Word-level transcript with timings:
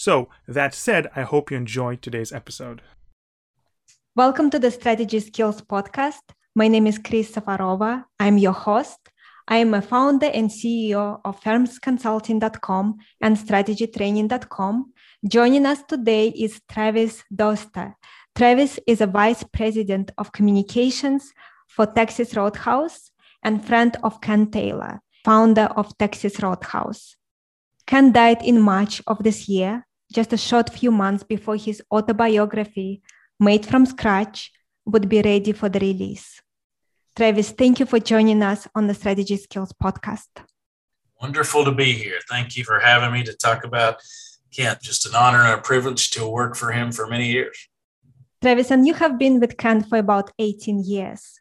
So, 0.00 0.30
that 0.48 0.72
said, 0.72 1.10
I 1.14 1.24
hope 1.24 1.50
you 1.50 1.58
enjoyed 1.58 2.00
today's 2.00 2.32
episode. 2.32 2.80
Welcome 4.16 4.48
to 4.48 4.58
the 4.58 4.70
Strategy 4.70 5.20
Skills 5.20 5.60
Podcast. 5.60 6.22
My 6.54 6.68
name 6.68 6.86
is 6.86 6.96
Kris 6.96 7.32
Safarova. 7.32 8.04
I'm 8.18 8.38
your 8.38 8.54
host. 8.54 8.98
I 9.46 9.58
am 9.58 9.74
a 9.74 9.82
founder 9.82 10.30
and 10.32 10.48
CEO 10.48 11.20
of 11.22 11.38
firmsconsulting.com 11.42 12.96
and 13.20 13.36
strategytraining.com. 13.36 14.92
Joining 15.28 15.66
us 15.66 15.82
today 15.82 16.28
is 16.28 16.62
Travis 16.66 17.22
Doster. 17.30 17.92
Travis 18.34 18.80
is 18.86 19.02
a 19.02 19.06
vice 19.06 19.44
president 19.52 20.12
of 20.16 20.32
communications 20.32 21.30
for 21.68 21.84
Texas 21.84 22.34
Roadhouse 22.34 23.10
and 23.42 23.62
friend 23.62 23.98
of 24.02 24.22
Kent 24.22 24.52
Taylor, 24.54 25.02
founder 25.26 25.68
of 25.76 25.92
Texas 25.98 26.40
Roadhouse. 26.40 27.16
Kent 27.86 28.14
died 28.14 28.42
in 28.42 28.62
March 28.62 29.02
of 29.06 29.22
this 29.22 29.46
year 29.46 29.84
just 30.12 30.32
a 30.32 30.36
short 30.36 30.70
few 30.70 30.90
months 30.90 31.22
before 31.22 31.56
his 31.56 31.82
autobiography, 31.92 33.02
Made 33.38 33.64
from 33.64 33.86
Scratch, 33.86 34.52
would 34.84 35.08
be 35.08 35.22
ready 35.22 35.52
for 35.52 35.68
the 35.68 35.78
release. 35.78 36.42
Travis, 37.16 37.50
thank 37.50 37.80
you 37.80 37.86
for 37.86 37.98
joining 37.98 38.42
us 38.42 38.68
on 38.74 38.86
the 38.86 38.94
Strategy 38.94 39.36
Skills 39.36 39.72
podcast. 39.72 40.28
Wonderful 41.20 41.64
to 41.64 41.72
be 41.72 41.92
here. 41.92 42.18
Thank 42.28 42.56
you 42.56 42.64
for 42.64 42.80
having 42.80 43.12
me 43.12 43.22
to 43.24 43.34
talk 43.34 43.64
about 43.64 44.00
Kent. 44.52 44.80
Just 44.80 45.06
an 45.06 45.14
honor 45.14 45.42
and 45.42 45.58
a 45.58 45.62
privilege 45.62 46.10
to 46.10 46.28
work 46.28 46.56
for 46.56 46.72
him 46.72 46.92
for 46.92 47.06
many 47.06 47.30
years. 47.30 47.68
Travis, 48.42 48.70
and 48.70 48.86
you 48.86 48.94
have 48.94 49.18
been 49.18 49.38
with 49.38 49.56
Kent 49.58 49.88
for 49.88 49.98
about 49.98 50.32
18 50.38 50.82
years. 50.84 51.40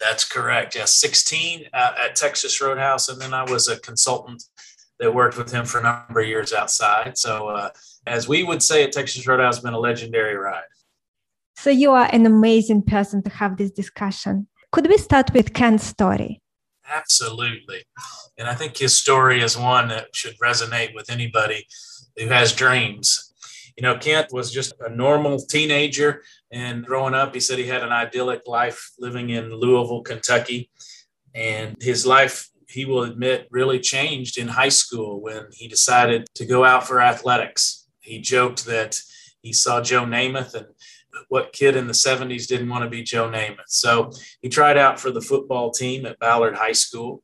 That's 0.00 0.24
correct. 0.24 0.74
Yeah, 0.74 0.86
16 0.86 1.66
uh, 1.72 1.92
at 1.98 2.16
Texas 2.16 2.60
Roadhouse. 2.60 3.08
And 3.08 3.20
then 3.20 3.32
I 3.32 3.44
was 3.44 3.68
a 3.68 3.78
consultant 3.78 4.42
that 4.98 5.14
worked 5.14 5.38
with 5.38 5.52
him 5.52 5.64
for 5.64 5.78
a 5.78 5.82
number 5.82 6.20
of 6.20 6.28
years 6.28 6.52
outside. 6.52 7.16
So, 7.16 7.48
uh, 7.48 7.70
as 8.06 8.28
we 8.28 8.42
would 8.42 8.62
say 8.62 8.84
at 8.84 8.92
Texas 8.92 9.26
Roadhouse, 9.26 9.60
been 9.60 9.74
a 9.74 9.78
legendary 9.78 10.36
ride. 10.36 10.62
So 11.56 11.70
you 11.70 11.92
are 11.92 12.08
an 12.12 12.26
amazing 12.26 12.82
person 12.82 13.22
to 13.22 13.30
have 13.30 13.56
this 13.56 13.70
discussion. 13.70 14.48
Could 14.72 14.88
we 14.88 14.98
start 14.98 15.32
with 15.32 15.54
Kent's 15.54 15.84
story? 15.84 16.40
Absolutely. 16.88 17.84
And 18.36 18.48
I 18.48 18.54
think 18.54 18.76
his 18.76 18.94
story 18.94 19.40
is 19.40 19.56
one 19.56 19.88
that 19.88 20.14
should 20.14 20.38
resonate 20.38 20.94
with 20.94 21.10
anybody 21.10 21.66
who 22.16 22.28
has 22.28 22.52
dreams. 22.52 23.32
You 23.76 23.82
know, 23.82 23.96
Kent 23.96 24.32
was 24.32 24.52
just 24.52 24.74
a 24.80 24.94
normal 24.94 25.38
teenager, 25.38 26.22
and 26.52 26.84
growing 26.84 27.14
up, 27.14 27.34
he 27.34 27.40
said 27.40 27.58
he 27.58 27.66
had 27.66 27.82
an 27.82 27.90
idyllic 27.90 28.42
life 28.46 28.92
living 28.98 29.30
in 29.30 29.52
Louisville, 29.52 30.02
Kentucky. 30.02 30.70
And 31.34 31.76
his 31.80 32.06
life 32.06 32.50
he 32.74 32.84
will 32.84 33.04
admit 33.04 33.46
really 33.50 33.78
changed 33.78 34.36
in 34.36 34.48
high 34.48 34.68
school 34.68 35.20
when 35.20 35.46
he 35.52 35.68
decided 35.68 36.26
to 36.34 36.44
go 36.44 36.64
out 36.64 36.86
for 36.86 37.00
athletics. 37.00 37.83
He 38.04 38.20
joked 38.20 38.66
that 38.66 39.00
he 39.40 39.52
saw 39.52 39.80
Joe 39.80 40.04
Namath 40.04 40.54
and 40.54 40.66
what 41.28 41.52
kid 41.52 41.76
in 41.76 41.86
the 41.86 41.92
70s 41.92 42.46
didn't 42.46 42.68
want 42.68 42.84
to 42.84 42.90
be 42.90 43.02
Joe 43.02 43.28
Namath. 43.28 43.68
So 43.68 44.10
he 44.42 44.48
tried 44.48 44.76
out 44.76 45.00
for 45.00 45.10
the 45.10 45.20
football 45.20 45.70
team 45.70 46.06
at 46.06 46.18
Ballard 46.18 46.56
High 46.56 46.72
School. 46.72 47.22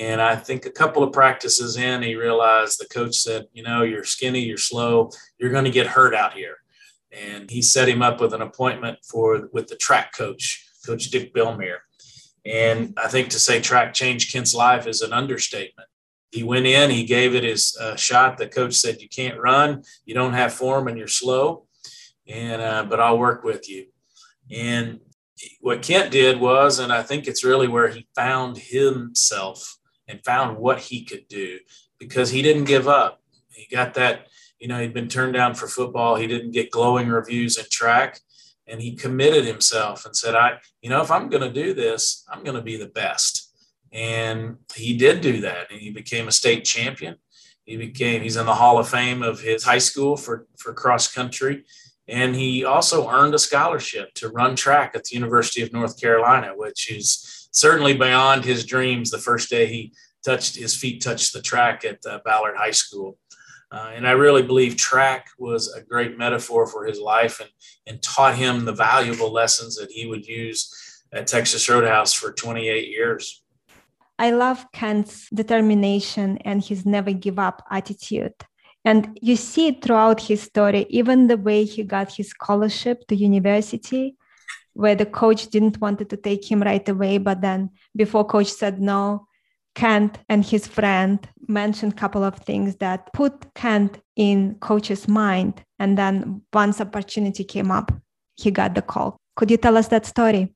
And 0.00 0.20
I 0.20 0.36
think 0.36 0.64
a 0.64 0.70
couple 0.70 1.02
of 1.02 1.12
practices 1.12 1.76
in, 1.76 2.02
he 2.02 2.14
realized 2.14 2.78
the 2.78 2.86
coach 2.86 3.16
said, 3.16 3.46
You 3.52 3.62
know, 3.62 3.82
you're 3.82 4.04
skinny, 4.04 4.40
you're 4.40 4.56
slow, 4.56 5.10
you're 5.38 5.50
going 5.50 5.64
to 5.64 5.70
get 5.70 5.86
hurt 5.86 6.14
out 6.14 6.34
here. 6.34 6.56
And 7.10 7.50
he 7.50 7.60
set 7.60 7.88
him 7.88 8.00
up 8.00 8.20
with 8.20 8.32
an 8.32 8.42
appointment 8.42 9.00
for 9.04 9.48
with 9.52 9.66
the 9.66 9.76
track 9.76 10.16
coach, 10.16 10.66
Coach 10.86 11.10
Dick 11.10 11.34
Billmere. 11.34 11.82
And 12.44 12.94
I 12.96 13.08
think 13.08 13.28
to 13.30 13.38
say 13.38 13.60
track 13.60 13.92
changed 13.92 14.32
Kent's 14.32 14.54
life 14.54 14.86
is 14.86 15.02
an 15.02 15.12
understatement. 15.12 15.88
He 16.32 16.42
went 16.42 16.66
in, 16.66 16.90
he 16.90 17.04
gave 17.04 17.34
it 17.34 17.44
his 17.44 17.76
uh, 17.78 17.96
shot. 17.96 18.38
The 18.38 18.48
coach 18.48 18.74
said, 18.74 19.00
"You 19.00 19.08
can't 19.08 19.38
run, 19.38 19.82
you 20.04 20.14
don't 20.14 20.32
have 20.32 20.52
form, 20.52 20.88
and 20.88 20.96
you're 20.96 21.08
slow." 21.08 21.66
And 22.26 22.62
uh, 22.62 22.84
but 22.88 23.00
I'll 23.00 23.18
work 23.18 23.44
with 23.44 23.68
you. 23.68 23.86
And 24.50 25.00
what 25.60 25.82
Kent 25.82 26.10
did 26.10 26.40
was, 26.40 26.78
and 26.78 26.92
I 26.92 27.02
think 27.02 27.26
it's 27.26 27.44
really 27.44 27.68
where 27.68 27.88
he 27.88 28.06
found 28.14 28.58
himself 28.58 29.78
and 30.08 30.24
found 30.24 30.58
what 30.58 30.78
he 30.78 31.04
could 31.04 31.28
do 31.28 31.58
because 31.98 32.30
he 32.30 32.42
didn't 32.42 32.64
give 32.64 32.88
up. 32.88 33.20
He 33.50 33.66
got 33.74 33.94
that, 33.94 34.28
you 34.58 34.68
know, 34.68 34.80
he'd 34.80 34.94
been 34.94 35.08
turned 35.08 35.34
down 35.34 35.54
for 35.54 35.66
football. 35.66 36.16
He 36.16 36.26
didn't 36.26 36.52
get 36.52 36.70
glowing 36.70 37.08
reviews 37.08 37.58
in 37.58 37.64
track 37.70 38.20
and 38.66 38.80
he 38.80 38.94
committed 38.94 39.44
himself 39.44 40.06
and 40.06 40.16
said, 40.16 40.34
I, 40.34 40.58
you 40.80 40.90
know, 40.90 41.02
if 41.02 41.10
I'm 41.10 41.28
going 41.28 41.42
to 41.42 41.52
do 41.52 41.74
this, 41.74 42.24
I'm 42.30 42.42
going 42.42 42.56
to 42.56 42.62
be 42.62 42.76
the 42.76 42.88
best. 42.88 43.51
And 43.92 44.56
he 44.74 44.96
did 44.96 45.20
do 45.20 45.42
that. 45.42 45.70
And 45.70 45.80
he 45.80 45.90
became 45.90 46.28
a 46.28 46.32
state 46.32 46.64
champion. 46.64 47.16
He 47.64 47.76
became, 47.76 48.22
he's 48.22 48.36
in 48.36 48.46
the 48.46 48.54
Hall 48.54 48.78
of 48.78 48.88
Fame 48.88 49.22
of 49.22 49.40
his 49.40 49.64
high 49.64 49.78
school 49.78 50.16
for, 50.16 50.46
for 50.56 50.72
cross 50.72 51.12
country. 51.12 51.64
And 52.08 52.34
he 52.34 52.64
also 52.64 53.08
earned 53.08 53.34
a 53.34 53.38
scholarship 53.38 54.12
to 54.14 54.30
run 54.30 54.56
track 54.56 54.92
at 54.94 55.04
the 55.04 55.14
University 55.14 55.62
of 55.62 55.72
North 55.72 56.00
Carolina, 56.00 56.52
which 56.56 56.90
is 56.90 57.48
certainly 57.52 57.94
beyond 57.94 58.44
his 58.44 58.64
dreams 58.64 59.10
the 59.10 59.18
first 59.18 59.50
day 59.50 59.66
he 59.66 59.92
touched 60.24 60.56
his 60.56 60.76
feet 60.76 61.02
touched 61.02 61.32
the 61.32 61.42
track 61.42 61.84
at 61.84 61.98
uh, 62.06 62.20
Ballard 62.24 62.56
High 62.56 62.70
School. 62.70 63.18
Uh, 63.70 63.92
and 63.94 64.06
I 64.06 64.12
really 64.12 64.42
believe 64.42 64.76
track 64.76 65.28
was 65.38 65.72
a 65.72 65.82
great 65.82 66.18
metaphor 66.18 66.66
for 66.66 66.84
his 66.84 67.00
life 67.00 67.40
and, 67.40 67.48
and 67.86 68.02
taught 68.02 68.36
him 68.36 68.64
the 68.64 68.72
valuable 68.72 69.32
lessons 69.32 69.76
that 69.76 69.90
he 69.90 70.06
would 70.06 70.26
use 70.26 71.02
at 71.12 71.26
Texas 71.26 71.68
Roadhouse 71.68 72.12
for 72.12 72.32
28 72.32 72.88
years. 72.88 73.41
I 74.22 74.30
love 74.30 74.70
Kent's 74.70 75.28
determination 75.30 76.38
and 76.44 76.62
his 76.62 76.86
never 76.86 77.10
give 77.10 77.40
up 77.40 77.60
attitude. 77.72 78.34
And 78.84 79.18
you 79.20 79.34
see 79.34 79.66
it 79.66 79.82
throughout 79.82 80.20
his 80.20 80.42
story, 80.42 80.86
even 80.90 81.26
the 81.26 81.36
way 81.36 81.64
he 81.64 81.82
got 81.82 82.12
his 82.12 82.28
scholarship 82.28 83.04
to 83.08 83.16
university, 83.16 84.14
where 84.74 84.94
the 84.94 85.06
coach 85.06 85.48
didn't 85.48 85.80
want 85.80 86.08
to 86.08 86.16
take 86.16 86.48
him 86.48 86.62
right 86.62 86.88
away, 86.88 87.18
but 87.18 87.40
then 87.40 87.70
before 87.96 88.24
coach 88.24 88.46
said 88.46 88.80
no, 88.80 89.26
Kent 89.74 90.18
and 90.28 90.44
his 90.44 90.68
friend 90.68 91.28
mentioned 91.48 91.94
a 91.94 91.96
couple 91.96 92.22
of 92.22 92.36
things 92.36 92.76
that 92.76 93.12
put 93.12 93.52
Kent 93.54 93.98
in 94.14 94.54
coach's 94.60 95.08
mind. 95.08 95.64
And 95.80 95.98
then 95.98 96.42
once 96.52 96.80
opportunity 96.80 97.42
came 97.42 97.72
up, 97.72 97.90
he 98.36 98.52
got 98.52 98.76
the 98.76 98.82
call. 98.82 99.16
Could 99.34 99.50
you 99.50 99.56
tell 99.56 99.76
us 99.76 99.88
that 99.88 100.06
story? 100.06 100.54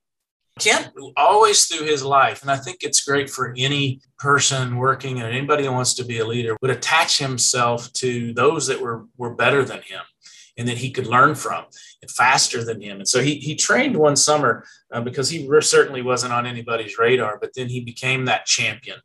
Kent 0.58 0.90
always 1.16 1.66
through 1.66 1.86
his 1.86 2.02
life, 2.02 2.42
and 2.42 2.50
I 2.50 2.56
think 2.56 2.78
it's 2.80 3.04
great 3.04 3.28
for 3.28 3.54
any 3.56 4.00
person 4.18 4.76
working 4.76 5.20
and 5.20 5.30
anybody 5.30 5.64
who 5.64 5.72
wants 5.72 5.94
to 5.94 6.04
be 6.04 6.18
a 6.18 6.26
leader, 6.26 6.56
would 6.62 6.70
attach 6.70 7.18
himself 7.18 7.92
to 7.94 8.32
those 8.32 8.66
that 8.68 8.80
were, 8.80 9.04
were 9.18 9.34
better 9.34 9.64
than 9.64 9.82
him 9.82 10.00
and 10.56 10.66
that 10.66 10.78
he 10.78 10.90
could 10.90 11.06
learn 11.06 11.34
from 11.34 11.66
faster 12.10 12.64
than 12.64 12.80
him. 12.80 12.98
And 12.98 13.08
so 13.08 13.20
he, 13.20 13.36
he 13.36 13.54
trained 13.54 13.96
one 13.96 14.16
summer 14.16 14.64
uh, 14.92 15.00
because 15.00 15.28
he 15.28 15.48
certainly 15.60 16.02
wasn't 16.02 16.32
on 16.32 16.46
anybody's 16.46 16.98
radar, 16.98 17.38
but 17.38 17.52
then 17.54 17.68
he 17.68 17.80
became 17.80 18.24
that 18.24 18.46
champion. 18.46 18.98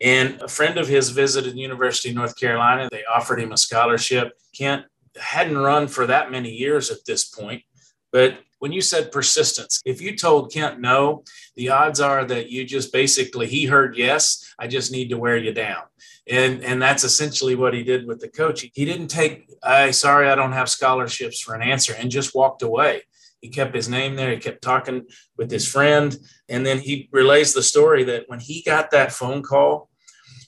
And 0.00 0.40
a 0.40 0.48
friend 0.48 0.78
of 0.78 0.88
his 0.88 1.10
visited 1.10 1.56
University 1.56 2.10
of 2.10 2.16
North 2.16 2.36
Carolina. 2.36 2.88
They 2.90 3.04
offered 3.04 3.40
him 3.40 3.52
a 3.52 3.58
scholarship. 3.58 4.32
Kent 4.56 4.86
hadn't 5.20 5.58
run 5.58 5.88
for 5.88 6.06
that 6.06 6.30
many 6.30 6.50
years 6.50 6.90
at 6.90 7.04
this 7.06 7.24
point. 7.24 7.62
But 8.10 8.38
when 8.60 8.72
you 8.72 8.80
said 8.82 9.10
persistence, 9.10 9.80
if 9.84 10.00
you 10.00 10.16
told 10.16 10.52
Kent 10.52 10.80
no, 10.80 11.24
the 11.56 11.70
odds 11.70 11.98
are 11.98 12.24
that 12.26 12.50
you 12.50 12.64
just 12.64 12.92
basically, 12.92 13.46
he 13.46 13.64
heard 13.64 13.96
yes, 13.96 14.54
I 14.58 14.68
just 14.68 14.92
need 14.92 15.08
to 15.08 15.18
wear 15.18 15.36
you 15.36 15.52
down. 15.52 15.82
And, 16.28 16.62
and 16.62 16.80
that's 16.80 17.02
essentially 17.02 17.54
what 17.54 17.74
he 17.74 17.82
did 17.82 18.06
with 18.06 18.20
the 18.20 18.28
coach. 18.28 18.64
He 18.74 18.84
didn't 18.84 19.08
take, 19.08 19.50
I 19.62 19.90
sorry, 19.90 20.28
I 20.28 20.34
don't 20.34 20.52
have 20.52 20.68
scholarships 20.68 21.40
for 21.40 21.54
an 21.54 21.62
answer 21.62 21.94
and 21.94 22.10
just 22.10 22.34
walked 22.34 22.62
away. 22.62 23.02
He 23.40 23.48
kept 23.48 23.74
his 23.74 23.88
name 23.88 24.14
there. 24.14 24.30
He 24.30 24.36
kept 24.36 24.62
talking 24.62 25.06
with 25.38 25.50
his 25.50 25.66
friend. 25.66 26.16
And 26.50 26.64
then 26.64 26.78
he 26.78 27.08
relays 27.12 27.54
the 27.54 27.62
story 27.62 28.04
that 28.04 28.24
when 28.28 28.40
he 28.40 28.62
got 28.62 28.90
that 28.90 29.12
phone 29.12 29.42
call 29.42 29.88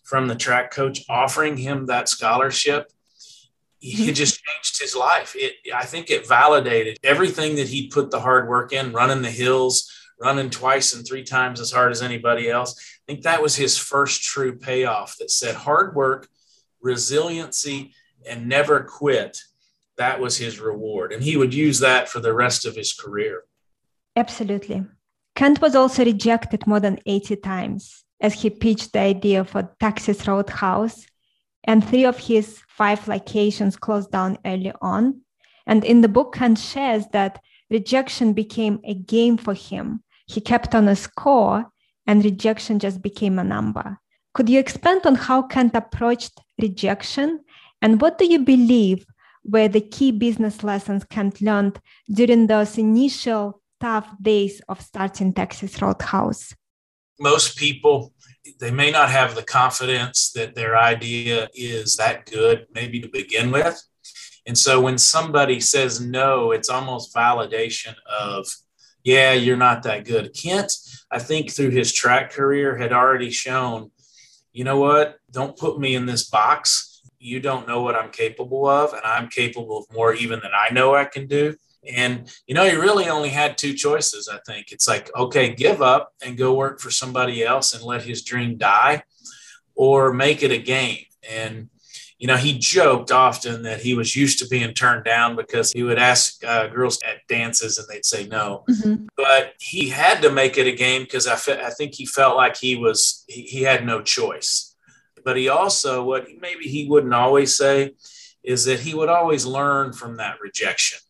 from 0.05 0.29
the 0.29 0.37
track 0.37 0.71
coach 0.71 1.03
offering 1.09 1.57
him 1.57 1.87
that 1.87 2.11
scholarship, 2.11 2.93
it 3.83 3.99
mm-hmm. 3.99 4.13
just 4.15 4.43
changed 4.43 4.81
his 4.81 4.95
life. 4.95 5.35
It, 5.37 5.55
I 5.75 5.85
think 5.85 6.11
it 6.11 6.29
validated 6.29 6.99
everything 7.03 7.57
that 7.57 7.69
he 7.69 7.89
put 7.89 8.11
the 8.11 8.21
hard 8.21 8.49
work 8.49 8.73
in, 8.73 8.93
running 8.93 9.23
the 9.23 9.31
hills, 9.31 9.91
running 10.21 10.51
twice 10.51 10.95
and 10.95 11.07
three 11.07 11.25
times 11.25 11.61
as 11.61 11.73
hard 11.73 11.93
as 11.93 12.03
anybody 12.03 12.49
else. 12.49 12.79
I 12.79 13.13
think 13.13 13.25
that 13.25 13.43
was 13.43 13.57
his 13.57 13.77
first 13.77 14.23
true 14.23 14.57
payoff 14.57 15.17
that 15.19 15.31
said 15.31 15.55
hard 15.55 15.95
work, 15.95 16.29
resiliency, 16.81 17.93
and 18.27 18.49
never 18.49 18.81
quit 18.85 19.39
that 19.97 20.21
was 20.21 20.37
his 20.37 20.59
reward. 20.59 21.13
And 21.13 21.23
he 21.23 21.37
would 21.37 21.55
use 21.55 21.79
that 21.81 22.09
for 22.09 22.21
the 22.21 22.33
rest 22.33 22.65
of 22.65 22.77
his 22.77 22.93
career. 22.93 23.45
Absolutely. 24.17 24.85
Kent 25.35 25.61
was 25.61 25.75
also 25.75 26.05
rejected 26.05 26.67
more 26.67 26.81
than 26.81 26.99
80 27.07 27.37
times 27.37 28.05
as 28.21 28.35
he 28.35 28.51
pitched 28.51 28.93
the 28.93 29.01
idea 29.01 29.45
for 29.45 29.61
a 29.61 29.71
Texas 29.81 30.27
Roadhouse, 30.27 31.07
and 31.65 31.87
three 31.87 32.05
of 32.05 32.19
his 32.19 32.61
five 32.69 33.07
locations 33.09 33.77
closed 33.77 34.11
down 34.11 34.39
early 34.45 34.73
on. 34.81 35.21
And 35.67 35.85
in 35.85 36.01
the 36.01 36.09
book, 36.09 36.35
Kent 36.35 36.59
shares 36.59 37.05
that 37.13 37.41
rejection 37.71 38.33
became 38.33 38.81
a 38.85 38.95
game 38.95 39.37
for 39.37 39.55
him. 39.55 40.03
He 40.27 40.41
kept 40.41 40.75
on 40.75 40.89
a 40.89 40.97
score, 40.97 41.67
and 42.07 42.25
rejection 42.25 42.79
just 42.79 43.01
became 43.03 43.39
a 43.39 43.45
number. 43.45 43.99
Could 44.35 44.49
you 44.49 44.59
expand 44.59 45.07
on 45.07 45.15
how 45.15 45.43
Kent 45.43 45.75
approached 45.75 46.41
rejection? 46.61 47.45
And 47.81 48.01
what 48.01 48.19
do 48.19 48.25
you 48.25 48.41
believe 48.41 49.05
were 49.45 49.69
the 49.69 49.81
key 49.81 50.11
business 50.11 50.63
lessons 50.63 51.05
Kent 51.05 51.41
learned 51.41 51.81
during 52.09 52.47
those 52.47 52.79
initial 52.79 53.61
tough 53.81 54.09
days 54.21 54.61
of 54.69 54.81
starting 54.81 55.33
Texas 55.33 55.81
Roadhouse? 55.83 56.55
Most 57.21 57.57
people, 57.57 58.13
they 58.59 58.71
may 58.71 58.91
not 58.91 59.11
have 59.11 59.35
the 59.35 59.43
confidence 59.43 60.33
that 60.33 60.55
their 60.55 60.77
idea 60.77 61.49
is 61.55 61.97
that 61.97 62.27
good, 62.27 62.67
maybe 62.75 63.01
to 63.01 63.09
begin 63.09 63.51
with. 63.51 63.81
And 64.47 64.59
so 64.59 64.81
when 64.81 64.99
somebody 64.99 65.61
says 65.61 66.01
no, 66.01 66.51
it's 66.51 66.69
almost 66.69 67.15
validation 67.15 67.95
of, 68.21 68.47
yeah, 69.05 69.33
you're 69.33 69.57
not 69.57 69.83
that 69.85 70.05
good. 70.05 70.35
Kent, 70.35 70.73
I 71.11 71.19
think 71.19 71.51
through 71.51 71.71
his 71.71 71.93
track 71.93 72.33
career, 72.33 72.77
had 72.77 72.93
already 72.93 73.31
shown, 73.31 73.91
you 74.53 74.65
know 74.65 74.79
what? 74.79 75.19
Don't 75.31 75.57
put 75.57 75.79
me 75.79 75.95
in 75.95 76.07
this 76.07 76.29
box. 76.29 77.03
You 77.19 77.39
don't 77.39 77.69
know 77.69 77.83
what 77.83 77.95
I'm 77.95 78.11
capable 78.11 78.67
of, 78.67 78.93
and 78.93 79.03
I'm 79.05 79.29
capable 79.29 79.79
of 79.79 79.95
more 79.95 80.13
even 80.13 80.41
than 80.41 80.51
I 80.53 80.73
know 80.73 80.95
I 80.95 81.05
can 81.05 81.29
do. 81.29 81.57
And, 81.85 82.33
you 82.47 82.55
know, 82.55 82.65
he 82.65 82.77
really 82.77 83.09
only 83.09 83.31
had 83.31 83.59
two 83.59 83.75
choices, 83.75 84.29
I 84.29 84.39
think. 84.47 84.71
It's 84.71 84.87
like, 84.87 85.11
okay, 85.17 85.55
give 85.55 85.83
up 85.83 86.13
and 86.25 86.39
go 86.39 86.55
work 86.55 86.81
for 86.81 86.91
somebody 86.91 87.45
else 87.45 87.75
and 87.75 87.83
let 87.83 88.03
his 88.03 88.23
dream 88.23 88.57
die, 88.57 89.03
or 89.75 90.13
make 90.13 90.43
it 90.43 90.53
a 90.53 90.59
game. 90.59 91.05
And, 91.29 91.71
you 92.19 92.29
know, 92.29 92.37
he 92.37 92.57
joked 92.57 93.11
often 93.11 93.65
that 93.65 93.81
he 93.81 93.95
was 93.95 94.15
used 94.15 94.39
to 94.39 94.47
being 94.47 94.75
turned 94.75 95.05
down 95.05 95.35
because 95.35 95.73
he 95.73 95.83
would 95.83 95.99
ask 95.99 96.45
uh, 96.45 96.69
girls 96.69 97.01
at 97.05 97.27
dances 97.27 97.79
and 97.79 97.89
they'd 97.89 98.05
say 98.05 98.29
no. 98.29 98.65
Mm-hmm. 98.71 99.07
But 99.17 99.55
he 99.59 99.89
had 99.89 100.23
to 100.23 100.31
make 100.31 100.57
it 100.57 100.69
a 100.69 100.77
game 100.77 101.03
because 101.03 101.27
I, 101.27 101.35
fe- 101.35 101.65
I 101.65 101.71
think 101.71 101.95
he 101.95 102.07
felt 102.07 102.37
like 102.37 102.57
he 102.57 102.77
was, 102.77 103.25
he, 103.27 103.43
he 103.43 103.63
had 103.63 103.85
no 103.85 104.03
choice. 104.03 104.77
But 105.25 105.37
he 105.37 105.49
also, 105.49 106.05
what 106.05 106.29
maybe 106.41 106.65
he 106.65 106.89
wouldn't 106.89 107.15
always 107.15 107.57
say, 107.57 107.95
is 108.45 108.67
that 108.67 108.81
he 108.81 108.95
would 108.95 109.09
always 109.09 109.45
learn 109.45 109.93
from 109.93 110.19
that 110.19 110.41
rejection 110.41 111.01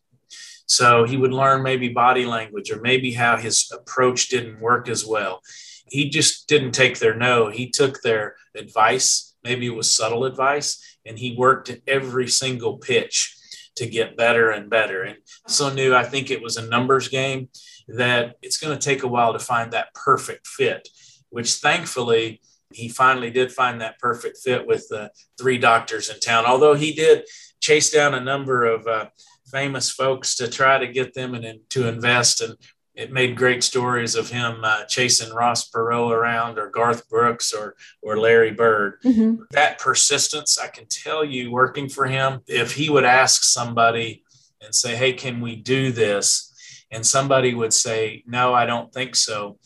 so 0.67 1.05
he 1.05 1.17
would 1.17 1.33
learn 1.33 1.63
maybe 1.63 1.89
body 1.89 2.25
language 2.25 2.71
or 2.71 2.81
maybe 2.81 3.13
how 3.13 3.37
his 3.37 3.71
approach 3.73 4.29
didn't 4.29 4.61
work 4.61 4.89
as 4.89 5.05
well. 5.05 5.41
He 5.87 6.09
just 6.09 6.49
didn't 6.49 6.73
take 6.73 6.99
their 6.99 7.15
no. 7.15 7.51
He 7.51 7.71
took 7.71 8.01
their 8.01 8.37
advice. 8.57 9.35
Maybe 9.45 9.67
it 9.67 9.75
was 9.75 9.95
subtle 9.95 10.25
advice, 10.25 10.99
and 11.05 11.19
he 11.19 11.37
worked 11.37 11.71
every 11.87 12.29
single 12.29 12.79
pitch 12.79 13.37
to 13.77 13.87
get 13.87 14.17
better 14.17 14.51
and 14.51 14.71
better. 14.71 15.03
And 15.03 15.19
so 15.47 15.73
knew 15.73 15.95
I 15.95 16.05
think 16.05 16.31
it 16.31 16.43
was 16.43 16.57
a 16.57 16.69
numbers 16.69 17.09
game 17.09 17.49
that 17.89 18.37
it's 18.43 18.59
going 18.59 18.79
to 18.79 18.83
take 18.83 19.03
a 19.03 19.09
while 19.09 19.33
to 19.33 19.39
find 19.39 19.73
that 19.73 19.93
perfect 19.95 20.47
fit, 20.47 20.89
which 21.31 21.55
thankfully 21.55 22.41
he 22.73 22.89
finally 22.89 23.31
did 23.31 23.53
find 23.53 23.81
that 23.81 23.99
perfect 23.99 24.39
fit 24.39 24.67
with 24.67 24.87
the 24.89 25.11
three 25.39 25.59
doctors 25.59 26.09
in 26.09 26.21
town. 26.21 26.47
Although 26.47 26.75
he 26.75 26.93
did 26.93 27.25
chase 27.61 27.91
down 27.91 28.15
a 28.15 28.21
number 28.21 28.65
of 28.65 28.87
uh, 28.87 29.07
famous 29.53 29.91
folks 29.91 30.35
to 30.37 30.49
try 30.49 30.79
to 30.79 30.89
get 30.89 31.15
them 31.15 31.35
and, 31.35 31.45
and 31.45 31.61
to 31.71 31.87
invest. 31.87 32.41
And 32.41 32.57
it 32.95 33.13
made 33.13 33.37
great 33.37 33.63
stories 33.63 34.15
of 34.15 34.31
him 34.31 34.61
uh, 34.65 34.85
chasing 34.85 35.33
Ross 35.33 35.71
Perot 35.71 36.11
around 36.11 36.59
or 36.59 36.71
Garth 36.71 37.09
Brooks 37.09 37.53
or, 37.53 37.77
or 38.03 38.19
Larry 38.19 38.51
Bird. 38.51 39.01
Mm-hmm. 39.05 39.43
That 39.53 39.79
persistence, 39.79 40.59
I 40.59 40.69
can 40.69 40.87
tell 40.87 41.25
you, 41.25 41.51
working 41.51 41.89
for 41.89 42.07
him, 42.07 42.41
if 42.47 42.73
he 42.75 42.91
would 42.91 43.05
ask 43.05 43.45
somebody 43.45 44.25
and 44.61 44.75
say, 44.75 44.97
Hey, 44.97 45.13
can 45.13 45.41
we 45.41 45.57
do 45.57 45.93
this? 45.93 46.49
And 46.91 47.07
somebody 47.07 47.55
would 47.55 47.73
say, 47.73 48.25
No, 48.27 48.53
I 48.53 48.67
don't 48.67 48.93
think 48.93 49.17
so. 49.17 49.59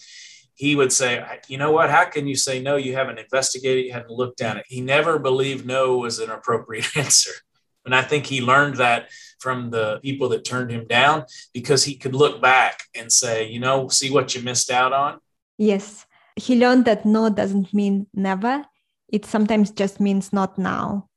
He 0.55 0.77
would 0.77 0.93
say, 0.93 1.25
You 1.49 1.59
know 1.59 1.73
what? 1.73 1.91
How 1.91 2.05
can 2.05 2.27
you 2.27 2.37
say 2.37 2.61
no? 2.61 2.77
You 2.77 2.95
haven't 2.95 3.19
investigated, 3.19 3.85
you 3.85 3.93
haven't 3.93 4.11
looked 4.11 4.41
at 4.41 4.57
it. 4.57 4.65
He 4.69 4.81
never 4.81 5.19
believed 5.19 5.67
no 5.67 5.99
was 5.99 6.21
an 6.21 6.31
appropriate 6.31 6.89
answer. 6.97 7.33
And 7.85 7.95
I 7.95 8.03
think 8.03 8.27
he 8.27 8.41
learned 8.41 8.77
that 8.77 9.09
from 9.39 9.71
the 9.71 10.01
people 10.03 10.29
that 10.31 10.45
turned 10.45 10.71
him 10.71 10.87
down 10.87 11.25
because 11.53 11.85
he 11.85 11.97
could 11.97 12.15
look 12.15 12.41
back 12.41 12.85
and 12.95 13.13
say, 13.13 13.49
you 13.49 13.61
know, 13.61 13.89
see 13.89 14.11
what 14.11 14.35
you 14.35 14.43
missed 14.43 14.71
out 14.71 14.93
on? 14.93 15.19
Yes. 15.59 16.07
He 16.37 16.59
learned 16.59 16.85
that 16.85 17.05
no 17.05 17.31
doesn't 17.31 17.73
mean 17.73 18.07
never, 18.13 18.65
it 19.09 19.25
sometimes 19.25 19.71
just 19.71 20.01
means 20.01 20.33
not 20.33 20.59
now. 20.59 21.09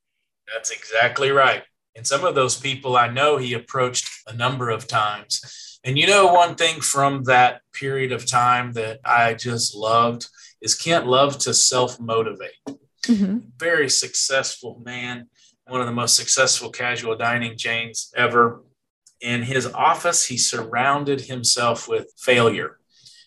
That's 0.54 0.72
exactly 0.72 1.32
right. 1.32 1.64
And 1.96 2.06
some 2.08 2.24
of 2.24 2.36
those 2.36 2.58
people 2.58 2.96
I 2.96 3.08
know 3.10 3.38
he 3.38 3.54
approached 3.54 4.10
a 4.28 4.34
number 4.34 4.70
of 4.70 4.88
times. 4.88 5.80
And 5.84 5.98
you 5.98 6.08
know, 6.08 6.34
one 6.34 6.56
thing 6.56 6.82
from 6.82 7.24
that 7.24 7.62
period 7.74 8.12
of 8.12 8.26
time 8.26 8.74
that 8.74 9.00
I 9.04 9.34
just 9.34 9.76
loved 9.76 10.28
is 10.62 10.76
Kent 10.76 11.08
loved 11.08 11.42
to 11.42 11.54
self 11.54 12.00
motivate. 12.00 12.60
Mm-hmm. 13.06 13.38
Very 13.58 13.90
successful 13.90 14.82
man 14.84 15.28
one 15.70 15.82
of 15.82 15.88
the 15.88 15.94
most 15.94 16.16
successful 16.16 16.70
casual 16.70 17.16
dining 17.16 17.58
chains 17.58 18.12
ever. 18.16 18.64
In 19.22 19.44
his 19.44 19.68
office, 19.68 20.26
he 20.26 20.38
surrounded 20.38 21.22
himself 21.22 21.88
with 21.88 22.12
failure. 22.18 22.80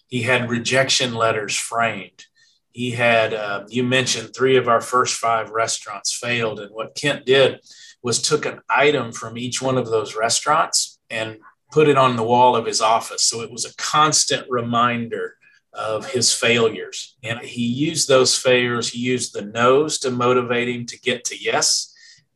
He 0.08 0.22
had 0.22 0.50
rejection 0.50 1.14
letters 1.14 1.54
framed. 1.54 2.26
He 2.72 2.92
had, 2.92 3.34
uh, 3.34 3.64
you 3.68 3.84
mentioned 3.84 4.34
three 4.34 4.56
of 4.56 4.68
our 4.68 4.80
first 4.80 5.16
five 5.16 5.50
restaurants 5.50 6.12
failed. 6.12 6.60
And 6.60 6.70
what 6.70 6.94
Kent 6.94 7.26
did 7.26 7.60
was 8.02 8.20
took 8.20 8.46
an 8.46 8.60
item 8.68 9.12
from 9.12 9.38
each 9.38 9.60
one 9.60 9.78
of 9.78 9.86
those 9.86 10.16
restaurants 10.16 10.98
and 11.10 11.38
put 11.70 11.88
it 11.88 11.98
on 11.98 12.16
the 12.16 12.24
wall 12.24 12.56
of 12.56 12.66
his 12.66 12.80
office. 12.80 13.24
So 13.24 13.42
it 13.42 13.50
was 13.50 13.64
a 13.64 13.76
constant 13.76 14.46
reminder 14.48 15.36
of 15.72 16.10
his 16.10 16.32
failures. 16.32 17.16
And 17.22 17.40
he 17.40 17.64
used 17.64 18.08
those 18.08 18.36
failures, 18.36 18.90
he 18.90 19.00
used 19.00 19.34
the 19.34 19.42
no's 19.42 19.98
to 20.00 20.10
motivate 20.10 20.68
him 20.68 20.86
to 20.86 21.00
get 21.00 21.24
to 21.24 21.36
yes 21.38 21.91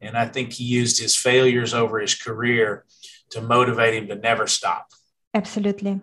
and 0.07 0.17
I 0.17 0.27
think 0.27 0.53
he 0.53 0.65
used 0.65 1.01
his 1.01 1.17
failures 1.17 1.75
over 1.75 1.99
his 1.99 2.15
career 2.15 2.85
to 3.31 3.41
motivate 3.41 3.95
him 3.95 4.09
to 4.09 4.17
never 4.17 4.47
stop. 4.47 4.89
Absolutely. 5.35 6.01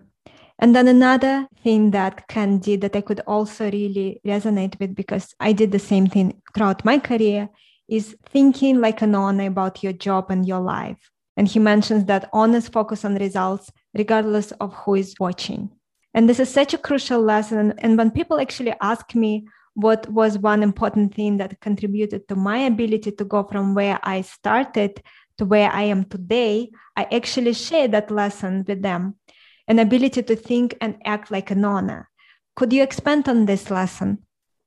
And 0.58 0.74
then 0.76 0.86
another 0.86 1.48
thing 1.62 1.90
that 1.90 2.28
Kent 2.28 2.62
did 2.62 2.80
that 2.82 2.94
I 2.94 3.00
could 3.00 3.20
also 3.26 3.70
really 3.70 4.20
resonate 4.24 4.78
with 4.78 4.94
because 4.94 5.34
I 5.40 5.52
did 5.52 5.72
the 5.72 5.78
same 5.78 6.06
thing 6.06 6.40
throughout 6.54 6.84
my 6.84 6.98
career 6.98 7.48
is 7.88 8.16
thinking 8.30 8.80
like 8.80 9.02
an 9.02 9.14
owner 9.14 9.46
about 9.46 9.82
your 9.82 9.92
job 9.92 10.30
and 10.30 10.46
your 10.46 10.60
life. 10.60 11.10
And 11.36 11.48
he 11.48 11.58
mentions 11.58 12.04
that 12.04 12.30
owners 12.32 12.68
focus 12.68 13.04
on 13.04 13.16
results 13.16 13.70
regardless 13.94 14.52
of 14.52 14.72
who 14.74 14.94
is 14.94 15.16
watching. 15.18 15.70
And 16.14 16.28
this 16.28 16.38
is 16.38 16.48
such 16.48 16.72
a 16.72 16.78
crucial 16.78 17.20
lesson. 17.20 17.74
And 17.78 17.98
when 17.98 18.12
people 18.12 18.40
actually 18.40 18.74
ask 18.80 19.14
me, 19.16 19.48
what 19.74 20.08
was 20.10 20.38
one 20.38 20.62
important 20.62 21.14
thing 21.14 21.36
that 21.38 21.60
contributed 21.60 22.26
to 22.28 22.36
my 22.36 22.58
ability 22.58 23.12
to 23.12 23.24
go 23.24 23.42
from 23.44 23.74
where 23.74 23.98
I 24.02 24.22
started 24.22 25.02
to 25.38 25.44
where 25.44 25.70
I 25.70 25.82
am 25.82 26.04
today, 26.04 26.70
I 26.96 27.06
actually 27.12 27.54
share 27.54 27.88
that 27.88 28.10
lesson 28.10 28.64
with 28.66 28.82
them 28.82 29.16
an 29.66 29.78
ability 29.78 30.22
to 30.22 30.36
think 30.36 30.76
and 30.80 30.96
act 31.04 31.30
like 31.30 31.50
an 31.50 31.64
owner. 31.64 32.08
Could 32.54 32.72
you 32.72 32.82
expand 32.82 33.28
on 33.28 33.46
this 33.46 33.70
lesson? 33.70 34.18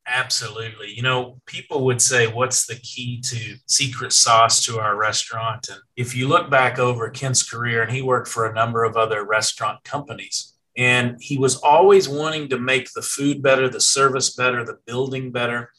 Absolutely. 0.07 0.93
You 0.93 1.01
know, 1.01 1.41
people 1.45 1.83
would 1.85 2.01
say, 2.01 2.27
What's 2.27 2.65
the 2.65 2.75
key 2.75 3.21
to 3.21 3.55
secret 3.67 4.13
sauce 4.13 4.65
to 4.65 4.79
our 4.79 4.95
restaurant? 4.95 5.67
And 5.69 5.79
if 5.95 6.15
you 6.15 6.27
look 6.27 6.49
back 6.49 6.79
over 6.79 7.09
Kent's 7.09 7.47
career, 7.47 7.83
and 7.83 7.91
he 7.91 8.01
worked 8.01 8.29
for 8.29 8.45
a 8.45 8.53
number 8.53 8.83
of 8.85 8.95
other 8.95 9.25
restaurant 9.25 9.83
companies, 9.83 10.56
and 10.77 11.17
he 11.19 11.37
was 11.37 11.55
always 11.57 12.07
wanting 12.07 12.49
to 12.49 12.59
make 12.59 12.91
the 12.93 13.01
food 13.01 13.41
better, 13.41 13.67
the 13.67 13.81
service 13.81 14.35
better, 14.35 14.63
the 14.63 14.77
building 14.85 15.31
better. 15.31 15.71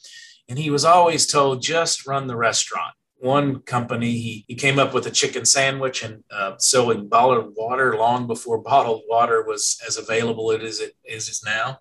And 0.48 0.58
he 0.58 0.70
was 0.70 0.84
always 0.84 1.26
told, 1.26 1.62
just 1.62 2.06
run 2.06 2.26
the 2.26 2.36
restaurant. 2.36 2.94
One 3.20 3.60
company, 3.60 4.12
he, 4.12 4.44
he 4.48 4.54
came 4.56 4.78
up 4.78 4.92
with 4.92 5.06
a 5.06 5.10
chicken 5.10 5.44
sandwich 5.44 6.02
and 6.02 6.24
uh, 6.30 6.56
selling 6.58 7.08
bottled 7.08 7.54
water 7.56 7.96
long 7.96 8.26
before 8.26 8.58
bottled 8.62 9.02
water 9.08 9.44
was 9.44 9.80
as 9.86 9.96
available 9.98 10.50
as 10.50 10.80
it 10.80 10.96
is 11.04 11.42
now. 11.44 11.78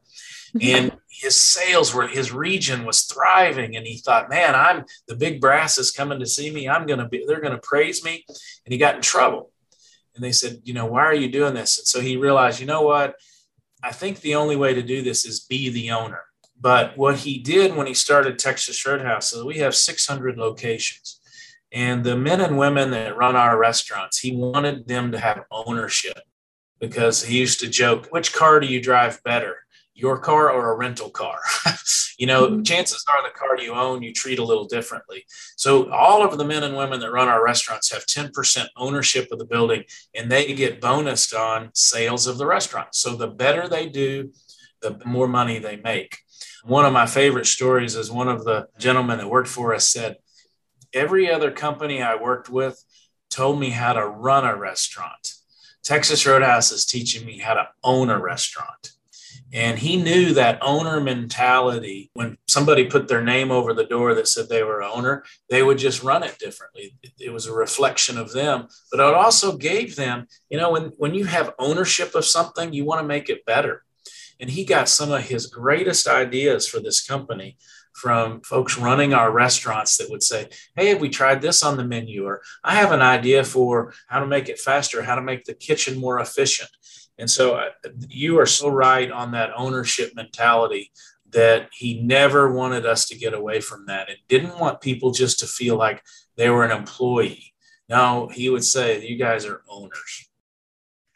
And 0.62 0.94
his 1.10 1.36
sales 1.36 1.94
were, 1.94 2.08
his 2.08 2.32
region 2.32 2.86
was 2.86 3.04
thriving. 3.04 3.76
And 3.76 3.86
he 3.86 3.98
thought, 3.98 4.30
man, 4.30 4.56
I'm 4.56 4.86
the 5.08 5.16
big 5.16 5.42
brass 5.42 5.78
is 5.78 5.92
coming 5.92 6.20
to 6.20 6.26
see 6.26 6.52
me. 6.52 6.70
I'm 6.70 6.86
going 6.86 7.00
to 7.00 7.08
be, 7.08 7.26
they're 7.28 7.42
going 7.42 7.54
to 7.54 7.60
praise 7.62 8.04
me. 8.04 8.24
And 8.66 8.74
he 8.74 8.78
got 8.78 8.96
in 8.96 9.02
trouble 9.02 9.52
and 10.18 10.26
they 10.26 10.34
said, 10.34 10.60
you 10.66 10.74
know, 10.74 10.86
why 10.86 11.06
are 11.06 11.16
you 11.16 11.32
doing 11.32 11.54
this? 11.54 11.78
And 11.78 11.88
so 11.88 12.02
he 12.02 12.18
realized, 12.18 12.60
you 12.60 12.66
know 12.66 12.82
what? 12.82 13.16
I 13.82 13.94
think 13.94 14.20
the 14.20 14.36
only 14.36 14.58
way 14.58 14.74
to 14.74 14.82
do 14.82 15.02
this 15.02 15.26
is 15.26 15.46
be 15.46 15.70
the 15.70 15.92
owner. 15.92 16.24
But 16.60 16.98
what 16.98 17.18
he 17.18 17.38
did 17.38 17.76
when 17.76 17.88
he 17.88 17.94
started 17.94 18.38
Texas 18.38 18.86
Roadhouse, 18.86 19.30
so 19.30 19.46
we 19.46 19.60
have 19.60 19.76
600 19.76 20.38
locations. 20.38 21.22
And 21.72 22.04
the 22.04 22.18
men 22.18 22.42
and 22.42 22.58
women 22.58 22.92
that 22.92 23.16
run 23.16 23.36
our 23.36 23.58
restaurants, 23.58 24.20
he 24.20 24.36
wanted 24.36 24.88
them 24.88 25.12
to 25.12 25.20
have 25.20 25.46
ownership 25.52 26.20
because 26.80 27.24
he 27.24 27.40
used 27.40 27.60
to 27.60 27.70
joke, 27.70 28.08
which 28.10 28.34
car 28.34 28.60
do 28.60 28.68
you 28.68 28.82
drive 28.82 29.22
better? 29.24 29.58
Your 29.98 30.20
car 30.20 30.52
or 30.52 30.72
a 30.72 30.78
rental 30.78 31.10
car? 31.10 31.40
you 32.20 32.28
know, 32.28 32.48
mm-hmm. 32.48 32.62
chances 32.62 33.04
are 33.10 33.24
the 33.24 33.34
car 33.34 33.60
you 33.60 33.74
own, 33.74 34.04
you 34.04 34.14
treat 34.14 34.38
a 34.38 34.44
little 34.44 34.66
differently. 34.66 35.26
So, 35.56 35.92
all 35.92 36.24
of 36.24 36.38
the 36.38 36.46
men 36.46 36.64
and 36.64 36.78
women 36.78 37.00
that 37.00 37.12
run 37.12 37.28
our 37.28 37.44
restaurants 37.44 37.92
have 37.92 38.06
10% 38.06 38.68
ownership 38.78 39.28
of 39.32 39.40
the 39.40 39.46
building 39.46 39.86
and 40.14 40.32
they 40.32 40.54
get 40.54 40.80
bonused 40.80 41.38
on 41.38 41.72
sales 41.74 42.28
of 42.28 42.38
the 42.38 42.46
restaurant. 42.46 42.90
So, 42.94 43.16
the 43.16 43.28
better 43.28 43.68
they 43.68 43.90
do, 43.90 44.32
the 44.82 45.02
more 45.04 45.28
money 45.28 45.58
they 45.58 45.78
make. 45.78 46.20
One 46.64 46.86
of 46.86 46.94
my 46.94 47.08
favorite 47.08 47.48
stories 47.48 47.96
is 47.96 48.12
one 48.12 48.28
of 48.28 48.44
the 48.46 48.68
gentlemen 48.78 49.18
that 49.18 49.30
worked 49.30 49.50
for 49.50 49.74
us 49.74 49.90
said, 49.90 50.18
Every 50.94 51.32
other 51.32 51.52
company 51.52 52.04
I 52.04 52.16
worked 52.16 52.50
with 52.50 52.84
told 53.30 53.60
me 53.60 53.72
how 53.72 53.94
to 53.94 54.08
run 54.08 54.46
a 54.46 54.56
restaurant. 54.56 55.34
Texas 55.84 56.26
Roadhouse 56.26 56.72
is 56.72 56.86
teaching 56.86 57.26
me 57.26 57.40
how 57.40 57.54
to 57.54 57.70
own 57.84 58.10
a 58.10 58.20
restaurant. 58.20 58.97
And 59.54 59.80
he 59.80 59.96
knew 59.96 60.34
that 60.34 60.60
owner 60.62 61.00
mentality. 61.00 62.10
When 62.14 62.38
somebody 62.48 62.86
put 62.86 63.08
their 63.08 63.24
name 63.24 63.50
over 63.50 63.74
the 63.74 63.86
door 63.86 64.14
that 64.14 64.28
said 64.28 64.50
they 64.50 64.64
were 64.64 64.84
owner, 64.84 65.24
they 65.50 65.64
would 65.64 65.78
just 65.78 66.04
run 66.04 66.24
it 66.24 66.38
differently. 66.38 66.96
It 67.18 67.32
was 67.32 67.46
a 67.46 67.54
reflection 67.54 68.18
of 68.18 68.34
them, 68.34 68.68
but 68.92 69.00
it 69.00 69.14
also 69.14 69.56
gave 69.56 69.96
them, 69.96 70.28
you 70.50 70.58
know, 70.58 70.72
when, 70.72 70.92
when 70.98 71.14
you 71.14 71.26
have 71.26 71.56
ownership 71.60 72.14
of 72.14 72.26
something, 72.26 72.74
you 72.74 72.84
want 72.84 73.02
to 73.02 73.08
make 73.08 73.30
it 73.30 73.46
better. 73.46 73.84
And 74.40 74.50
he 74.50 74.66
got 74.66 74.90
some 74.90 75.12
of 75.12 75.24
his 75.24 75.48
greatest 75.48 76.08
ideas 76.08 76.68
for 76.68 76.80
this 76.80 77.06
company 77.06 77.58
from 77.94 78.42
folks 78.42 78.78
running 78.78 79.14
our 79.14 79.32
restaurants 79.32 79.98
that 79.98 80.10
would 80.10 80.22
say, 80.22 80.50
Hey, 80.76 80.88
have 80.88 81.02
we 81.02 81.10
tried 81.10 81.42
this 81.42 81.64
on 81.64 81.78
the 81.78 81.84
menu? 81.84 82.26
Or 82.26 82.42
I 82.64 82.76
have 82.76 82.92
an 82.92 83.02
idea 83.02 83.44
for 83.44 83.94
how 84.08 84.20
to 84.20 84.28
make 84.28 84.50
it 84.50 84.60
faster, 84.60 85.02
how 85.02 85.16
to 85.16 85.22
make 85.22 85.46
the 85.46 85.56
kitchen 85.56 85.98
more 85.98 86.20
efficient. 86.20 86.70
And 87.18 87.30
so 87.30 87.56
uh, 87.56 87.70
you 88.08 88.40
are 88.40 88.46
so 88.46 88.70
right 88.70 89.12
on 89.12 89.32
that 89.32 89.52
ownership 89.56 90.14
mentality 90.16 90.92
that 91.32 91.70
he 91.74 92.02
never 92.02 92.52
wanted 92.52 92.86
us 92.86 93.06
to 93.08 93.18
get 93.18 93.34
away 93.34 93.60
from 93.60 93.86
that 93.88 94.10
and 94.10 94.18
didn't 94.28 94.60
want 94.60 94.82
people 94.82 95.12
just 95.12 95.40
to 95.40 95.48
feel 95.48 95.76
like 95.76 96.02
they 96.36 96.50
were 96.50 96.64
an 96.64 96.72
employee. 96.72 97.54
No, 97.90 98.28
he 98.28 98.50
would 98.50 98.64
say, 98.64 99.06
You 99.06 99.18
guys 99.18 99.46
are 99.46 99.64
owners. 99.70 100.30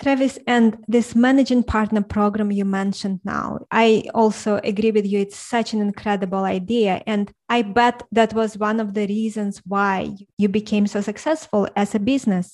Travis, 0.01 0.39
and 0.48 0.84
this 0.88 1.13
managing 1.13 1.62
partner 1.62 2.01
program 2.01 2.51
you 2.51 2.65
mentioned 2.65 3.20
now, 3.24 3.60
I 3.70 4.05
also 4.15 4.60
agree 4.63 4.89
with 4.89 5.05
you. 5.05 5.20
It's 5.20 5.38
such 5.38 5.74
an 5.74 5.81
incredible 5.81 6.43
idea. 6.43 7.03
And 7.05 7.31
I 7.50 7.62
bet 7.62 8.01
that 8.12 8.34
was 8.34 8.58
one 8.58 8.79
of 8.79 8.96
the 8.96 9.05
reasons 9.05 9.62
why 9.63 10.15
you 10.39 10.50
became 10.50 10.88
so 10.88 11.01
successful 11.01 11.67
as 11.75 11.93
a 11.93 12.00
business. 12.00 12.53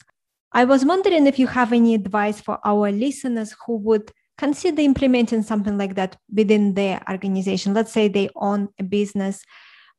I 0.53 0.63
was 0.63 0.85
wondering 0.85 1.27
if 1.27 1.37
you 1.39 1.47
have 1.47 1.73
any 1.73 1.93
advice 1.93 2.39
for 2.39 2.59
our 2.65 2.91
listeners 2.91 3.55
who 3.65 3.77
would 3.77 4.11
consider 4.37 4.81
implementing 4.81 5.43
something 5.43 5.77
like 5.77 5.95
that 5.95 6.17
within 6.33 6.73
their 6.73 7.01
organization. 7.09 7.73
Let's 7.73 7.91
say 7.91 8.07
they 8.07 8.29
own 8.35 8.69
a 8.79 8.83
business. 8.83 9.43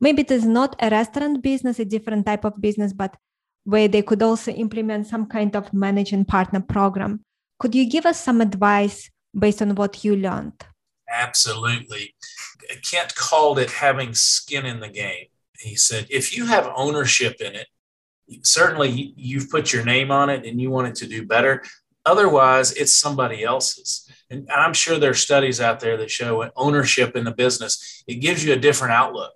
Maybe 0.01 0.23
it 0.23 0.31
is 0.31 0.47
not 0.47 0.77
a 0.81 0.91
restaurant 0.91 1.43
business, 1.43 1.79
a 1.79 1.85
different 1.85 2.25
type 2.25 2.45
of 2.45 2.61
business, 2.61 2.93
but 2.93 3.17
where 3.65 3.89
they 3.89 4.03
could 4.03 4.23
also 4.23 4.53
implement 4.53 5.07
some 5.07 5.27
kind 5.27 5.55
of 5.55 5.73
managing 5.75 6.25
partner 6.25 6.61
program. 6.61 7.25
Could 7.59 7.75
you 7.75 7.89
give 7.91 8.07
us 8.07 8.21
some 8.21 8.41
advice 8.41 9.11
based 9.39 9.61
on 9.61 9.75
what 9.75 10.05
you 10.05 10.17
learned? 10.17 10.65
Absolutely. 11.11 12.15
Kent 12.89 13.15
called 13.15 13.59
it 13.59 13.71
having 13.71 14.15
skin 14.15 14.65
in 14.65 14.81
the 14.81 14.89
game. 14.89 15.27
He 15.59 15.75
said, 15.75 16.07
if 16.09 16.37
you 16.37 16.47
have 16.47 16.73
ownership 16.77 17.41
in 17.41 17.55
it, 17.57 17.67
certainly 18.43 19.15
you've 19.17 19.51
put 19.51 19.73
your 19.73 19.85
name 19.85 20.11
on 20.11 20.31
it 20.31 20.47
and 20.47 20.61
you 20.61 20.71
want 20.71 20.89
it 20.89 20.95
to 20.97 21.07
do 21.07 21.27
better. 21.27 21.63
Otherwise, 22.05 22.73
it's 22.73 22.95
somebody 22.95 23.45
else's. 23.45 24.11
And 24.31 24.49
I'm 24.51 24.75
sure 24.75 24.99
there 24.99 25.11
are 25.11 25.15
studies 25.15 25.61
out 25.61 25.81
there 25.81 25.97
that 25.97 26.11
show 26.11 26.51
ownership 26.57 27.17
in 27.17 27.25
the 27.25 27.33
business, 27.33 28.05
it 28.07 28.17
gives 28.17 28.45
you 28.45 28.53
a 28.53 28.59
different 28.59 28.95
outlook. 28.95 29.33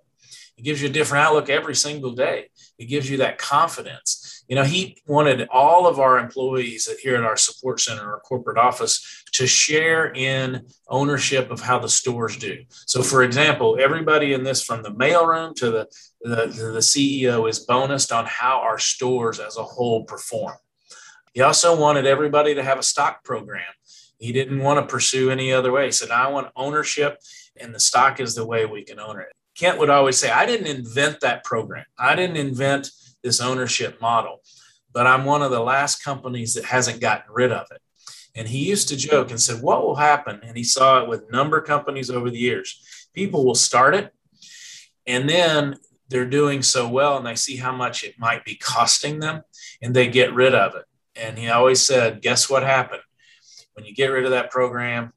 It 0.57 0.63
gives 0.63 0.81
you 0.81 0.89
a 0.89 0.91
different 0.91 1.25
outlook 1.25 1.49
every 1.49 1.75
single 1.75 2.11
day. 2.11 2.49
It 2.77 2.85
gives 2.85 3.09
you 3.09 3.17
that 3.17 3.37
confidence 3.37 4.22
you 4.47 4.55
know, 4.55 4.63
he 4.63 5.01
wanted 5.07 5.47
all 5.49 5.87
of 5.87 5.99
our 5.99 6.19
employees 6.19 6.89
here 7.01 7.15
at 7.15 7.23
our 7.23 7.37
support 7.37 7.79
center 7.79 8.13
or 8.13 8.19
corporate 8.19 8.57
office 8.57 9.23
to 9.33 9.47
share 9.47 10.11
in 10.13 10.65
ownership 10.89 11.49
of 11.49 11.61
how 11.61 11.79
the 11.79 11.89
stores 11.89 12.37
do. 12.37 12.63
So, 12.69 13.01
for 13.01 13.23
example, 13.23 13.77
everybody 13.79 14.33
in 14.33 14.43
this, 14.43 14.61
from 14.61 14.83
the 14.83 14.91
mailroom 14.91 15.55
to 15.55 15.71
the, 15.71 15.87
the, 16.21 16.47
the 16.47 16.79
CEO, 16.79 17.49
is 17.49 17.65
bonused 17.65 18.15
on 18.15 18.25
how 18.25 18.59
our 18.59 18.79
stores 18.79 19.39
as 19.39 19.57
a 19.57 19.63
whole 19.63 20.03
perform. 20.03 20.55
He 21.33 21.41
also 21.41 21.79
wanted 21.79 22.05
everybody 22.05 22.53
to 22.53 22.63
have 22.63 22.77
a 22.77 22.83
stock 22.83 23.23
program. 23.23 23.63
He 24.19 24.31
didn't 24.31 24.59
want 24.59 24.79
to 24.79 24.91
pursue 24.91 25.31
any 25.31 25.51
other 25.51 25.71
way. 25.71 25.85
He 25.85 25.91
said, 25.91 26.11
I 26.11 26.27
want 26.27 26.51
ownership, 26.55 27.19
and 27.59 27.73
the 27.73 27.79
stock 27.79 28.19
is 28.19 28.35
the 28.35 28.45
way 28.45 28.65
we 28.65 28.83
can 28.83 28.99
own 28.99 29.19
it. 29.19 29.27
Kent 29.55 29.79
would 29.79 29.89
always 29.89 30.17
say, 30.17 30.29
I 30.29 30.45
didn't 30.45 30.67
invent 30.67 31.21
that 31.21 31.43
program. 31.43 31.85
I 31.97 32.15
didn't 32.15 32.37
invent 32.37 32.91
this 33.23 33.41
ownership 33.41 33.99
model. 34.01 34.41
But 34.91 35.07
I'm 35.07 35.25
one 35.25 35.41
of 35.41 35.51
the 35.51 35.59
last 35.59 36.03
companies 36.03 36.53
that 36.53 36.65
hasn't 36.65 37.01
gotten 37.01 37.33
rid 37.33 37.51
of 37.51 37.67
it. 37.71 37.81
And 38.35 38.47
he 38.47 38.69
used 38.69 38.89
to 38.89 38.97
joke 38.97 39.29
and 39.29 39.41
said, 39.41 39.61
What 39.61 39.83
will 39.83 39.95
happen? 39.95 40.39
And 40.43 40.57
he 40.57 40.63
saw 40.63 41.01
it 41.01 41.07
with 41.07 41.31
number 41.31 41.61
companies 41.61 42.09
over 42.09 42.29
the 42.29 42.39
years. 42.39 43.09
People 43.13 43.45
will 43.45 43.55
start 43.55 43.93
it, 43.93 44.11
and 45.05 45.29
then 45.29 45.75
they're 46.09 46.25
doing 46.25 46.61
so 46.61 46.87
well, 46.87 47.17
and 47.17 47.25
they 47.25 47.35
see 47.35 47.57
how 47.57 47.71
much 47.71 48.03
it 48.03 48.19
might 48.19 48.43
be 48.43 48.55
costing 48.55 49.19
them, 49.19 49.43
and 49.81 49.95
they 49.95 50.07
get 50.07 50.33
rid 50.33 50.55
of 50.55 50.75
it. 50.75 50.85
And 51.15 51.37
he 51.37 51.47
always 51.49 51.81
said, 51.81 52.21
Guess 52.21 52.49
what 52.49 52.63
happened? 52.63 53.03
When 53.73 53.85
you 53.85 53.93
get 53.93 54.07
rid 54.07 54.25
of 54.25 54.31
that 54.31 54.51
program, 54.51 55.13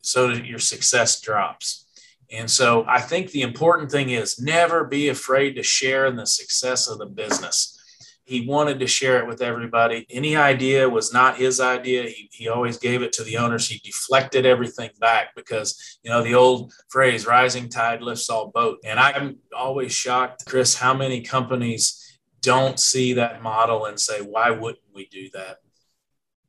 so 0.00 0.28
that 0.28 0.46
your 0.46 0.58
success 0.58 1.20
drops. 1.20 1.86
And 2.30 2.50
so 2.50 2.84
I 2.86 3.00
think 3.00 3.30
the 3.30 3.42
important 3.42 3.90
thing 3.90 4.10
is 4.10 4.38
never 4.38 4.84
be 4.84 5.08
afraid 5.08 5.54
to 5.54 5.62
share 5.62 6.06
in 6.06 6.16
the 6.16 6.26
success 6.26 6.88
of 6.88 6.98
the 6.98 7.06
business. 7.06 7.74
He 8.24 8.46
wanted 8.46 8.78
to 8.80 8.86
share 8.86 9.18
it 9.18 9.26
with 9.26 9.40
everybody. 9.40 10.04
Any 10.10 10.36
idea 10.36 10.86
was 10.86 11.14
not 11.14 11.38
his 11.38 11.60
idea. 11.60 12.02
He, 12.02 12.28
he 12.30 12.48
always 12.48 12.76
gave 12.76 13.00
it 13.00 13.12
to 13.12 13.24
the 13.24 13.38
owners. 13.38 13.66
He 13.66 13.78
deflected 13.78 14.44
everything 14.44 14.90
back 15.00 15.34
because, 15.34 15.98
you 16.02 16.10
know, 16.10 16.22
the 16.22 16.34
old 16.34 16.74
phrase, 16.90 17.26
rising 17.26 17.70
tide 17.70 18.02
lifts 18.02 18.28
all 18.28 18.50
boats. 18.50 18.80
And 18.84 19.00
I'm 19.00 19.38
always 19.56 19.94
shocked, 19.94 20.44
Kris, 20.44 20.74
how 20.74 20.92
many 20.92 21.22
companies 21.22 22.18
don't 22.42 22.78
see 22.78 23.14
that 23.14 23.42
model 23.42 23.86
and 23.86 23.98
say, 23.98 24.20
why 24.20 24.50
wouldn't 24.50 24.84
we 24.94 25.06
do 25.06 25.30
that? 25.32 25.60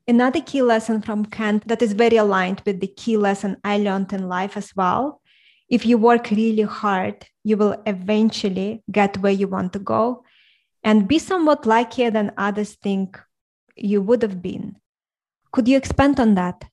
Another 0.06 0.42
key 0.42 0.62
lesson 0.62 1.02
from 1.02 1.24
Kent 1.24 1.66
that 1.70 1.82
is 1.82 1.94
very 1.94 2.18
aligned 2.18 2.62
with 2.66 2.82
the 2.82 2.88
key 2.88 3.16
lesson 3.16 3.56
I 3.64 3.78
learned 3.78 4.12
in 4.12 4.28
life 4.28 4.58
as 4.58 4.76
well 4.76 5.22
if 5.70 5.86
you 5.86 5.98
work 5.98 6.32
really 6.32 6.64
hard, 6.64 7.26
you 7.44 7.58
will 7.58 7.82
eventually 7.86 8.84
get 8.92 9.18
where 9.20 9.32
you 9.32 9.48
want 9.48 9.74
to 9.74 9.80
go 9.80 10.24
and 10.84 11.08
be 11.08 11.20
somewhat 11.20 11.66
luckier 11.66 12.12
than 12.12 12.32
others 12.38 12.76
think 12.76 13.20
you 13.76 14.02
would 14.02 14.22
have 14.22 14.42
been. 14.42 14.78
Could 15.52 15.68
you 15.68 15.78
expand 15.78 16.20
on 16.20 16.36
that? 16.36 16.66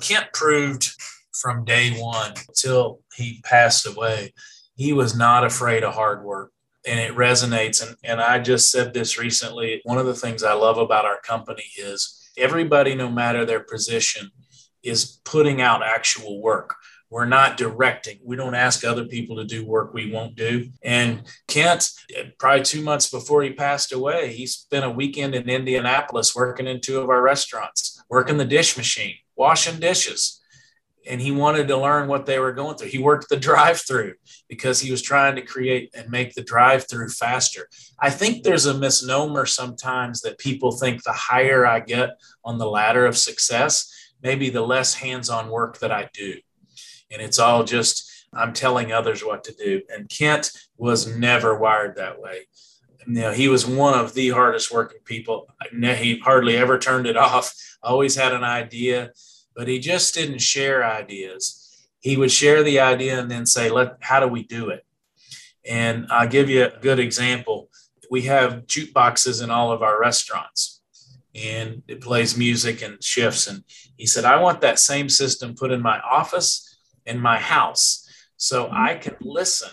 Kent 0.00 0.32
proved 0.32 0.90
from 1.32 1.64
day 1.64 1.90
one 2.00 2.34
till 2.54 3.00
he 3.16 3.40
passed 3.44 3.86
away, 3.86 4.32
he 4.76 4.92
was 4.92 5.16
not 5.16 5.44
afraid 5.44 5.84
of 5.84 5.94
hard 5.94 6.24
work. 6.24 6.52
And 6.86 7.00
it 7.00 7.16
resonates. 7.16 7.86
And, 7.86 7.96
and 8.04 8.20
I 8.20 8.38
just 8.38 8.70
said 8.70 8.92
this 8.92 9.18
recently. 9.18 9.80
One 9.84 9.96
of 9.96 10.04
the 10.04 10.14
things 10.14 10.42
I 10.42 10.52
love 10.52 10.76
about 10.76 11.06
our 11.06 11.18
company 11.22 11.64
is 11.78 12.30
everybody, 12.36 12.94
no 12.94 13.10
matter 13.10 13.46
their 13.46 13.60
position, 13.60 14.30
is 14.82 15.18
putting 15.24 15.62
out 15.62 15.82
actual 15.82 16.42
work. 16.42 16.76
We're 17.14 17.26
not 17.26 17.56
directing. 17.56 18.18
We 18.24 18.34
don't 18.34 18.56
ask 18.56 18.82
other 18.82 19.04
people 19.04 19.36
to 19.36 19.44
do 19.44 19.64
work 19.64 19.94
we 19.94 20.10
won't 20.10 20.34
do. 20.34 20.70
And 20.82 21.22
Kent, 21.46 21.90
probably 22.40 22.64
two 22.64 22.82
months 22.82 23.08
before 23.08 23.44
he 23.44 23.52
passed 23.52 23.92
away, 23.92 24.32
he 24.32 24.48
spent 24.48 24.84
a 24.84 24.90
weekend 24.90 25.36
in 25.36 25.48
Indianapolis 25.48 26.34
working 26.34 26.66
in 26.66 26.80
two 26.80 26.98
of 26.98 27.10
our 27.10 27.22
restaurants, 27.22 28.02
working 28.10 28.36
the 28.36 28.44
dish 28.44 28.76
machine, 28.76 29.14
washing 29.36 29.78
dishes. 29.78 30.42
And 31.08 31.20
he 31.20 31.30
wanted 31.30 31.68
to 31.68 31.76
learn 31.76 32.08
what 32.08 32.26
they 32.26 32.40
were 32.40 32.52
going 32.52 32.76
through. 32.76 32.88
He 32.88 32.98
worked 32.98 33.28
the 33.28 33.36
drive 33.48 33.80
through 33.80 34.14
because 34.48 34.80
he 34.80 34.90
was 34.90 35.00
trying 35.00 35.36
to 35.36 35.42
create 35.42 35.94
and 35.94 36.10
make 36.10 36.34
the 36.34 36.42
drive 36.42 36.88
through 36.88 37.10
faster. 37.10 37.68
I 38.00 38.10
think 38.10 38.42
there's 38.42 38.66
a 38.66 38.76
misnomer 38.76 39.46
sometimes 39.46 40.20
that 40.22 40.38
people 40.38 40.72
think 40.72 41.04
the 41.04 41.12
higher 41.12 41.64
I 41.64 41.78
get 41.78 42.20
on 42.44 42.58
the 42.58 42.68
ladder 42.68 43.06
of 43.06 43.16
success, 43.16 43.88
maybe 44.20 44.50
the 44.50 44.62
less 44.62 44.94
hands 44.94 45.30
on 45.30 45.48
work 45.48 45.78
that 45.78 45.92
I 45.92 46.10
do 46.12 46.38
and 47.10 47.20
it's 47.22 47.38
all 47.38 47.64
just 47.64 48.10
I'm 48.32 48.52
telling 48.52 48.92
others 48.92 49.24
what 49.24 49.44
to 49.44 49.52
do. 49.52 49.82
And 49.88 50.08
Kent 50.08 50.50
was 50.76 51.06
never 51.06 51.56
wired 51.56 51.96
that 51.96 52.20
way. 52.20 52.46
You 53.06 53.14
know, 53.14 53.32
he 53.32 53.48
was 53.48 53.66
one 53.66 53.96
of 53.96 54.14
the 54.14 54.30
hardest 54.30 54.72
working 54.72 55.00
people. 55.04 55.48
He 55.70 56.18
hardly 56.18 56.56
ever 56.56 56.78
turned 56.78 57.06
it 57.06 57.16
off. 57.28 57.54
Always 57.82 58.16
had 58.16 58.32
an 58.32 58.44
idea, 58.44 59.12
but 59.54 59.68
he 59.68 59.78
just 59.78 60.14
didn't 60.14 60.40
share 60.40 60.84
ideas. 60.84 61.60
He 62.00 62.16
would 62.16 62.32
share 62.32 62.62
the 62.62 62.80
idea 62.80 63.18
and 63.18 63.30
then 63.30 63.46
say, 63.46 63.70
"Let 63.70 63.96
how 64.00 64.20
do 64.20 64.26
we 64.26 64.42
do 64.42 64.70
it?" 64.70 64.84
And 65.66 66.06
I'll 66.10 66.28
give 66.28 66.50
you 66.50 66.64
a 66.64 66.78
good 66.80 66.98
example 66.98 67.70
we 68.10 68.22
have 68.22 68.66
jukeboxes 68.66 69.42
in 69.42 69.50
all 69.50 69.72
of 69.72 69.82
our 69.82 70.00
restaurants 70.00 70.80
and 71.34 71.82
it 71.88 72.00
plays 72.00 72.36
music 72.36 72.82
and 72.82 73.02
shifts. 73.02 73.48
And 73.48 73.64
he 73.96 74.06
said, 74.06 74.24
I 74.24 74.40
want 74.40 74.60
that 74.60 74.78
same 74.78 75.08
system 75.08 75.56
put 75.56 75.72
in 75.72 75.82
my 75.82 75.98
office 76.00 76.73
and 77.06 77.20
my 77.20 77.38
house 77.38 78.08
so 78.36 78.68
I 78.70 78.94
can 78.94 79.16
listen 79.20 79.70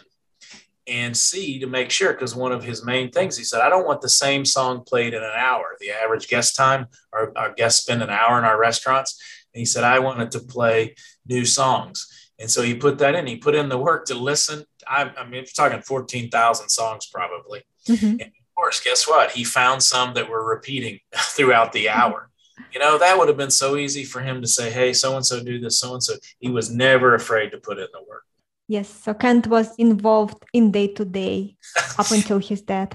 and 0.88 1.16
see 1.16 1.60
to 1.60 1.68
make 1.68 1.92
sure. 1.92 2.14
Because 2.14 2.36
one 2.36 2.52
of 2.52 2.64
his 2.64 2.86
main 2.86 3.12
things, 3.12 3.38
he 3.38 3.44
said, 3.44 3.62
I 3.62 3.70
don't 3.70 3.86
want 3.86 4.02
the 4.02 4.10
same 4.10 4.46
song 4.46 4.84
played 4.86 5.14
in 5.14 5.24
an 5.24 5.32
hour. 5.36 5.78
The 5.80 5.92
average 5.92 6.28
guest 6.28 6.56
time, 6.56 6.88
our, 7.14 7.32
our 7.36 7.54
guests 7.54 7.82
spend 7.82 8.02
an 8.02 8.10
hour 8.10 8.38
in 8.38 8.46
our 8.46 8.60
restaurants. 8.60 9.22
And 9.54 9.60
he 9.60 9.66
said, 9.66 9.84
I 9.84 10.00
wanted 10.00 10.32
to 10.32 10.40
play 10.40 10.96
new 11.28 11.46
songs. 11.46 12.08
And 12.40 12.50
so 12.50 12.62
he 12.62 12.74
put 12.74 12.98
that 12.98 13.16
in. 13.16 13.28
He 13.28 13.38
put 13.38 13.56
in 13.56 13.70
the 13.70 13.78
work 13.78 14.06
to 14.06 14.16
listen. 14.16 14.66
I, 14.88 15.12
I 15.18 15.24
mean, 15.24 15.44
we're 15.44 15.46
talking 15.56 15.82
14,000 15.82 16.70
songs 16.70 17.06
probably. 17.06 17.64
Mm-hmm. 17.88 18.06
And 18.06 18.22
of 18.22 18.56
course, 18.56 18.80
guess 18.80 19.08
what? 19.08 19.32
He 19.32 19.44
found 19.44 19.84
some 19.84 20.16
that 20.16 20.30
were 20.30 20.44
repeating 20.44 21.00
throughout 21.16 21.72
the 21.72 21.90
hour. 21.90 22.31
You 22.74 22.80
know, 22.80 22.98
that 22.98 23.18
would 23.18 23.28
have 23.28 23.38
been 23.38 23.52
so 23.52 23.76
easy 23.76 24.04
for 24.04 24.22
him 24.22 24.42
to 24.42 24.48
say, 24.48 24.72
hey, 24.72 24.94
so 24.94 25.16
and 25.16 25.26
so 25.26 25.44
do 25.44 25.60
this, 25.60 25.80
so 25.80 25.94
and 25.94 26.04
so. 26.04 26.16
He 26.40 26.50
was 26.50 26.70
never 26.70 27.16
afraid 27.16 27.52
to 27.52 27.58
put 27.58 27.78
in 27.78 27.88
the 27.94 28.04
work. 28.08 28.24
Yes. 28.68 28.88
So 28.88 29.14
Kent 29.14 29.48
was 29.48 29.76
involved 29.78 30.46
in 30.54 30.72
day 30.72 30.88
to 30.88 31.04
day 31.04 31.58
up 31.98 32.10
until 32.12 32.40
his 32.40 32.62
death. 32.62 32.94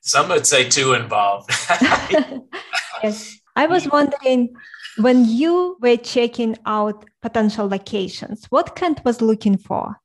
Some 0.00 0.28
would 0.28 0.46
say 0.46 0.68
too 0.68 0.92
involved. 0.92 1.50
yes. 3.02 3.36
I 3.56 3.66
was 3.66 3.88
wondering 3.88 4.54
when 4.98 5.24
you 5.24 5.78
were 5.80 5.96
checking 5.96 6.56
out 6.64 7.04
potential 7.22 7.68
locations, 7.68 8.46
what 8.50 8.76
Kent 8.76 9.04
was 9.04 9.20
looking 9.20 9.58
for? 9.58 9.96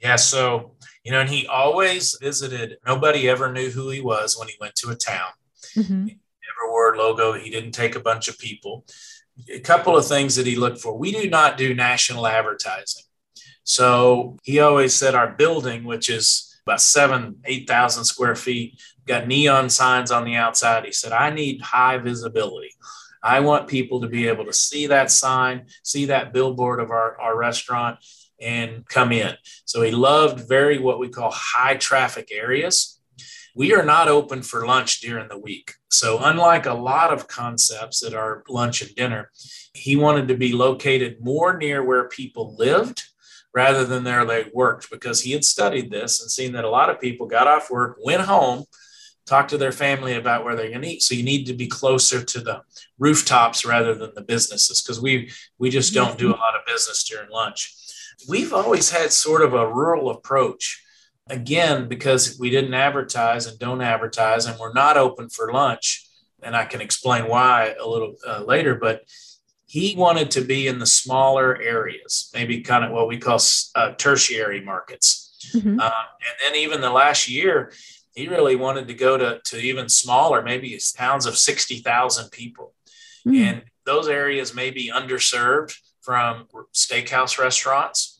Yeah. 0.00 0.16
So, 0.16 0.76
you 1.02 1.10
know, 1.10 1.20
and 1.20 1.28
he 1.28 1.46
always 1.48 2.16
visited, 2.20 2.76
nobody 2.86 3.28
ever 3.28 3.52
knew 3.52 3.70
who 3.70 3.90
he 3.90 4.00
was 4.00 4.38
when 4.38 4.46
he 4.46 4.54
went 4.60 4.76
to 4.76 4.90
a 4.90 4.94
town. 4.94 5.32
Mm-hmm. 5.76 6.06
Never 6.92 6.96
logo. 6.96 7.32
He 7.32 7.50
didn't 7.50 7.72
take 7.72 7.94
a 7.94 8.00
bunch 8.00 8.28
of 8.28 8.38
people. 8.38 8.84
A 9.52 9.60
couple 9.60 9.96
of 9.96 10.06
things 10.06 10.36
that 10.36 10.46
he 10.46 10.56
looked 10.56 10.78
for. 10.78 10.96
We 10.96 11.12
do 11.12 11.28
not 11.28 11.56
do 11.56 11.74
national 11.74 12.26
advertising. 12.26 13.04
So 13.64 14.36
he 14.42 14.60
always 14.60 14.94
said 14.94 15.14
our 15.14 15.30
building, 15.30 15.84
which 15.84 16.10
is 16.10 16.60
about 16.66 16.80
seven, 16.80 17.36
8,000 17.44 18.04
square 18.04 18.34
feet, 18.34 18.80
got 19.06 19.26
neon 19.26 19.70
signs 19.70 20.10
on 20.10 20.24
the 20.24 20.34
outside. 20.34 20.84
He 20.84 20.92
said, 20.92 21.12
I 21.12 21.30
need 21.30 21.60
high 21.60 21.98
visibility. 21.98 22.70
I 23.22 23.40
want 23.40 23.68
people 23.68 24.00
to 24.00 24.08
be 24.08 24.28
able 24.28 24.44
to 24.46 24.52
see 24.52 24.88
that 24.88 25.10
sign, 25.10 25.66
see 25.84 26.06
that 26.06 26.32
billboard 26.32 26.80
of 26.80 26.90
our, 26.90 27.20
our 27.20 27.36
restaurant 27.36 27.98
and 28.40 28.86
come 28.88 29.12
in. 29.12 29.34
So 29.64 29.82
he 29.82 29.92
loved 29.92 30.48
very 30.48 30.78
what 30.78 30.98
we 30.98 31.08
call 31.08 31.30
high 31.30 31.76
traffic 31.76 32.30
areas. 32.32 33.00
We 33.54 33.74
are 33.74 33.84
not 33.84 34.08
open 34.08 34.42
for 34.42 34.66
lunch 34.66 35.00
during 35.00 35.28
the 35.28 35.38
week. 35.38 35.74
So, 35.90 36.18
unlike 36.20 36.66
a 36.66 36.74
lot 36.74 37.12
of 37.12 37.28
concepts 37.28 38.00
that 38.00 38.14
are 38.14 38.42
lunch 38.48 38.80
and 38.80 38.94
dinner, 38.94 39.30
he 39.74 39.96
wanted 39.96 40.28
to 40.28 40.36
be 40.36 40.52
located 40.52 41.18
more 41.20 41.56
near 41.56 41.84
where 41.84 42.08
people 42.08 42.56
lived 42.58 43.02
rather 43.54 43.84
than 43.84 44.04
there 44.04 44.24
they 44.24 44.46
worked 44.54 44.90
because 44.90 45.20
he 45.20 45.32
had 45.32 45.44
studied 45.44 45.90
this 45.90 46.22
and 46.22 46.30
seen 46.30 46.52
that 46.52 46.64
a 46.64 46.70
lot 46.70 46.88
of 46.88 47.00
people 47.00 47.26
got 47.26 47.46
off 47.46 47.70
work, 47.70 47.98
went 48.02 48.22
home, 48.22 48.64
talked 49.26 49.50
to 49.50 49.58
their 49.58 49.72
family 49.72 50.14
about 50.14 50.44
where 50.44 50.56
they're 50.56 50.70
going 50.70 50.82
to 50.82 50.88
eat. 50.88 51.02
So 51.02 51.14
you 51.14 51.22
need 51.22 51.46
to 51.46 51.52
be 51.52 51.66
closer 51.66 52.22
to 52.22 52.40
the 52.40 52.62
rooftops 52.98 53.64
rather 53.64 53.94
than 53.94 54.12
the 54.14 54.22
businesses 54.22 54.82
because 54.82 55.00
we 55.00 55.30
we 55.58 55.70
just 55.70 55.94
don't 55.94 56.18
do 56.18 56.30
a 56.30 56.36
lot 56.36 56.56
of 56.56 56.66
business 56.66 57.04
during 57.04 57.30
lunch. 57.30 57.74
We've 58.28 58.52
always 58.52 58.90
had 58.90 59.12
sort 59.12 59.42
of 59.42 59.54
a 59.54 59.72
rural 59.72 60.10
approach. 60.10 60.81
Again, 61.28 61.88
because 61.88 62.38
we 62.38 62.50
didn't 62.50 62.74
advertise 62.74 63.46
and 63.46 63.58
don't 63.58 63.80
advertise, 63.80 64.46
and 64.46 64.58
we're 64.58 64.72
not 64.72 64.96
open 64.96 65.28
for 65.28 65.52
lunch. 65.52 66.08
And 66.42 66.56
I 66.56 66.64
can 66.64 66.80
explain 66.80 67.28
why 67.28 67.74
a 67.80 67.88
little 67.88 68.16
uh, 68.26 68.42
later, 68.44 68.74
but 68.74 69.02
he 69.66 69.94
wanted 69.96 70.32
to 70.32 70.42
be 70.42 70.66
in 70.66 70.78
the 70.78 70.86
smaller 70.86 71.56
areas, 71.60 72.30
maybe 72.34 72.60
kind 72.60 72.84
of 72.84 72.90
what 72.90 73.08
we 73.08 73.18
call 73.18 73.38
uh, 73.74 73.92
tertiary 73.92 74.60
markets. 74.60 75.50
Mm-hmm. 75.54 75.80
Um, 75.80 75.92
and 75.92 76.36
then 76.44 76.56
even 76.56 76.80
the 76.80 76.90
last 76.90 77.28
year, 77.28 77.72
he 78.14 78.28
really 78.28 78.56
wanted 78.56 78.88
to 78.88 78.94
go 78.94 79.16
to, 79.16 79.40
to 79.44 79.56
even 79.56 79.88
smaller, 79.88 80.42
maybe 80.42 80.78
towns 80.94 81.24
of 81.24 81.38
60,000 81.38 82.30
people. 82.30 82.74
Mm-hmm. 83.26 83.36
And 83.36 83.62
those 83.86 84.08
areas 84.08 84.54
may 84.54 84.70
be 84.70 84.90
underserved 84.94 85.74
from 86.02 86.48
steakhouse 86.74 87.38
restaurants. 87.38 88.11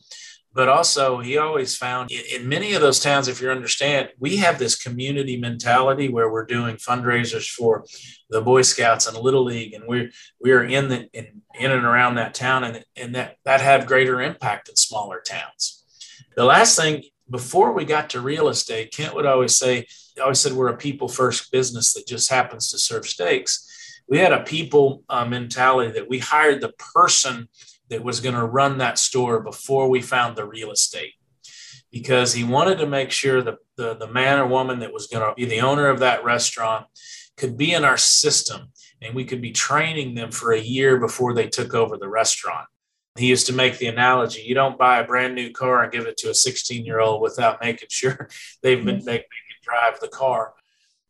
But 0.55 0.69
also, 0.69 1.19
he 1.19 1.37
always 1.37 1.75
found 1.75 2.11
in 2.11 2.47
many 2.47 2.73
of 2.73 2.81
those 2.81 2.99
towns, 2.99 3.27
if 3.27 3.41
you 3.41 3.49
understand, 3.49 4.09
we 4.19 4.37
have 4.37 4.59
this 4.59 4.75
community 4.75 5.35
mentality 5.35 6.09
where 6.09 6.31
we're 6.31 6.45
doing 6.45 6.75
fundraisers 6.75 7.49
for 7.49 7.85
the 8.29 8.41
Boy 8.41 8.61
Scouts 8.61 9.07
and 9.07 9.17
Little 9.17 9.43
League, 9.43 9.73
and 9.73 9.85
we're 9.87 10.11
we 10.39 10.51
are 10.51 10.63
in 10.63 10.89
the 10.89 11.09
in, 11.11 11.41
in 11.59 11.71
and 11.71 11.85
around 11.85 12.15
that 12.15 12.35
town, 12.35 12.63
and 12.63 12.85
and 12.95 13.15
that 13.15 13.37
that 13.45 13.61
have 13.61 13.87
greater 13.87 14.21
impact 14.21 14.69
in 14.69 14.75
smaller 14.75 15.21
towns. 15.25 15.83
The 16.35 16.45
last 16.45 16.77
thing 16.77 17.03
before 17.29 17.71
we 17.71 17.83
got 17.83 18.11
to 18.11 18.21
real 18.21 18.47
estate, 18.47 18.93
Kent 18.93 19.15
would 19.15 19.25
always 19.25 19.55
say, 19.55 19.87
always 20.21 20.39
said 20.39 20.53
we're 20.53 20.67
a 20.67 20.77
people 20.77 21.07
first 21.07 21.51
business 21.51 21.93
that 21.93 22.05
just 22.05 22.29
happens 22.29 22.69
to 22.71 22.77
serve 22.77 23.07
steaks. 23.07 24.01
We 24.07 24.19
had 24.19 24.33
a 24.33 24.43
people 24.43 25.03
uh, 25.09 25.25
mentality 25.25 25.91
that 25.93 26.09
we 26.09 26.19
hired 26.19 26.61
the 26.61 26.73
person 26.93 27.47
that 27.89 28.03
was 28.03 28.19
going 28.19 28.35
to 28.35 28.45
run 28.45 28.77
that 28.77 28.97
store 28.97 29.39
before 29.39 29.89
we 29.89 30.01
found 30.01 30.35
the 30.35 30.45
real 30.45 30.71
estate 30.71 31.13
because 31.93 32.33
he 32.33 32.43
wanted 32.43 32.79
to 32.79 32.87
make 32.87 33.11
sure 33.11 33.41
that 33.43 33.57
the, 33.77 33.93
the 33.93 34.07
man 34.07 34.39
or 34.39 34.47
woman 34.47 34.79
that 34.79 34.91
was 34.91 35.07
going 35.07 35.25
to 35.27 35.33
be 35.35 35.45
the 35.45 35.61
owner 35.61 35.87
of 35.87 35.99
that 35.99 36.23
restaurant 36.23 36.87
could 37.37 37.55
be 37.55 37.71
in 37.71 37.85
our 37.85 37.97
system 37.97 38.71
and 39.01 39.13
we 39.13 39.23
could 39.23 39.41
be 39.41 39.51
training 39.51 40.15
them 40.15 40.31
for 40.31 40.51
a 40.51 40.59
year 40.59 40.97
before 40.97 41.33
they 41.33 41.47
took 41.47 41.73
over 41.73 41.95
the 41.97 42.09
restaurant. 42.09 42.65
He 43.15 43.27
used 43.27 43.45
to 43.45 43.53
make 43.53 43.77
the 43.77 43.87
analogy 43.87 44.41
you 44.41 44.55
don't 44.55 44.77
buy 44.77 44.99
a 44.99 45.05
brand 45.05 45.35
new 45.35 45.51
car 45.51 45.83
and 45.83 45.91
give 45.91 46.07
it 46.07 46.17
to 46.17 46.31
a 46.31 46.33
16 46.33 46.83
year 46.83 46.99
old 46.99 47.21
without 47.21 47.61
making 47.61 47.89
sure 47.91 48.27
they've 48.63 48.83
been 48.83 48.97
mm-hmm. 48.97 49.05
they, 49.05 49.17
they 49.17 49.19
can 49.19 49.61
drive 49.61 49.99
the 49.99 50.07
car. 50.07 50.53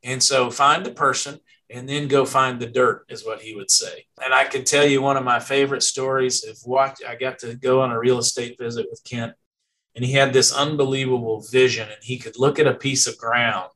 And 0.04 0.22
so 0.22 0.52
find 0.52 0.86
the 0.86 0.92
person 0.92 1.40
and 1.70 1.88
then 1.88 2.08
go 2.08 2.26
find 2.26 2.60
the 2.60 2.68
dirt 2.68 3.06
is 3.10 3.26
what 3.26 3.42
he 3.42 3.56
would 3.56 3.72
say. 3.72 4.06
And 4.24 4.34
i 4.34 4.46
can 4.46 4.64
tell 4.64 4.86
you 4.86 5.02
one 5.02 5.18
of 5.18 5.24
my 5.24 5.40
favorite 5.40 5.84
stories 5.84 6.44
of 6.44 6.58
what 6.64 6.98
i 7.08 7.16
got 7.16 7.40
to 7.40 7.56
go 7.56 7.82
on 7.82 7.92
a 7.92 8.00
real 8.00 8.20
estate 8.20 8.58
visit 8.60 8.88
with 8.90 9.04
kent. 9.04 9.34
And 9.96 10.04
he 10.04 10.14
had 10.14 10.34
this 10.34 10.54
unbelievable 10.54 11.46
vision 11.52 11.88
and 11.88 12.02
he 12.02 12.18
could 12.18 12.38
look 12.38 12.60
at 12.60 12.68
a 12.68 12.74
piece 12.74 13.08
of 13.08 13.18
ground 13.18 13.72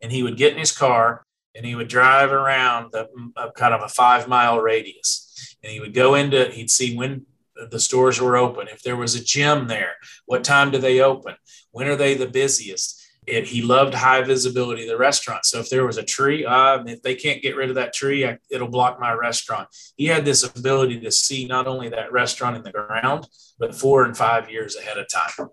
and 0.00 0.12
he 0.12 0.22
would 0.22 0.36
get 0.36 0.52
in 0.52 0.58
his 0.58 0.72
car 0.72 1.24
and 1.54 1.64
he 1.64 1.74
would 1.74 1.88
drive 1.88 2.32
around 2.32 2.92
the 2.92 3.08
kind 3.54 3.72
of 3.72 3.82
a 3.82 3.88
five 3.88 4.28
mile 4.28 4.60
radius. 4.60 5.56
And 5.62 5.72
he 5.72 5.80
would 5.80 5.94
go 5.94 6.14
into 6.14 6.50
he'd 6.50 6.70
see 6.70 6.96
when 6.96 7.26
the 7.70 7.80
stores 7.80 8.20
were 8.20 8.36
open 8.36 8.68
if 8.68 8.82
there 8.82 8.96
was 8.96 9.14
a 9.14 9.24
gym 9.24 9.66
there 9.66 9.94
what 10.26 10.44
time 10.44 10.70
do 10.70 10.78
they 10.78 11.00
open 11.00 11.34
when 11.70 11.88
are 11.88 11.96
they 11.96 12.14
the 12.14 12.26
busiest 12.26 13.05
it, 13.26 13.46
he 13.46 13.62
loved 13.62 13.94
high 13.94 14.22
visibility 14.22 14.82
of 14.82 14.88
the 14.88 14.96
restaurant. 14.96 15.44
So 15.44 15.58
if 15.58 15.68
there 15.68 15.84
was 15.84 15.98
a 15.98 16.02
tree, 16.02 16.44
uh, 16.44 16.84
if 16.86 17.02
they 17.02 17.14
can't 17.14 17.42
get 17.42 17.56
rid 17.56 17.68
of 17.68 17.74
that 17.74 17.92
tree, 17.92 18.26
I, 18.26 18.38
it'll 18.50 18.68
block 18.68 19.00
my 19.00 19.12
restaurant. 19.12 19.68
He 19.96 20.06
had 20.06 20.24
this 20.24 20.44
ability 20.44 21.00
to 21.00 21.10
see 21.10 21.46
not 21.46 21.66
only 21.66 21.88
that 21.88 22.12
restaurant 22.12 22.56
in 22.56 22.62
the 22.62 22.72
ground, 22.72 23.26
but 23.58 23.74
four 23.74 24.04
and 24.04 24.16
five 24.16 24.50
years 24.50 24.76
ahead 24.76 24.98
of 24.98 25.06
time. 25.08 25.48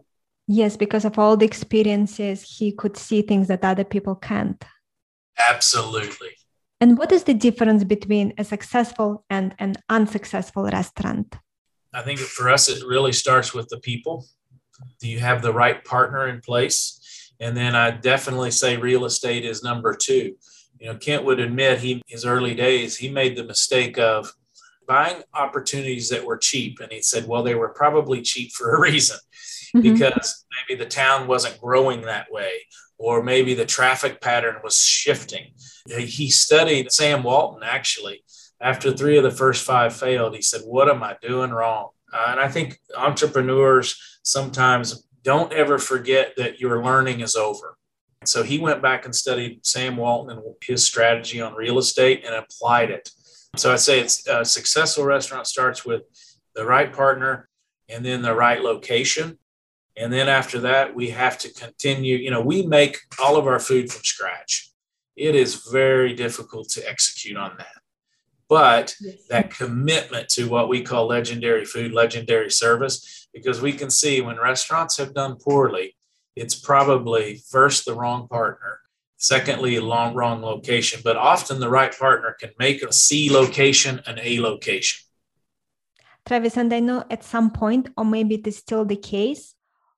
Yes, 0.47 0.77
because 0.77 1.05
of 1.05 1.17
all 1.17 1.38
the 1.38 1.45
experiences, 1.45 2.43
he 2.57 2.71
could 2.71 2.97
see 2.97 3.21
things 3.21 3.47
that 3.47 3.63
other 3.63 3.86
people 3.86 4.15
can't. 4.15 4.63
Absolutely. 5.38 6.29
And 6.81 6.97
what 6.97 7.12
is 7.12 7.23
the 7.23 7.33
difference 7.33 7.83
between 7.86 8.33
a 8.38 8.43
successful 8.43 9.25
and 9.29 9.55
an 9.57 9.75
unsuccessful 9.89 10.65
restaurant? 10.65 11.36
I 11.93 12.01
think 12.01 12.19
for 12.19 12.49
us, 12.49 12.67
it 12.67 12.86
really 12.86 13.13
starts 13.13 13.53
with 13.53 13.69
the 13.69 13.79
people. 13.79 14.25
Do 14.99 15.07
you 15.07 15.19
have 15.19 15.41
the 15.41 15.53
right 15.53 15.83
partner 15.86 16.27
in 16.27 16.41
place? 16.41 16.99
And 17.43 17.58
then 17.58 17.75
I 17.75 17.91
definitely 17.91 18.51
say 18.51 18.77
real 18.77 19.03
estate 19.03 19.43
is 19.43 19.63
number 19.63 19.93
two. 19.93 20.38
You 20.79 20.88
know, 20.88 20.97
Kent 20.97 21.25
would 21.25 21.41
admit 21.41 21.79
he 21.79 22.01
his 22.08 22.25
early 22.25 22.56
days 22.56 22.95
he 22.95 23.10
made 23.10 23.36
the 23.36 23.43
mistake 23.43 23.97
of 23.97 24.32
buying 24.88 25.23
opportunities 25.34 26.10
that 26.10 26.25
were 26.25 26.38
cheap, 26.38 26.79
and 26.79 26.91
he 26.91 27.01
said, 27.01 27.27
well, 27.27 27.43
they 27.43 27.56
were 27.56 27.69
probably 27.69 28.21
cheap 28.21 28.51
for 28.53 28.75
a 28.75 28.82
reason, 28.82 29.17
mm-hmm. 29.75 29.82
because 29.82 30.45
maybe 30.56 30.82
the 30.82 30.89
town 30.89 31.27
wasn't 31.27 31.60
growing 31.60 32.01
that 32.03 32.32
way, 32.32 32.51
or 32.97 33.21
maybe 33.21 33.53
the 33.53 33.65
traffic 33.65 34.21
pattern 34.21 34.56
was 34.63 34.77
shifting. 34.82 35.53
He 35.88 36.29
studied 36.29 36.91
Sam 36.91 37.23
Walton 37.23 37.63
actually. 37.63 38.23
After 38.62 38.93
three 38.93 39.17
of 39.17 39.23
the 39.25 39.32
first 39.32 39.65
five 39.65 39.93
failed, 39.93 40.34
he 40.34 40.41
said, 40.41 40.62
"What 40.62 40.89
am 40.89 41.03
I 41.03 41.17
doing 41.21 41.51
wrong?" 41.51 41.89
Uh, 42.13 42.27
and 42.29 42.39
I 42.39 42.47
think 42.47 42.79
entrepreneurs 42.95 43.99
sometimes 44.23 45.06
don't 45.23 45.53
ever 45.53 45.77
forget 45.77 46.33
that 46.38 46.59
your 46.59 46.83
learning 46.83 47.21
is 47.21 47.36
over. 47.36 47.77
So 48.25 48.43
he 48.43 48.59
went 48.59 48.81
back 48.81 49.05
and 49.05 49.15
studied 49.15 49.65
Sam 49.65 49.97
Walton 49.97 50.38
and 50.38 50.55
his 50.63 50.86
strategy 50.86 51.41
on 51.41 51.55
real 51.55 51.77
estate 51.77 52.23
and 52.25 52.36
applied 52.36 52.91
it. 52.91 53.09
So 53.55 53.71
I'd 53.71 53.79
say 53.79 53.99
it's 53.99 54.27
a 54.27 54.43
successful 54.45 55.05
restaurant 55.05 55.47
starts 55.47 55.86
with 55.86 56.03
the 56.55 56.65
right 56.65 56.91
partner 56.91 57.49
and 57.89 58.03
then 58.03 58.21
the 58.21 58.33
right 58.33 58.62
location. 58.62 59.38
And 59.95 60.12
then 60.12 60.27
after 60.27 60.59
that, 60.62 60.95
we 60.95 61.12
have 61.12 61.38
to 61.39 61.53
continue. 61.53 62.17
You 62.17 62.31
know, 62.31 62.41
we 62.41 62.65
make 62.65 62.97
all 63.21 63.36
of 63.36 63.45
our 63.45 63.59
food 63.59 63.91
from 63.91 64.03
scratch. 64.03 64.69
it 65.15 65.36
is 65.36 65.67
very 65.71 66.13
difficult 66.13 66.69
to 66.69 66.89
execute 66.89 67.38
on 67.38 67.55
that. 67.57 67.82
But 68.53 68.95
yes. 69.01 69.15
that 69.31 69.49
commitment 69.49 70.29
to 70.35 70.47
what 70.47 70.69
we 70.69 70.83
call 70.83 71.07
legendary 71.07 71.65
food, 71.65 71.91
legendary 71.91 72.51
service, 72.51 73.27
because 73.33 73.59
we 73.59 73.73
can 73.73 73.89
see 73.89 74.21
when 74.21 74.37
restaurants 74.37 74.95
have 74.97 75.15
done 75.15 75.37
poorly, 75.37 75.95
it's 76.35 76.53
probably 76.53 77.41
first 77.49 77.85
the 77.85 77.95
wrong 77.95 78.27
partner, 78.27 78.77
secondly, 79.17 79.77
a 79.77 79.81
long, 79.81 80.13
wrong 80.13 80.43
location, 80.43 81.01
but 81.03 81.17
often 81.17 81.59
the 81.59 81.75
right 81.79 81.97
partner 81.97 82.37
can 82.39 82.51
make 82.59 82.83
a 82.83 82.93
C 82.93 83.31
location 83.31 84.01
an 84.05 84.19
A 84.21 84.39
location. 84.39 85.01
Travis, 86.27 86.55
and 86.55 86.71
I 86.71 86.79
know 86.79 87.05
at 87.09 87.23
some 87.23 87.49
point, 87.49 87.89
or 87.97 88.05
maybe 88.05 88.35
it 88.35 88.45
is 88.45 88.57
still 88.57 88.85
the 88.85 88.95
case, 89.15 89.55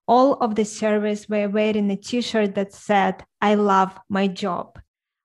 all 0.08 0.36
of 0.36 0.56
the 0.56 0.64
servers 0.64 1.28
were 1.28 1.50
wearing 1.50 1.92
a 1.92 1.98
t-shirt 1.98 2.56
that 2.56 2.72
said, 2.72 3.26
I 3.42 3.56
love 3.56 4.00
my 4.08 4.28
job. 4.30 4.80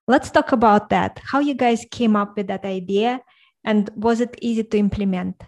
Let's 0.07 0.31
talk 0.31 0.51
about 0.51 0.89
that. 0.89 1.19
How 1.23 1.39
you 1.39 1.53
guys 1.53 1.85
came 1.91 2.15
up 2.15 2.35
with 2.35 2.47
that 2.47 2.65
idea 2.65 3.21
and 3.63 3.89
was 3.95 4.21
it 4.21 4.35
easy 4.41 4.63
to 4.63 4.77
implement? 4.77 5.43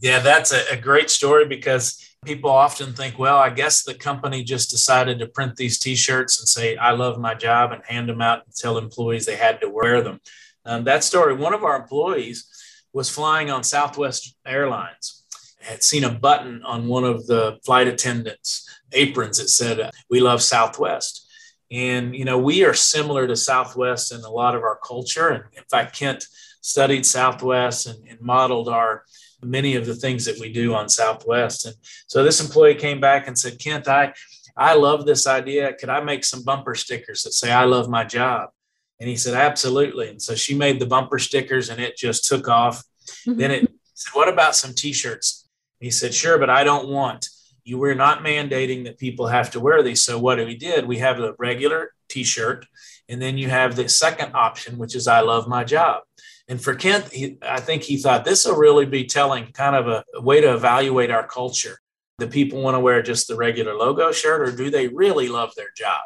Yeah, 0.00 0.20
that's 0.20 0.52
a, 0.52 0.62
a 0.72 0.76
great 0.76 1.10
story 1.10 1.46
because 1.46 2.16
people 2.24 2.50
often 2.50 2.92
think, 2.92 3.18
well, 3.18 3.38
I 3.38 3.50
guess 3.50 3.82
the 3.82 3.94
company 3.94 4.42
just 4.42 4.70
decided 4.70 5.18
to 5.18 5.26
print 5.26 5.56
these 5.56 5.78
t-shirts 5.78 6.38
and 6.38 6.48
say, 6.48 6.76
I 6.76 6.90
love 6.92 7.18
my 7.18 7.34
job 7.34 7.72
and 7.72 7.82
hand 7.84 8.08
them 8.08 8.20
out 8.20 8.42
and 8.44 8.54
tell 8.54 8.78
employees 8.78 9.26
they 9.26 9.36
had 9.36 9.60
to 9.60 9.68
wear 9.68 10.02
them. 10.02 10.20
Um, 10.64 10.84
that 10.84 11.04
story, 11.04 11.34
one 11.34 11.54
of 11.54 11.64
our 11.64 11.76
employees 11.76 12.48
was 12.92 13.08
flying 13.08 13.50
on 13.50 13.62
Southwest 13.62 14.34
Airlines, 14.44 15.24
had 15.60 15.82
seen 15.82 16.04
a 16.04 16.10
button 16.10 16.62
on 16.64 16.88
one 16.88 17.04
of 17.04 17.26
the 17.26 17.58
flight 17.64 17.86
attendants' 17.86 18.68
aprons 18.92 19.38
that 19.38 19.48
said, 19.48 19.90
We 20.10 20.20
love 20.20 20.42
Southwest. 20.42 21.25
And, 21.70 22.14
you 22.14 22.24
know, 22.24 22.38
we 22.38 22.64
are 22.64 22.74
similar 22.74 23.26
to 23.26 23.36
Southwest 23.36 24.12
in 24.12 24.20
a 24.20 24.30
lot 24.30 24.54
of 24.54 24.62
our 24.62 24.78
culture. 24.84 25.28
And 25.28 25.44
in 25.56 25.64
fact, 25.70 25.96
Kent 25.96 26.24
studied 26.60 27.04
Southwest 27.04 27.86
and, 27.86 28.06
and 28.08 28.20
modeled 28.20 28.68
our 28.68 29.04
many 29.42 29.76
of 29.76 29.86
the 29.86 29.94
things 29.94 30.24
that 30.24 30.38
we 30.38 30.52
do 30.52 30.74
on 30.74 30.88
Southwest. 30.88 31.66
And 31.66 31.74
so 32.06 32.22
this 32.22 32.40
employee 32.40 32.74
came 32.74 33.00
back 33.00 33.28
and 33.28 33.38
said, 33.38 33.58
Kent, 33.58 33.88
I, 33.88 34.14
I 34.56 34.74
love 34.74 35.04
this 35.04 35.26
idea. 35.26 35.74
Could 35.74 35.90
I 35.90 36.00
make 36.00 36.24
some 36.24 36.42
bumper 36.42 36.74
stickers 36.74 37.22
that 37.22 37.32
say, 37.32 37.52
I 37.52 37.64
love 37.64 37.88
my 37.88 38.04
job? 38.04 38.50
And 38.98 39.08
he 39.08 39.16
said, 39.16 39.34
absolutely. 39.34 40.08
And 40.08 40.22
so 40.22 40.34
she 40.34 40.54
made 40.56 40.80
the 40.80 40.86
bumper 40.86 41.18
stickers 41.18 41.68
and 41.68 41.80
it 41.80 41.96
just 41.96 42.24
took 42.24 42.48
off. 42.48 42.82
Mm-hmm. 43.26 43.38
Then 43.38 43.50
it 43.50 43.72
said, 43.94 44.12
what 44.14 44.28
about 44.28 44.56
some 44.56 44.72
t-shirts? 44.72 45.48
He 45.80 45.90
said, 45.90 46.14
sure, 46.14 46.38
but 46.38 46.48
I 46.48 46.64
don't 46.64 46.88
want 46.88 47.28
you. 47.66 47.78
We're 47.78 47.94
not 47.94 48.24
mandating 48.24 48.84
that 48.84 48.98
people 48.98 49.26
have 49.26 49.50
to 49.50 49.60
wear 49.60 49.82
these. 49.82 50.02
So 50.02 50.18
what 50.18 50.38
we 50.38 50.56
did, 50.56 50.86
we 50.86 50.98
have 50.98 51.20
a 51.20 51.34
regular 51.38 51.92
t-shirt 52.08 52.66
and 53.08 53.20
then 53.20 53.38
you 53.38 53.48
have 53.48 53.76
the 53.76 53.88
second 53.88 54.32
option, 54.34 54.78
which 54.78 54.94
is 54.94 55.06
I 55.06 55.20
love 55.20 55.48
my 55.48 55.64
job. 55.64 56.02
And 56.48 56.60
for 56.62 56.74
Kent, 56.74 57.12
he, 57.12 57.38
I 57.42 57.60
think 57.60 57.82
he 57.82 57.96
thought 57.96 58.24
this 58.24 58.44
will 58.44 58.56
really 58.56 58.86
be 58.86 59.04
telling 59.04 59.52
kind 59.52 59.74
of 59.74 59.88
a, 59.88 60.04
a 60.14 60.20
way 60.20 60.40
to 60.40 60.54
evaluate 60.54 61.10
our 61.10 61.26
culture. 61.26 61.78
The 62.18 62.28
people 62.28 62.62
want 62.62 62.76
to 62.76 62.80
wear 62.80 63.02
just 63.02 63.28
the 63.28 63.36
regular 63.36 63.74
logo 63.74 64.12
shirt, 64.12 64.48
or 64.48 64.56
do 64.56 64.70
they 64.70 64.88
really 64.88 65.28
love 65.28 65.52
their 65.56 65.70
job? 65.76 66.00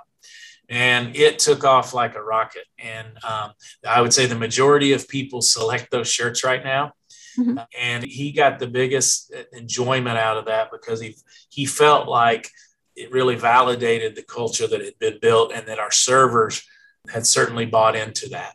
and 0.70 1.16
it 1.16 1.40
took 1.40 1.64
off 1.64 1.92
like 1.92 2.14
a 2.14 2.22
rocket. 2.22 2.64
And 2.78 3.08
um, 3.24 3.52
I 3.86 4.00
would 4.00 4.14
say 4.14 4.26
the 4.26 4.36
majority 4.36 4.92
of 4.92 5.08
people 5.08 5.42
select 5.42 5.90
those 5.90 6.08
shirts 6.08 6.44
right 6.44 6.62
now. 6.62 6.92
Mm-hmm. 7.40 7.58
And 7.80 8.04
he 8.04 8.32
got 8.32 8.58
the 8.58 8.66
biggest 8.66 9.32
enjoyment 9.52 10.18
out 10.18 10.36
of 10.36 10.46
that 10.46 10.70
because 10.70 11.00
he 11.00 11.16
he 11.48 11.64
felt 11.64 12.08
like 12.08 12.50
it 12.96 13.10
really 13.12 13.36
validated 13.36 14.14
the 14.14 14.22
culture 14.22 14.66
that 14.66 14.80
had 14.80 14.98
been 14.98 15.18
built 15.20 15.52
and 15.52 15.66
that 15.66 15.78
our 15.78 15.90
servers 15.90 16.62
had 17.08 17.26
certainly 17.26 17.66
bought 17.66 17.96
into 17.96 18.28
that. 18.28 18.54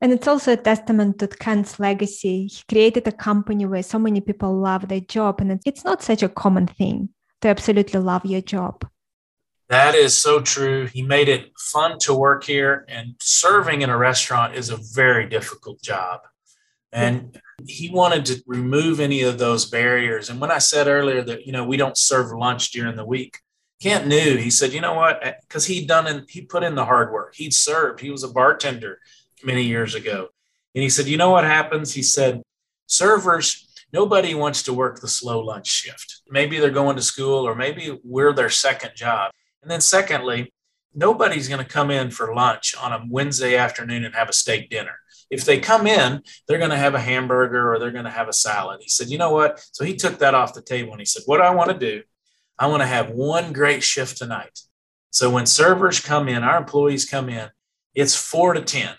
And 0.00 0.12
it's 0.12 0.28
also 0.28 0.52
a 0.52 0.56
testament 0.56 1.18
to 1.18 1.26
Kent's 1.26 1.80
legacy. 1.80 2.46
He 2.46 2.62
created 2.68 3.08
a 3.08 3.12
company 3.12 3.64
where 3.64 3.82
so 3.82 3.98
many 3.98 4.20
people 4.20 4.54
love 4.54 4.88
their 4.88 5.00
job, 5.00 5.40
and 5.40 5.58
it's 5.64 5.84
not 5.84 6.02
such 6.02 6.22
a 6.22 6.28
common 6.28 6.66
thing 6.66 7.08
to 7.40 7.48
absolutely 7.48 8.00
love 8.00 8.24
your 8.26 8.42
job. 8.42 8.86
That 9.68 9.94
is 9.94 10.16
so 10.16 10.40
true. 10.40 10.86
He 10.86 11.02
made 11.02 11.28
it 11.28 11.50
fun 11.58 11.98
to 12.00 12.14
work 12.14 12.44
here, 12.44 12.84
and 12.88 13.14
serving 13.20 13.82
in 13.82 13.90
a 13.90 13.96
restaurant 13.96 14.54
is 14.54 14.70
a 14.70 14.78
very 14.94 15.28
difficult 15.28 15.82
job. 15.82 16.20
And 16.96 17.38
he 17.66 17.90
wanted 17.90 18.24
to 18.24 18.42
remove 18.46 19.00
any 19.00 19.20
of 19.20 19.38
those 19.38 19.66
barriers. 19.66 20.30
And 20.30 20.40
when 20.40 20.50
I 20.50 20.56
said 20.56 20.88
earlier 20.88 21.22
that, 21.24 21.46
you 21.46 21.52
know, 21.52 21.62
we 21.62 21.76
don't 21.76 21.98
serve 21.98 22.32
lunch 22.32 22.70
during 22.70 22.96
the 22.96 23.04
week, 23.04 23.38
Kent 23.82 24.06
knew. 24.06 24.38
He 24.38 24.48
said, 24.48 24.72
you 24.72 24.80
know 24.80 24.94
what? 24.94 25.24
Uh, 25.24 25.32
because 25.42 25.66
he'd 25.66 25.86
done 25.86 26.06
and 26.06 26.28
he 26.30 26.40
put 26.40 26.62
in 26.62 26.74
the 26.74 26.86
hard 26.86 27.12
work. 27.12 27.34
He'd 27.34 27.52
served. 27.52 28.00
He 28.00 28.10
was 28.10 28.22
a 28.22 28.28
bartender 28.28 28.98
many 29.44 29.62
years 29.62 29.94
ago. 29.94 30.28
And 30.74 30.82
he 30.82 30.88
said, 30.88 31.06
you 31.06 31.18
know 31.18 31.28
what 31.28 31.44
happens? 31.44 31.92
He 31.92 32.02
said, 32.02 32.42
servers, 32.86 33.68
nobody 33.92 34.34
wants 34.34 34.62
to 34.62 34.72
work 34.72 35.00
the 35.00 35.08
slow 35.08 35.40
lunch 35.40 35.66
shift. 35.66 36.22
Maybe 36.30 36.58
they're 36.58 36.70
going 36.70 36.96
to 36.96 37.02
school 37.02 37.46
or 37.46 37.54
maybe 37.54 37.98
we're 38.04 38.32
their 38.32 38.48
second 38.48 38.92
job. 38.96 39.32
And 39.60 39.70
then, 39.70 39.82
secondly, 39.82 40.50
nobody's 40.94 41.48
going 41.48 41.62
to 41.62 41.70
come 41.70 41.90
in 41.90 42.10
for 42.10 42.34
lunch 42.34 42.74
on 42.80 42.92
a 42.94 43.04
Wednesday 43.10 43.56
afternoon 43.56 44.04
and 44.04 44.14
have 44.14 44.30
a 44.30 44.32
steak 44.32 44.70
dinner. 44.70 44.96
If 45.30 45.44
they 45.44 45.58
come 45.58 45.86
in, 45.86 46.22
they're 46.46 46.58
going 46.58 46.70
to 46.70 46.76
have 46.76 46.94
a 46.94 47.00
hamburger 47.00 47.72
or 47.72 47.78
they're 47.78 47.90
going 47.90 48.04
to 48.04 48.10
have 48.10 48.28
a 48.28 48.32
salad. 48.32 48.80
He 48.80 48.88
said, 48.88 49.08
You 49.08 49.18
know 49.18 49.32
what? 49.32 49.66
So 49.72 49.84
he 49.84 49.96
took 49.96 50.18
that 50.18 50.34
off 50.34 50.54
the 50.54 50.62
table 50.62 50.92
and 50.92 51.00
he 51.00 51.06
said, 51.06 51.22
What 51.26 51.38
do 51.38 51.42
I 51.42 51.50
want 51.50 51.70
to 51.70 51.78
do, 51.78 52.02
I 52.58 52.66
want 52.66 52.82
to 52.82 52.86
have 52.86 53.10
one 53.10 53.52
great 53.52 53.82
shift 53.82 54.18
tonight. 54.18 54.60
So 55.10 55.30
when 55.30 55.46
servers 55.46 56.00
come 56.00 56.28
in, 56.28 56.42
our 56.42 56.58
employees 56.58 57.04
come 57.04 57.28
in, 57.28 57.48
it's 57.94 58.14
four 58.14 58.52
to 58.52 58.60
10 58.60 58.94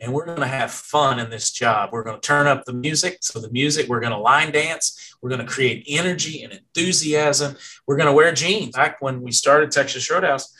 and 0.00 0.12
we're 0.12 0.26
going 0.26 0.40
to 0.40 0.46
have 0.46 0.70
fun 0.70 1.18
in 1.18 1.30
this 1.30 1.50
job. 1.50 1.90
We're 1.92 2.02
going 2.02 2.20
to 2.20 2.26
turn 2.26 2.46
up 2.46 2.64
the 2.64 2.72
music. 2.72 3.18
So, 3.22 3.40
the 3.40 3.50
music, 3.50 3.88
we're 3.88 4.00
going 4.00 4.12
to 4.12 4.18
line 4.18 4.52
dance. 4.52 5.16
We're 5.22 5.30
going 5.30 5.40
to 5.40 5.46
create 5.46 5.84
energy 5.88 6.42
and 6.42 6.52
enthusiasm. 6.52 7.56
We're 7.86 7.96
going 7.96 8.08
to 8.08 8.12
wear 8.12 8.32
jeans. 8.32 8.74
Back 8.74 9.00
when 9.00 9.22
we 9.22 9.30
started 9.32 9.70
Texas 9.70 10.10
Roadhouse, 10.10 10.54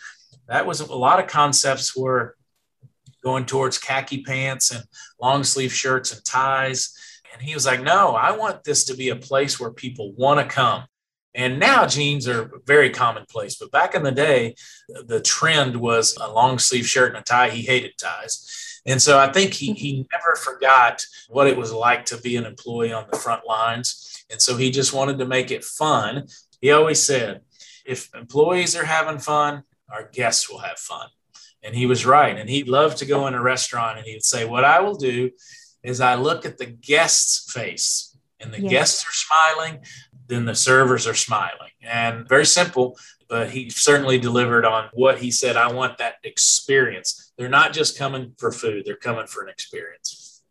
that 0.49 0.67
was 0.67 0.81
a 0.81 0.95
lot 0.95 1.21
of 1.21 1.27
concepts 1.27 1.97
were 1.97 2.37
going 3.25 3.47
towards 3.47 3.79
khaki 3.79 4.23
pants 4.23 4.71
and 4.71 4.85
long 5.21 5.43
sleeve 5.43 5.73
shirts 5.73 6.13
and 6.13 6.25
ties. 6.25 6.95
And 7.33 7.43
he 7.43 7.55
was 7.55 7.67
like, 7.67 7.83
No, 7.83 8.15
I 8.15 8.37
want 8.37 8.63
this 8.65 8.85
to 8.85 8.95
be 8.95 9.09
a 9.09 9.17
place 9.17 9.59
where 9.59 9.71
people 9.71 10.13
want 10.13 10.39
to 10.41 10.47
come. 10.47 10.85
And 11.35 11.59
now 11.59 11.87
jeans 11.87 12.29
are 12.29 12.51
very 12.65 12.91
commonplace. 12.91 13.57
But 13.57 13.73
back 13.73 13.95
in 13.95 14.05
the 14.05 14.13
day, 14.13 14.55
the 15.07 15.21
trend 15.21 15.75
was 15.77 16.17
a 16.21 16.31
long 16.31 16.59
sleeve 16.59 16.87
shirt 16.87 17.09
and 17.09 17.19
a 17.19 17.23
tie. 17.23 17.51
He 17.51 17.63
hated 17.63 17.99
ties. 17.99 18.83
And 18.87 19.03
so 19.03 19.19
I 19.19 19.33
think 19.33 19.55
he, 19.55 19.73
he 19.73 20.07
never 20.13 20.37
forgot 20.37 21.05
what 21.29 21.49
it 21.49 21.57
was 21.57 21.73
like 21.73 22.05
to 22.07 22.19
be 22.19 22.37
an 22.37 22.45
employee 22.45 22.93
on 22.93 23.07
the 23.11 23.19
front 23.19 23.47
lines. 23.47 24.25
And 24.31 24.41
so 24.41 24.57
he 24.57 24.71
just 24.71 24.93
wanted 24.93 25.19
to 25.19 25.27
make 25.27 25.51
it 25.51 25.65
fun. 25.65 26.27
He 26.61 26.71
always 26.71 27.03
said, 27.03 27.41
if 27.85 28.15
employees 28.15 28.77
are 28.77 28.85
having 28.85 29.19
fun, 29.19 29.65
our 29.91 30.09
guests 30.13 30.49
will 30.49 30.59
have 30.59 30.79
fun. 30.79 31.09
And 31.65 31.75
he 31.75 31.87
was 31.87 32.05
right. 32.05 32.37
And 32.39 32.49
he 32.49 32.63
loved 32.63 32.99
to 32.99 33.07
go 33.07 33.27
in 33.27 33.35
a 33.35 33.43
restaurant 33.43 33.99
and 33.99 34.07
he 34.07 34.13
would 34.13 34.25
say, 34.25 34.45
What 34.45 34.65
I 34.65 34.81
will 34.81 34.97
do 34.97 35.31
is 35.83 36.01
I 36.01 36.15
look 36.15 36.45
at 36.45 36.59
the 36.59 36.67
guest's 36.67 37.53
face 37.53 38.17
and 38.41 38.53
the 38.53 38.61
yes. 38.61 38.71
guests 38.71 39.07
are 39.07 39.13
smiling, 39.13 39.81
then 40.27 40.45
the 40.45 40.55
servers 40.55 41.07
are 41.07 41.15
smiling. 41.15 41.71
And 41.83 42.29
very 42.29 42.47
simple, 42.47 42.99
but 43.29 43.51
he 43.51 43.71
certainly 43.71 44.19
delivered 44.19 44.65
on 44.65 44.91
what 44.93 45.19
he 45.19 45.31
said. 45.31 45.57
I 45.57 45.73
want 45.73 45.99
that 45.99 46.17
experience. 46.25 47.33
They're 47.37 47.49
not 47.49 47.73
just 47.73 47.99
coming 47.99 48.33
for 48.39 48.53
food, 48.53 48.85
they're 48.85 48.97
coming 48.97 49.27
for 49.27 49.43
an 49.43 49.49
experience. 49.49 50.43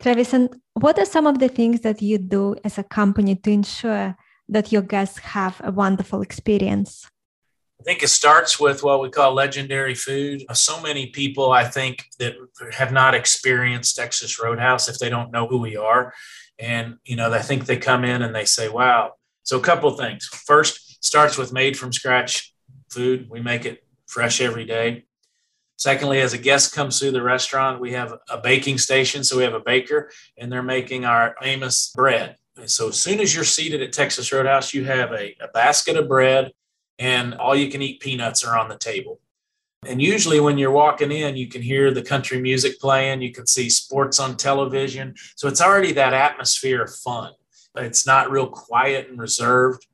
Travis, 0.00 0.32
and 0.32 0.48
what 0.74 0.98
are 0.98 1.04
some 1.04 1.26
of 1.26 1.38
the 1.38 1.48
things 1.48 1.80
that 1.80 2.00
you 2.00 2.16
do 2.16 2.56
as 2.64 2.78
a 2.78 2.82
company 2.82 3.36
to 3.36 3.50
ensure 3.50 4.16
that 4.48 4.72
your 4.72 4.82
guests 4.82 5.18
have 5.18 5.60
a 5.62 5.70
wonderful 5.70 6.22
experience? 6.22 7.06
I 7.80 7.82
think 7.82 8.02
it 8.02 8.08
starts 8.08 8.60
with 8.60 8.82
what 8.82 9.00
we 9.00 9.08
call 9.08 9.32
legendary 9.32 9.94
food. 9.94 10.44
Uh, 10.50 10.54
so 10.54 10.82
many 10.82 11.06
people, 11.06 11.50
I 11.50 11.64
think, 11.64 12.04
that 12.18 12.34
have 12.72 12.92
not 12.92 13.14
experienced 13.14 13.96
Texas 13.96 14.38
Roadhouse 14.38 14.86
if 14.88 14.98
they 14.98 15.08
don't 15.08 15.32
know 15.32 15.46
who 15.46 15.58
we 15.58 15.76
are. 15.76 16.12
And, 16.58 16.96
you 17.04 17.16
know, 17.16 17.32
I 17.32 17.38
think 17.38 17.64
they 17.64 17.78
come 17.78 18.04
in 18.04 18.20
and 18.20 18.34
they 18.34 18.44
say, 18.44 18.68
wow. 18.68 19.14
So, 19.44 19.58
a 19.58 19.62
couple 19.62 19.88
of 19.88 19.98
things. 19.98 20.26
First, 20.26 21.02
starts 21.02 21.38
with 21.38 21.54
made 21.54 21.78
from 21.78 21.94
scratch 21.94 22.52
food. 22.90 23.28
We 23.30 23.40
make 23.40 23.64
it 23.64 23.82
fresh 24.06 24.42
every 24.42 24.66
day. 24.66 25.04
Secondly, 25.78 26.20
as 26.20 26.34
a 26.34 26.38
guest 26.38 26.74
comes 26.74 26.98
through 26.98 27.12
the 27.12 27.22
restaurant, 27.22 27.80
we 27.80 27.92
have 27.92 28.12
a 28.28 28.36
baking 28.36 28.76
station. 28.76 29.24
So 29.24 29.38
we 29.38 29.44
have 29.44 29.54
a 29.54 29.60
baker 29.60 30.10
and 30.36 30.52
they're 30.52 30.62
making 30.62 31.06
our 31.06 31.34
famous 31.40 31.90
bread. 31.96 32.36
So 32.66 32.88
as 32.88 33.00
soon 33.00 33.20
as 33.20 33.34
you're 33.34 33.44
seated 33.44 33.80
at 33.80 33.94
Texas 33.94 34.30
Roadhouse, 34.30 34.74
you 34.74 34.84
have 34.84 35.12
a, 35.12 35.34
a 35.40 35.48
basket 35.54 35.96
of 35.96 36.06
bread 36.06 36.52
and 37.00 37.34
all 37.34 37.56
you 37.56 37.70
can 37.70 37.82
eat 37.82 37.98
peanuts 37.98 38.44
are 38.44 38.56
on 38.56 38.68
the 38.68 38.76
table. 38.78 39.18
And 39.86 40.00
usually, 40.00 40.40
when 40.40 40.58
you're 40.58 40.70
walking 40.70 41.10
in, 41.10 41.38
you 41.38 41.48
can 41.48 41.62
hear 41.62 41.90
the 41.90 42.02
country 42.02 42.38
music 42.38 42.78
playing, 42.78 43.22
you 43.22 43.32
can 43.32 43.46
see 43.46 43.70
sports 43.70 44.20
on 44.20 44.36
television. 44.36 45.14
So 45.36 45.48
it's 45.48 45.62
already 45.62 45.92
that 45.94 46.12
atmosphere 46.12 46.82
of 46.82 46.94
fun. 46.94 47.32
But 47.72 47.84
it's 47.84 48.06
not 48.06 48.30
real 48.30 48.46
quiet 48.46 49.08
and 49.08 49.18
reserved. 49.18 49.86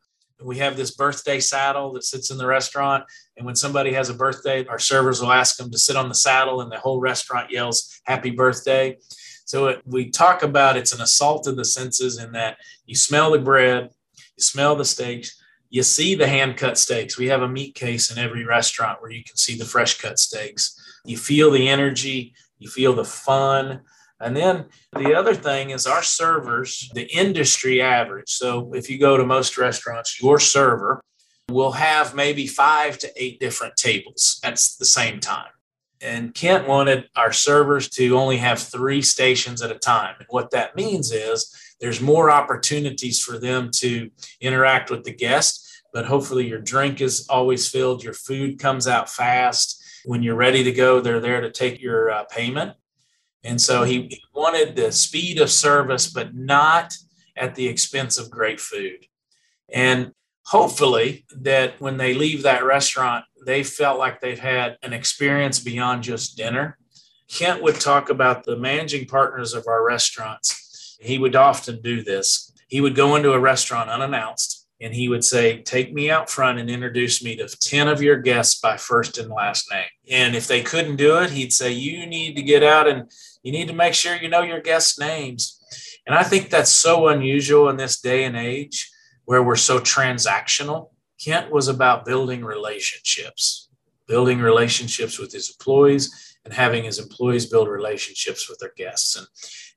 We 0.43 0.59
have 0.59 0.77
this 0.77 0.91
birthday 0.91 1.39
saddle 1.39 1.93
that 1.93 2.05
sits 2.05 2.31
in 2.31 2.39
the 2.39 2.47
restaurant. 2.47 3.05
And 3.37 3.47
when 3.47 3.55
somebody 3.55 3.93
has 3.93 4.11
a 4.11 4.15
birthday, 4.15 4.67
our 4.67 4.79
servers 4.79 5.21
will 5.21 5.33
ask 5.33 5.57
them 5.57 5.71
to 5.71 5.79
sit 5.79 5.95
on 5.95 6.09
the 6.09 6.15
saddle, 6.15 6.61
and 6.61 6.73
the 6.73 6.81
whole 6.81 6.99
restaurant 6.99 7.53
yells, 7.53 8.01
Happy 8.05 8.31
birthday. 8.31 8.97
So 9.45 9.69
it, 9.69 9.83
we 9.87 10.11
talk 10.11 10.43
about 10.43 10.77
it's 10.77 10.93
an 10.93 11.01
assault 11.01 11.47
of 11.47 11.57
the 11.57 11.65
senses 11.65 12.19
in 12.19 12.33
that 12.33 12.59
you 12.87 12.97
smell 12.97 13.31
the 13.31 13.39
bread, 13.39 13.91
you 14.37 14.43
smell 14.43 14.75
the 14.75 14.85
steaks, 14.85 15.36
you 15.71 15.83
see 15.83 16.15
the 16.15 16.27
hand 16.27 16.57
cut 16.57 16.79
steaks. 16.79 17.19
We 17.19 17.27
have 17.29 17.43
a 17.43 17.49
meat 17.49 17.75
case 17.75 18.11
in 18.11 18.19
every 18.19 18.45
restaurant 18.45 19.01
where 19.01 19.11
you 19.11 19.25
can 19.25 19.37
see 19.37 19.57
the 19.57 19.65
fresh 19.65 19.99
cut 20.01 20.19
steaks. 20.19 20.79
You 21.05 21.17
feel 21.17 21.51
the 21.51 21.69
energy, 21.69 22.35
you 22.59 22.69
feel 22.69 22.95
the 22.95 23.05
fun. 23.05 23.81
And 24.21 24.37
then 24.37 24.67
the 24.95 25.15
other 25.15 25.35
thing 25.35 25.71
is 25.71 25.87
our 25.87 26.03
servers, 26.03 26.91
the 26.95 27.07
industry 27.15 27.83
average. 27.83 28.31
So 28.31 28.73
if 28.75 28.89
you 28.89 28.99
go 28.99 29.17
to 29.17 29.27
most 29.27 29.59
restaurants, 29.59 30.21
your 30.23 30.41
server 30.41 31.03
will 31.51 31.73
have 31.73 32.15
maybe 32.15 32.47
five 32.47 32.99
to 32.99 33.13
eight 33.23 33.39
different 33.39 33.77
tables 33.77 34.41
at 34.43 34.55
the 34.79 34.87
same 34.87 35.21
time. 35.21 35.51
And 36.01 36.35
Kent 36.35 36.69
wanted 36.69 37.09
our 37.17 37.33
servers 37.33 37.89
to 37.91 38.17
only 38.17 38.37
have 38.37 38.59
three 38.59 39.03
stations 39.03 39.63
at 39.63 39.71
a 39.71 39.79
time. 39.79 40.15
And 40.19 40.27
what 40.31 40.51
that 40.51 40.77
means 40.77 41.11
is 41.13 41.55
there's 41.81 42.01
more 42.01 42.31
opportunities 42.31 43.23
for 43.23 43.39
them 43.39 43.71
to 43.77 44.11
interact 44.41 44.91
with 44.91 45.05
the 45.05 45.15
guest, 45.15 45.83
but 45.93 46.07
hopefully 46.07 46.47
your 46.47 46.61
drink 46.61 47.01
is 47.01 47.27
always 47.29 47.69
filled, 47.69 48.05
your 48.05 48.15
food 48.15 48.59
comes 48.59 48.87
out 48.87 49.09
fast. 49.09 49.83
When 50.05 50.23
you're 50.23 50.37
ready 50.37 50.63
to 50.65 50.73
go, 50.73 51.01
they're 51.01 51.21
there 51.21 51.41
to 51.41 51.51
take 51.51 51.81
your 51.81 52.11
uh, 52.11 52.25
payment. 52.25 52.75
And 53.43 53.61
so 53.61 53.85
he, 53.85 54.03
he 54.03 54.23
wanted 54.35 54.77
the 54.77 54.93
speed 54.93 55.41
of 55.41 55.51
service, 55.51 56.09
but 56.09 56.35
not 56.35 56.95
at 57.37 57.55
the 57.55 57.69
expense 57.69 58.19
of 58.19 58.31
great 58.31 58.61
food. 58.61 59.07
And 59.73 60.13
hopefully, 60.47 61.25
that 61.35 61.81
when 61.81 61.97
they 61.97 62.15
leave 62.15 62.43
that 62.43 62.65
restaurant, 62.65 63.25
they 63.45 63.63
felt 63.63 63.99
like 63.99 64.21
they've 64.21 64.39
had 64.39 64.79
an 64.83 64.93
experience 64.93 65.59
beyond 65.59 66.03
just 66.03 66.37
dinner. 66.37 66.79
Kent 67.29 67.63
would 67.63 67.81
talk 67.81 68.11
about 68.11 68.45
the 68.45 68.57
managing 68.57 69.07
partners 69.07 69.55
of 69.55 69.67
our 69.67 69.85
restaurants. 69.85 70.97
He 71.01 71.19
would 71.19 71.37
often 71.37 71.83
do 71.83 72.03
this. 72.03 72.53
He 72.69 72.81
would 72.81 72.95
go 72.95 73.17
into 73.17 73.33
a 73.33 73.41
restaurant 73.41 73.91
unannounced 73.91 74.67
and 74.81 74.95
he 74.95 75.09
would 75.09 75.25
say, 75.25 75.63
Take 75.63 75.93
me 75.93 76.11
out 76.11 76.31
front 76.31 76.59
and 76.59 76.71
introduce 76.71 77.23
me 77.23 77.37
to 77.37 77.49
10 77.49 77.89
of 77.89 78.03
your 78.03 78.17
guests 78.17 78.61
by 78.61 78.77
first 78.77 79.19
and 79.19 79.31
last 79.31 79.71
name. 79.71 79.85
And 80.11 80.37
if 80.37 80.47
they 80.47 80.63
couldn't 80.63 80.97
do 80.97 81.19
it, 81.19 81.31
he'd 81.31 81.53
say, 81.53 81.73
You 81.73 82.07
need 82.07 82.37
to 82.37 82.43
get 82.43 82.63
out 82.63 82.87
and 82.87 83.11
you 83.43 83.53
need 83.53 83.69
to 83.69 83.75
make 83.75 83.95
sure 83.95 84.17
you 84.17 84.29
know 84.29 84.43
your 84.43 84.61
guests' 84.61 84.99
names. 84.99 85.61
And 86.07 86.15
I 86.15 86.23
think 86.23 86.51
that's 86.51 86.71
so 86.71 87.09
unusual 87.09 87.69
in 87.69 87.77
this 87.77 88.01
day 88.01 88.25
and 88.25 88.37
age 88.37 88.91
where 89.27 89.43
we're 89.43 89.57
so 89.57 89.79
transactional. 89.79 90.91
Kent 91.23 91.53
was 91.53 91.69
about 91.69 92.05
building 92.05 92.45
relationships, 92.45 93.69
building 94.09 94.39
relationships 94.41 95.19
with 95.19 95.33
his 95.33 95.51
employees 95.51 96.37
and 96.45 96.55
having 96.55 96.85
his 96.85 96.99
employees 96.99 97.47
build 97.47 97.69
relationships 97.69 98.49
with 98.49 98.59
their 98.59 98.73
guests. 98.77 99.17
And, 99.17 99.27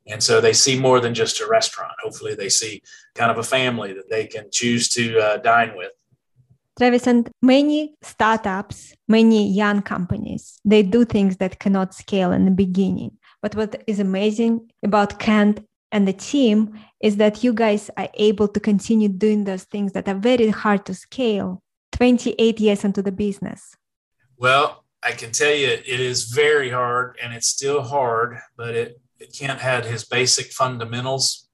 and 0.07 0.23
so 0.23 0.39
they 0.39 0.53
see 0.53 0.79
more 0.79 0.99
than 0.99 1.13
just 1.13 1.41
a 1.41 1.47
restaurant. 1.47 1.93
Hopefully, 2.03 2.35
they 2.35 2.49
see 2.49 2.81
kind 3.15 3.31
of 3.31 3.37
a 3.37 3.43
family 3.43 3.93
that 3.93 4.09
they 4.09 4.25
can 4.27 4.45
choose 4.51 4.87
to 4.89 5.19
uh, 5.19 5.37
dine 5.37 5.73
with. 5.75 5.91
Travis, 6.77 7.07
and 7.07 7.29
many 7.41 7.95
startups, 8.01 8.93
many 9.07 9.51
young 9.51 9.81
companies, 9.81 10.59
they 10.63 10.81
do 10.81 11.03
things 11.03 11.37
that 11.37 11.59
cannot 11.59 11.93
scale 11.93 12.31
in 12.31 12.45
the 12.45 12.51
beginning. 12.51 13.17
But 13.41 13.55
what 13.55 13.83
is 13.87 13.99
amazing 13.99 14.69
about 14.83 15.19
Kent 15.19 15.59
and 15.91 16.07
the 16.07 16.13
team 16.13 16.79
is 17.01 17.17
that 17.17 17.43
you 17.43 17.53
guys 17.53 17.89
are 17.97 18.09
able 18.15 18.47
to 18.47 18.59
continue 18.59 19.09
doing 19.09 19.43
those 19.43 19.63
things 19.63 19.93
that 19.93 20.07
are 20.07 20.15
very 20.15 20.49
hard 20.49 20.85
to 20.85 20.93
scale 20.93 21.63
28 21.93 22.59
years 22.59 22.83
into 22.83 23.01
the 23.01 23.11
business? 23.11 23.75
Well, 24.37 24.85
I 25.01 25.11
can 25.11 25.31
tell 25.31 25.53
you 25.53 25.67
it 25.67 25.99
is 25.99 26.25
very 26.25 26.69
hard 26.69 27.17
and 27.21 27.33
it's 27.33 27.47
still 27.47 27.81
hard, 27.81 28.37
but 28.57 28.75
it, 28.75 29.01
it 29.19 29.35
Kent 29.37 29.59
had 29.59 29.85
his 29.85 30.05
basic 30.05 30.47
fundamentals. 30.47 31.49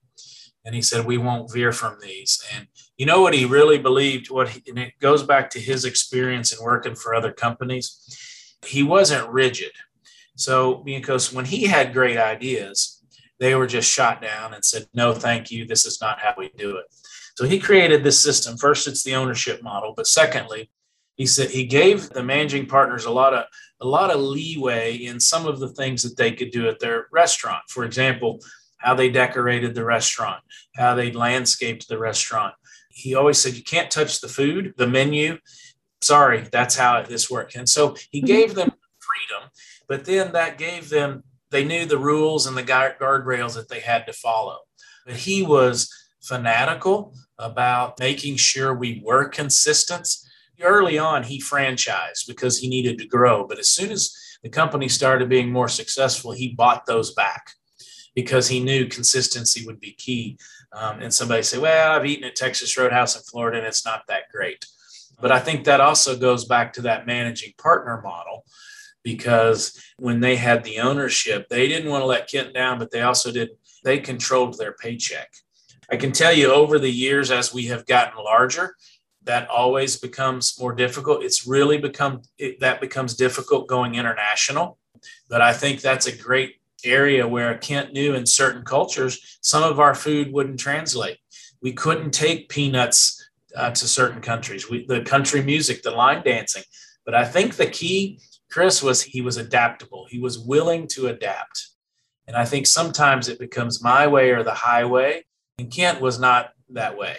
And 0.64 0.74
he 0.74 0.82
said, 0.82 1.06
We 1.06 1.16
won't 1.16 1.52
veer 1.52 1.72
from 1.72 1.98
these. 2.02 2.44
And 2.54 2.66
you 2.96 3.06
know 3.06 3.20
what 3.22 3.34
he 3.34 3.44
really 3.44 3.78
believed? 3.78 4.30
What 4.30 4.48
he, 4.48 4.62
and 4.68 4.78
it 4.78 4.94
goes 5.00 5.22
back 5.22 5.50
to 5.50 5.60
his 5.60 5.84
experience 5.84 6.52
in 6.52 6.64
working 6.64 6.96
for 6.96 7.14
other 7.14 7.30
companies. 7.30 8.56
He 8.66 8.82
wasn't 8.82 9.28
rigid. 9.30 9.70
So, 10.34 10.74
because 10.74 11.32
when 11.32 11.44
he 11.44 11.64
had 11.64 11.92
great 11.92 12.18
ideas, 12.18 12.95
they 13.38 13.54
were 13.54 13.66
just 13.66 13.90
shot 13.90 14.22
down 14.22 14.54
and 14.54 14.64
said, 14.64 14.86
no, 14.94 15.12
thank 15.12 15.50
you. 15.50 15.66
This 15.66 15.86
is 15.86 16.00
not 16.00 16.20
how 16.20 16.34
we 16.36 16.50
do 16.56 16.76
it. 16.76 16.86
So 17.36 17.44
he 17.44 17.58
created 17.58 18.02
this 18.02 18.18
system. 18.18 18.56
First, 18.56 18.88
it's 18.88 19.02
the 19.02 19.14
ownership 19.14 19.62
model, 19.62 19.92
but 19.94 20.06
secondly, 20.06 20.70
he 21.16 21.26
said 21.26 21.50
he 21.50 21.64
gave 21.64 22.10
the 22.10 22.22
managing 22.22 22.66
partners 22.66 23.04
a 23.04 23.10
lot 23.10 23.34
of 23.34 23.44
a 23.80 23.86
lot 23.86 24.10
of 24.10 24.20
leeway 24.20 24.94
in 24.94 25.20
some 25.20 25.46
of 25.46 25.60
the 25.60 25.68
things 25.68 26.02
that 26.02 26.16
they 26.16 26.32
could 26.32 26.50
do 26.50 26.68
at 26.68 26.78
their 26.78 27.08
restaurant. 27.12 27.62
For 27.68 27.84
example, 27.84 28.40
how 28.78 28.94
they 28.94 29.10
decorated 29.10 29.74
the 29.74 29.84
restaurant, 29.84 30.42
how 30.76 30.94
they 30.94 31.12
landscaped 31.12 31.88
the 31.88 31.98
restaurant. 31.98 32.54
He 32.90 33.14
always 33.14 33.38
said, 33.38 33.54
"You 33.54 33.62
can't 33.62 33.90
touch 33.90 34.20
the 34.20 34.28
food, 34.28 34.74
the 34.76 34.86
menu." 34.86 35.38
Sorry, 36.02 36.46
that's 36.52 36.76
how 36.76 37.02
this 37.02 37.30
worked. 37.30 37.56
And 37.56 37.68
so 37.68 37.96
he 38.10 38.20
mm-hmm. 38.20 38.26
gave 38.26 38.54
them 38.54 38.72
freedom, 38.98 39.50
but 39.88 40.04
then 40.04 40.32
that 40.32 40.58
gave 40.58 40.88
them 40.88 41.24
they 41.56 41.64
knew 41.64 41.86
the 41.86 41.96
rules 41.96 42.46
and 42.46 42.54
the 42.54 42.62
guardrails 42.62 43.54
that 43.54 43.70
they 43.70 43.80
had 43.80 44.04
to 44.04 44.12
follow. 44.12 44.58
But 45.06 45.16
he 45.16 45.42
was 45.42 45.90
fanatical 46.20 47.14
about 47.38 47.98
making 47.98 48.36
sure 48.36 48.74
we 48.74 49.00
were 49.02 49.26
consistent. 49.26 50.06
Early 50.60 50.98
on, 50.98 51.22
he 51.22 51.40
franchised 51.40 52.26
because 52.28 52.58
he 52.58 52.68
needed 52.68 52.98
to 52.98 53.06
grow. 53.06 53.46
But 53.46 53.58
as 53.58 53.70
soon 53.70 53.90
as 53.90 54.14
the 54.42 54.50
company 54.50 54.86
started 54.90 55.30
being 55.30 55.50
more 55.50 55.68
successful, 55.68 56.32
he 56.32 56.54
bought 56.54 56.84
those 56.84 57.14
back 57.14 57.52
because 58.14 58.48
he 58.48 58.60
knew 58.60 58.86
consistency 58.86 59.64
would 59.64 59.80
be 59.80 59.92
key. 59.92 60.36
Um, 60.72 61.00
and 61.00 61.14
somebody 61.14 61.42
say, 61.42 61.56
Well, 61.56 61.92
I've 61.92 62.04
eaten 62.04 62.24
at 62.24 62.36
Texas 62.36 62.76
Roadhouse 62.76 63.16
in 63.16 63.22
Florida 63.22 63.56
and 63.56 63.66
it's 63.66 63.86
not 63.86 64.02
that 64.08 64.24
great. 64.30 64.66
But 65.18 65.32
I 65.32 65.38
think 65.38 65.64
that 65.64 65.80
also 65.80 66.18
goes 66.18 66.44
back 66.44 66.74
to 66.74 66.82
that 66.82 67.06
managing 67.06 67.54
partner 67.56 68.02
model 68.02 68.44
because 69.06 69.80
when 69.98 70.18
they 70.18 70.34
had 70.34 70.64
the 70.64 70.80
ownership, 70.80 71.48
they 71.48 71.68
didn't 71.68 71.88
want 71.88 72.02
to 72.02 72.06
let 72.06 72.28
Kent 72.28 72.52
down, 72.52 72.76
but 72.76 72.90
they 72.90 73.02
also 73.02 73.30
did, 73.30 73.50
they 73.84 74.00
controlled 74.00 74.58
their 74.58 74.72
paycheck. 74.72 75.30
I 75.88 75.96
can 75.96 76.10
tell 76.10 76.32
you 76.32 76.52
over 76.52 76.80
the 76.80 76.90
years, 76.90 77.30
as 77.30 77.54
we 77.54 77.66
have 77.66 77.86
gotten 77.86 78.24
larger, 78.24 78.74
that 79.22 79.48
always 79.48 79.96
becomes 79.96 80.58
more 80.58 80.72
difficult. 80.72 81.22
It's 81.22 81.46
really 81.46 81.78
become, 81.78 82.22
it, 82.36 82.58
that 82.58 82.80
becomes 82.80 83.14
difficult 83.14 83.68
going 83.68 83.94
international. 83.94 84.76
But 85.30 85.40
I 85.40 85.52
think 85.52 85.80
that's 85.80 86.08
a 86.08 86.16
great 86.16 86.56
area 86.84 87.28
where 87.28 87.56
Kent 87.58 87.92
knew 87.92 88.14
in 88.14 88.26
certain 88.26 88.64
cultures, 88.64 89.38
some 89.40 89.62
of 89.62 89.78
our 89.78 89.94
food 89.94 90.32
wouldn't 90.32 90.58
translate. 90.58 91.18
We 91.62 91.72
couldn't 91.72 92.10
take 92.10 92.48
peanuts 92.48 93.24
uh, 93.54 93.70
to 93.70 93.86
certain 93.86 94.20
countries. 94.20 94.68
We, 94.68 94.84
the 94.84 95.02
country 95.02 95.42
music, 95.44 95.82
the 95.82 95.92
line 95.92 96.24
dancing. 96.24 96.64
But 97.04 97.14
I 97.14 97.24
think 97.24 97.54
the 97.54 97.68
key 97.68 98.18
Kris 98.50 98.82
was 98.82 99.02
he 99.02 99.20
was 99.20 99.36
adaptable. 99.36 100.06
He 100.08 100.18
was 100.18 100.38
willing 100.38 100.86
to 100.88 101.08
adapt. 101.08 101.68
And 102.26 102.36
I 102.36 102.44
think 102.44 102.66
sometimes 102.66 103.28
it 103.28 103.38
becomes 103.38 103.82
my 103.82 104.06
way 104.06 104.30
or 104.30 104.42
the 104.42 104.54
highway. 104.54 105.24
And 105.58 105.70
Kent 105.70 106.00
was 106.00 106.18
not 106.18 106.52
that 106.70 106.96
way. 106.96 107.18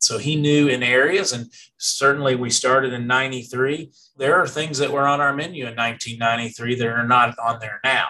So 0.00 0.18
he 0.18 0.36
knew 0.36 0.68
in 0.68 0.82
areas, 0.82 1.32
and 1.32 1.50
certainly 1.76 2.36
we 2.36 2.50
started 2.50 2.92
in 2.92 3.06
93. 3.06 3.90
There 4.16 4.36
are 4.36 4.46
things 4.46 4.78
that 4.78 4.92
were 4.92 5.06
on 5.06 5.20
our 5.20 5.34
menu 5.34 5.66
in 5.66 5.74
1993 5.74 6.76
that 6.76 6.86
are 6.86 7.06
not 7.06 7.36
on 7.38 7.58
there 7.60 7.80
now. 7.82 8.06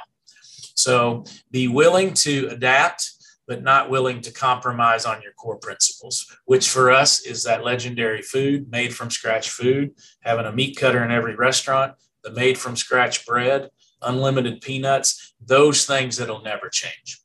So 0.74 1.24
be 1.50 1.66
willing 1.66 2.14
to 2.14 2.48
adapt, 2.50 3.10
but 3.46 3.62
not 3.62 3.90
willing 3.90 4.20
to 4.20 4.30
compromise 4.30 5.06
on 5.06 5.22
your 5.22 5.32
core 5.32 5.56
principles, 5.56 6.26
which 6.44 6.68
for 6.68 6.90
us 6.90 7.20
is 7.20 7.42
that 7.44 7.64
legendary 7.64 8.22
food, 8.22 8.70
made 8.70 8.94
from 8.94 9.10
scratch 9.10 9.48
food, 9.50 9.94
having 10.20 10.46
a 10.46 10.52
meat 10.52 10.76
cutter 10.76 11.02
in 11.02 11.10
every 11.10 11.34
restaurant, 11.34 11.94
the 12.28 12.34
made 12.40 12.58
from 12.58 12.76
scratch 12.76 13.26
bread, 13.26 13.70
unlimited 14.02 14.60
peanuts, 14.60 15.34
those 15.44 15.86
things 15.86 16.16
that'll 16.16 16.42
never 16.42 16.68
change. 16.68 17.20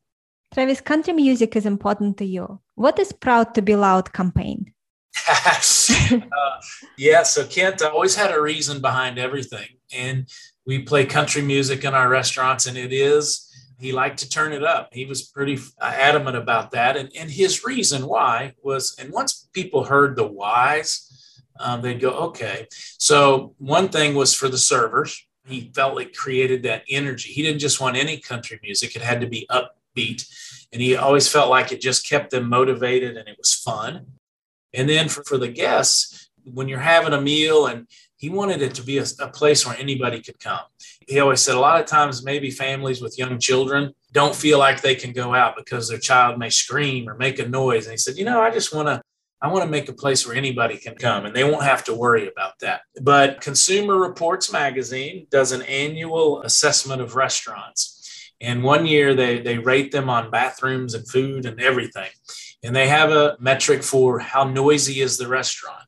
Travis, 0.54 0.82
country 0.82 1.14
music 1.14 1.56
is 1.56 1.66
important 1.66 2.18
to 2.18 2.26
you. 2.26 2.60
What 2.76 3.00
is 3.00 3.12
Proud 3.12 3.54
to 3.56 3.62
Be 3.62 3.76
Loud 3.76 4.14
campaign? 4.14 4.74
uh, 5.28 6.62
yeah, 6.98 7.24
so 7.24 7.46
Kent 7.46 7.82
always 7.82 8.16
had 8.16 8.32
a 8.32 8.42
reason 8.42 8.82
behind 8.82 9.18
everything. 9.18 9.68
And 9.94 10.28
we 10.66 10.80
play 10.80 11.06
country 11.06 11.42
music 11.42 11.84
in 11.84 11.94
our 11.94 12.10
restaurants, 12.10 12.66
and 12.68 12.78
it 12.78 12.94
is, 12.94 13.50
he 13.80 13.92
liked 13.92 14.20
to 14.20 14.30
turn 14.30 14.54
it 14.54 14.64
up. 14.64 14.90
He 14.92 15.06
was 15.06 15.24
pretty 15.24 15.60
adamant 15.82 16.38
about 16.38 16.72
that. 16.72 16.98
And, 16.98 17.12
and 17.18 17.30
his 17.30 17.66
reason 17.66 18.08
why 18.08 18.54
was, 18.64 18.96
and 19.00 19.12
once 19.12 19.50
people 19.54 19.84
heard 19.84 20.16
the 20.16 20.28
whys, 20.28 21.13
um, 21.60 21.82
they'd 21.82 22.00
go, 22.00 22.12
okay. 22.12 22.68
So 22.72 23.56
one 23.58 23.90
thing 23.90 24.16
was 24.16 24.34
for 24.34 24.50
the 24.50 24.58
servers. 24.58 25.26
He 25.46 25.72
felt 25.76 26.02
it 26.02 26.16
created 26.16 26.64
that 26.64 26.84
energy. 26.90 27.32
He 27.32 27.42
didn't 27.42 27.60
just 27.60 27.82
want 27.82 27.98
any 27.98 28.18
country 28.18 28.60
music, 28.64 28.96
it 28.96 29.02
had 29.02 29.22
to 29.22 29.28
be 29.28 29.48
upbeat. 29.50 30.26
And 30.72 30.82
he 30.82 30.96
always 30.96 31.28
felt 31.28 31.50
like 31.50 31.72
it 31.72 31.82
just 31.82 32.08
kept 32.08 32.32
them 32.32 32.50
motivated 32.50 33.18
and 33.18 33.28
it 33.28 33.38
was 33.38 33.54
fun. 33.54 34.08
And 34.74 34.90
then 34.90 35.08
for, 35.08 35.24
for 35.24 35.38
the 35.38 35.50
guests, 35.50 36.30
when 36.46 36.68
you're 36.68 36.80
having 36.80 37.14
a 37.14 37.22
meal 37.22 37.68
and 37.68 37.88
he 38.24 38.30
wanted 38.30 38.62
it 38.62 38.74
to 38.76 38.84
be 38.84 39.00
a, 39.00 39.06
a, 39.20 39.28
place 39.28 39.66
where 39.66 39.78
anybody 39.78 40.22
could 40.22 40.40
come. 40.40 40.62
He 41.10 41.20
always 41.20 41.42
said 41.42 41.56
a 41.56 41.60
lot 41.60 41.82
of 41.82 41.88
times 41.88 42.24
maybe 42.24 42.52
families 42.52 43.02
with 43.02 43.20
young 43.20 43.38
children 43.38 43.94
don't 44.14 44.34
feel 44.34 44.60
like 44.60 44.80
they 44.80 44.96
can 44.96 45.12
go 45.12 45.36
out 45.36 45.58
because 45.58 45.90
their 45.90 45.98
child 45.98 46.40
may 46.40 46.50
scream 46.50 47.10
or 47.10 47.16
make 47.16 47.40
a 47.40 47.48
noise. 47.50 47.86
And 47.86 47.92
he 47.92 47.98
said, 47.98 48.16
you 48.16 48.24
know, 48.24 48.40
I 48.40 48.50
just 48.50 48.74
want 48.74 48.88
to 48.88 49.02
I 49.44 49.48
want 49.48 49.66
to 49.66 49.70
make 49.70 49.90
a 49.90 49.94
place 49.94 50.26
where 50.26 50.38
anybody 50.38 50.78
can 50.78 50.96
come 50.96 51.26
and 51.26 51.36
they 51.36 51.44
won't 51.44 51.66
have 51.66 51.84
to 51.86 51.94
worry 51.94 52.30
about 52.30 52.58
that. 52.62 52.84
But 53.02 53.42
Consumer 53.42 53.98
Reports 53.98 54.54
magazine 54.54 55.28
does 55.30 55.52
an 55.52 55.64
annual 55.64 56.42
assessment 56.44 57.02
of 57.02 57.16
restaurants. 57.16 58.32
And 58.40 58.64
one 58.64 58.86
year 58.86 59.14
they, 59.14 59.42
they 59.42 59.58
rate 59.58 59.92
them 59.92 60.10
on 60.10 60.32
bathrooms 60.32 60.94
and 60.94 61.06
food 61.10 61.46
and 61.46 61.60
everything. 61.60 62.10
And 62.64 62.74
they 62.74 62.88
have 62.88 63.12
a 63.12 63.36
metric 63.38 63.84
for 63.84 64.18
how 64.18 64.46
noisy 64.46 65.02
is 65.02 65.18
the 65.18 65.28
restaurant. 65.28 65.84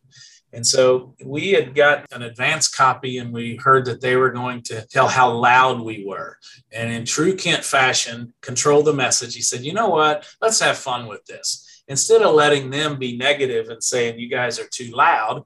And 0.51 0.67
so 0.67 1.15
we 1.23 1.51
had 1.51 1.75
got 1.75 2.05
an 2.11 2.23
advance 2.23 2.67
copy 2.67 3.19
and 3.19 3.31
we 3.31 3.55
heard 3.55 3.85
that 3.85 4.01
they 4.01 4.17
were 4.17 4.31
going 4.31 4.63
to 4.63 4.85
tell 4.87 5.07
how 5.07 5.31
loud 5.31 5.79
we 5.79 6.03
were. 6.05 6.37
And 6.73 6.91
in 6.91 7.05
true 7.05 7.37
Kent 7.37 7.63
fashion, 7.63 8.33
control 8.41 8.83
the 8.83 8.93
message. 8.93 9.33
He 9.33 9.41
said, 9.41 9.63
you 9.63 9.73
know 9.73 9.89
what? 9.89 10.27
Let's 10.41 10.59
have 10.59 10.77
fun 10.77 11.07
with 11.07 11.25
this 11.25 11.64
instead 11.87 12.21
of 12.21 12.33
letting 12.33 12.69
them 12.69 12.97
be 12.97 13.17
negative 13.17 13.69
and 13.69 13.83
saying 13.83 14.19
you 14.19 14.29
guys 14.29 14.59
are 14.59 14.67
too 14.67 14.91
loud, 14.91 15.43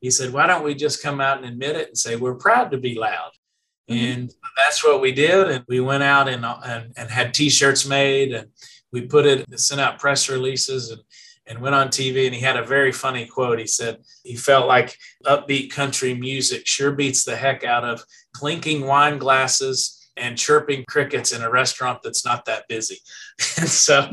he 0.00 0.10
said, 0.10 0.32
why 0.32 0.46
don't 0.46 0.64
we 0.64 0.74
just 0.74 1.02
come 1.02 1.20
out 1.20 1.38
and 1.38 1.46
admit 1.46 1.76
it 1.76 1.88
and 1.88 1.98
say 1.98 2.16
we're 2.16 2.34
proud 2.34 2.70
to 2.72 2.78
be 2.78 2.98
loud? 2.98 3.30
Mm-hmm. 3.90 4.04
And 4.04 4.34
that's 4.56 4.84
what 4.84 5.00
we 5.00 5.12
did. 5.12 5.48
And 5.48 5.64
we 5.68 5.80
went 5.80 6.02
out 6.02 6.28
and, 6.28 6.44
and, 6.44 6.92
and 6.96 7.10
had 7.10 7.34
t-shirts 7.34 7.86
made 7.86 8.32
and 8.32 8.48
we 8.92 9.02
put 9.02 9.26
it, 9.26 9.58
sent 9.58 9.80
out 9.80 9.98
press 9.98 10.28
releases 10.28 10.90
and, 10.90 11.00
and 11.46 11.60
went 11.60 11.74
on 11.74 11.88
TV. 11.88 12.26
And 12.26 12.34
he 12.34 12.40
had 12.40 12.56
a 12.56 12.64
very 12.64 12.92
funny 12.92 13.26
quote. 13.26 13.58
He 13.58 13.66
said 13.66 13.98
he 14.24 14.34
felt 14.34 14.66
like 14.66 14.96
upbeat 15.24 15.70
country 15.70 16.14
music 16.14 16.66
sure 16.66 16.92
beats 16.92 17.24
the 17.24 17.36
heck 17.36 17.64
out 17.64 17.84
of 17.84 18.02
clinking 18.34 18.86
wine 18.86 19.18
glasses 19.18 20.01
and 20.16 20.36
chirping 20.36 20.84
crickets 20.86 21.32
in 21.32 21.42
a 21.42 21.50
restaurant 21.50 22.00
that's 22.02 22.24
not 22.24 22.44
that 22.44 22.68
busy. 22.68 22.98
and 23.58 23.68
so 23.68 24.08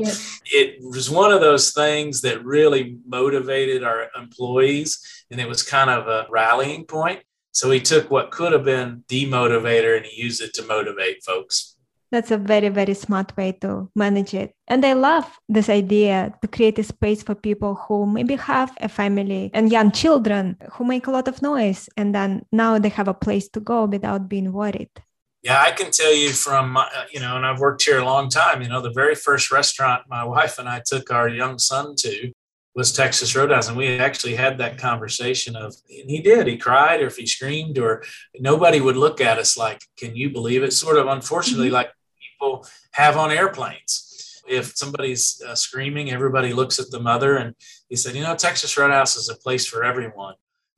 it 0.46 0.76
was 0.80 1.10
one 1.10 1.32
of 1.32 1.40
those 1.40 1.72
things 1.72 2.22
that 2.22 2.44
really 2.44 2.96
motivated 3.06 3.84
our 3.84 4.08
employees. 4.16 4.98
And 5.30 5.40
it 5.40 5.48
was 5.48 5.62
kind 5.62 5.90
of 5.90 6.08
a 6.08 6.26
rallying 6.30 6.84
point. 6.84 7.20
So 7.52 7.70
he 7.70 7.80
took 7.80 8.10
what 8.10 8.30
could 8.30 8.52
have 8.52 8.64
been 8.64 9.04
demotivator 9.08 9.96
and 9.96 10.06
he 10.06 10.22
used 10.22 10.40
it 10.40 10.54
to 10.54 10.62
motivate 10.62 11.22
folks. 11.24 11.76
That's 12.12 12.32
a 12.32 12.38
very, 12.38 12.70
very 12.70 12.94
smart 12.94 13.36
way 13.36 13.52
to 13.60 13.88
manage 13.94 14.34
it. 14.34 14.52
And 14.66 14.84
I 14.84 14.94
love 14.94 15.38
this 15.48 15.68
idea 15.68 16.34
to 16.42 16.48
create 16.48 16.78
a 16.80 16.82
space 16.82 17.22
for 17.22 17.36
people 17.36 17.76
who 17.76 18.04
maybe 18.04 18.34
have 18.34 18.76
a 18.80 18.88
family 18.88 19.50
and 19.54 19.70
young 19.70 19.92
children 19.92 20.56
who 20.72 20.84
make 20.84 21.06
a 21.06 21.12
lot 21.12 21.28
of 21.28 21.40
noise. 21.40 21.88
And 21.96 22.12
then 22.12 22.44
now 22.50 22.80
they 22.80 22.88
have 22.88 23.06
a 23.06 23.14
place 23.14 23.48
to 23.50 23.60
go 23.60 23.84
without 23.84 24.28
being 24.28 24.52
worried. 24.52 24.90
Yeah, 25.42 25.60
I 25.60 25.70
can 25.72 25.90
tell 25.90 26.14
you 26.14 26.30
from, 26.30 26.76
uh, 26.76 26.84
you 27.10 27.18
know, 27.18 27.36
and 27.36 27.46
I've 27.46 27.60
worked 27.60 27.82
here 27.82 27.98
a 27.98 28.04
long 28.04 28.28
time, 28.28 28.60
you 28.60 28.68
know, 28.68 28.82
the 28.82 28.92
very 28.92 29.14
first 29.14 29.50
restaurant 29.50 30.02
my 30.06 30.22
wife 30.22 30.58
and 30.58 30.68
I 30.68 30.82
took 30.84 31.10
our 31.10 31.28
young 31.28 31.58
son 31.58 31.94
to 32.00 32.30
was 32.74 32.92
Texas 32.92 33.34
Roadhouse. 33.34 33.68
And 33.68 33.76
we 33.76 33.98
actually 33.98 34.34
had 34.34 34.58
that 34.58 34.76
conversation 34.76 35.56
of, 35.56 35.74
and 35.88 36.10
he 36.10 36.20
did, 36.20 36.46
he 36.46 36.58
cried 36.58 37.00
or 37.00 37.06
if 37.06 37.16
he 37.16 37.26
screamed 37.26 37.78
or 37.78 38.02
nobody 38.38 38.80
would 38.80 38.98
look 38.98 39.20
at 39.20 39.38
us 39.38 39.56
like, 39.56 39.80
can 39.96 40.14
you 40.14 40.30
believe 40.30 40.62
it? 40.62 40.72
Sort 40.72 40.98
of 40.98 41.06
unfortunately, 41.06 41.66
mm-hmm. 41.66 41.74
like 41.74 41.92
people 42.20 42.66
have 42.92 43.16
on 43.16 43.30
airplanes. 43.30 44.42
If 44.46 44.76
somebody's 44.76 45.42
uh, 45.46 45.54
screaming, 45.54 46.10
everybody 46.10 46.52
looks 46.52 46.78
at 46.78 46.90
the 46.90 47.00
mother. 47.00 47.36
And 47.36 47.54
he 47.88 47.96
said, 47.96 48.14
you 48.14 48.22
know, 48.22 48.36
Texas 48.36 48.76
Roadhouse 48.76 49.16
is 49.16 49.28
a 49.30 49.36
place 49.36 49.66
for 49.66 49.84
everyone. 49.84 50.34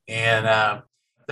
And 0.08 0.46
uh, 0.46 0.82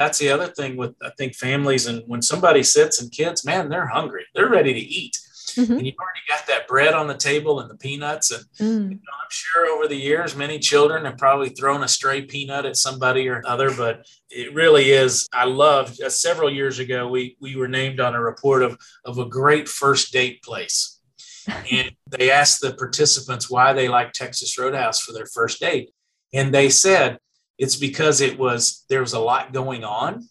that's 0.00 0.18
the 0.18 0.30
other 0.30 0.46
thing 0.46 0.78
with 0.78 0.94
I 1.02 1.10
think 1.18 1.34
families 1.34 1.86
and 1.86 2.02
when 2.06 2.22
somebody 2.22 2.62
sits 2.62 3.02
and 3.02 3.12
kids, 3.12 3.44
man, 3.44 3.68
they're 3.68 3.86
hungry. 3.86 4.24
They're 4.34 4.48
ready 4.48 4.72
to 4.72 4.80
eat. 4.80 5.18
Mm-hmm. 5.50 5.72
And 5.72 5.86
you've 5.86 5.96
already 5.98 6.20
got 6.26 6.46
that 6.46 6.66
bread 6.66 6.94
on 6.94 7.06
the 7.06 7.16
table 7.16 7.60
and 7.60 7.68
the 7.68 7.76
peanuts. 7.76 8.30
And 8.30 8.44
mm. 8.58 8.90
you 8.92 8.94
know, 8.94 9.16
I'm 9.22 9.28
sure 9.28 9.66
over 9.66 9.86
the 9.86 9.96
years, 9.96 10.34
many 10.34 10.58
children 10.58 11.04
have 11.04 11.18
probably 11.18 11.50
thrown 11.50 11.82
a 11.82 11.88
stray 11.88 12.22
peanut 12.22 12.64
at 12.64 12.78
somebody 12.78 13.28
or 13.28 13.42
other. 13.44 13.70
But 13.74 14.06
it 14.30 14.54
really 14.54 14.90
is. 14.90 15.28
I 15.34 15.44
love. 15.44 15.94
Uh, 16.02 16.08
several 16.08 16.48
years 16.48 16.78
ago, 16.78 17.06
we 17.06 17.36
we 17.38 17.56
were 17.56 17.68
named 17.68 18.00
on 18.00 18.14
a 18.14 18.22
report 18.22 18.62
of 18.62 18.78
of 19.04 19.18
a 19.18 19.26
great 19.26 19.68
first 19.68 20.14
date 20.14 20.42
place, 20.42 20.98
and 21.70 21.90
they 22.08 22.30
asked 22.30 22.62
the 22.62 22.72
participants 22.72 23.50
why 23.50 23.74
they 23.74 23.88
like 23.88 24.12
Texas 24.12 24.58
Roadhouse 24.58 25.00
for 25.00 25.12
their 25.12 25.26
first 25.26 25.60
date, 25.60 25.90
and 26.32 26.54
they 26.54 26.70
said 26.70 27.18
it's 27.60 27.76
because 27.76 28.22
it 28.22 28.38
was 28.38 28.84
there 28.88 29.00
was 29.00 29.12
a 29.12 29.20
lot 29.20 29.52
going 29.52 29.84
on 29.84 30.26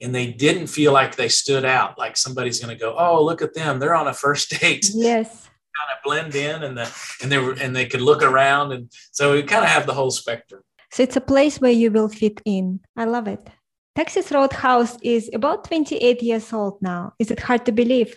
and 0.00 0.14
they 0.14 0.26
didn't 0.30 0.66
feel 0.66 0.92
like 0.92 1.16
they 1.16 1.28
stood 1.28 1.64
out 1.64 1.98
like 1.98 2.16
somebody's 2.16 2.60
going 2.60 2.72
to 2.76 2.80
go 2.80 2.94
oh 2.96 3.24
look 3.24 3.40
at 3.42 3.54
them 3.54 3.80
they're 3.80 3.96
on 3.96 4.06
a 4.06 4.14
first 4.14 4.50
date. 4.60 4.86
Yes. 4.94 5.28
Kind 5.78 5.90
of 5.94 6.02
blend 6.04 6.34
in 6.34 6.62
and 6.62 6.76
the 6.78 6.86
and 7.22 7.32
they 7.32 7.38
were 7.38 7.54
and 7.54 7.74
they 7.74 7.86
could 7.86 8.02
look 8.02 8.22
around 8.22 8.72
and 8.72 8.92
so 9.10 9.32
we 9.32 9.42
kind 9.42 9.64
of 9.64 9.70
have 9.70 9.86
the 9.86 9.94
whole 9.94 10.10
spectrum. 10.10 10.62
So 10.92 11.02
it's 11.02 11.16
a 11.16 11.20
place 11.20 11.60
where 11.60 11.72
you 11.82 11.90
will 11.90 12.08
fit 12.08 12.40
in. 12.44 12.80
I 12.96 13.04
love 13.04 13.26
it. 13.26 13.44
Texas 13.96 14.30
roadhouse 14.30 14.96
is 15.02 15.30
about 15.32 15.64
28 15.64 16.22
years 16.22 16.52
old 16.52 16.76
now. 16.82 17.14
Is 17.18 17.30
it 17.30 17.40
hard 17.40 17.64
to 17.66 17.72
believe 17.72 18.14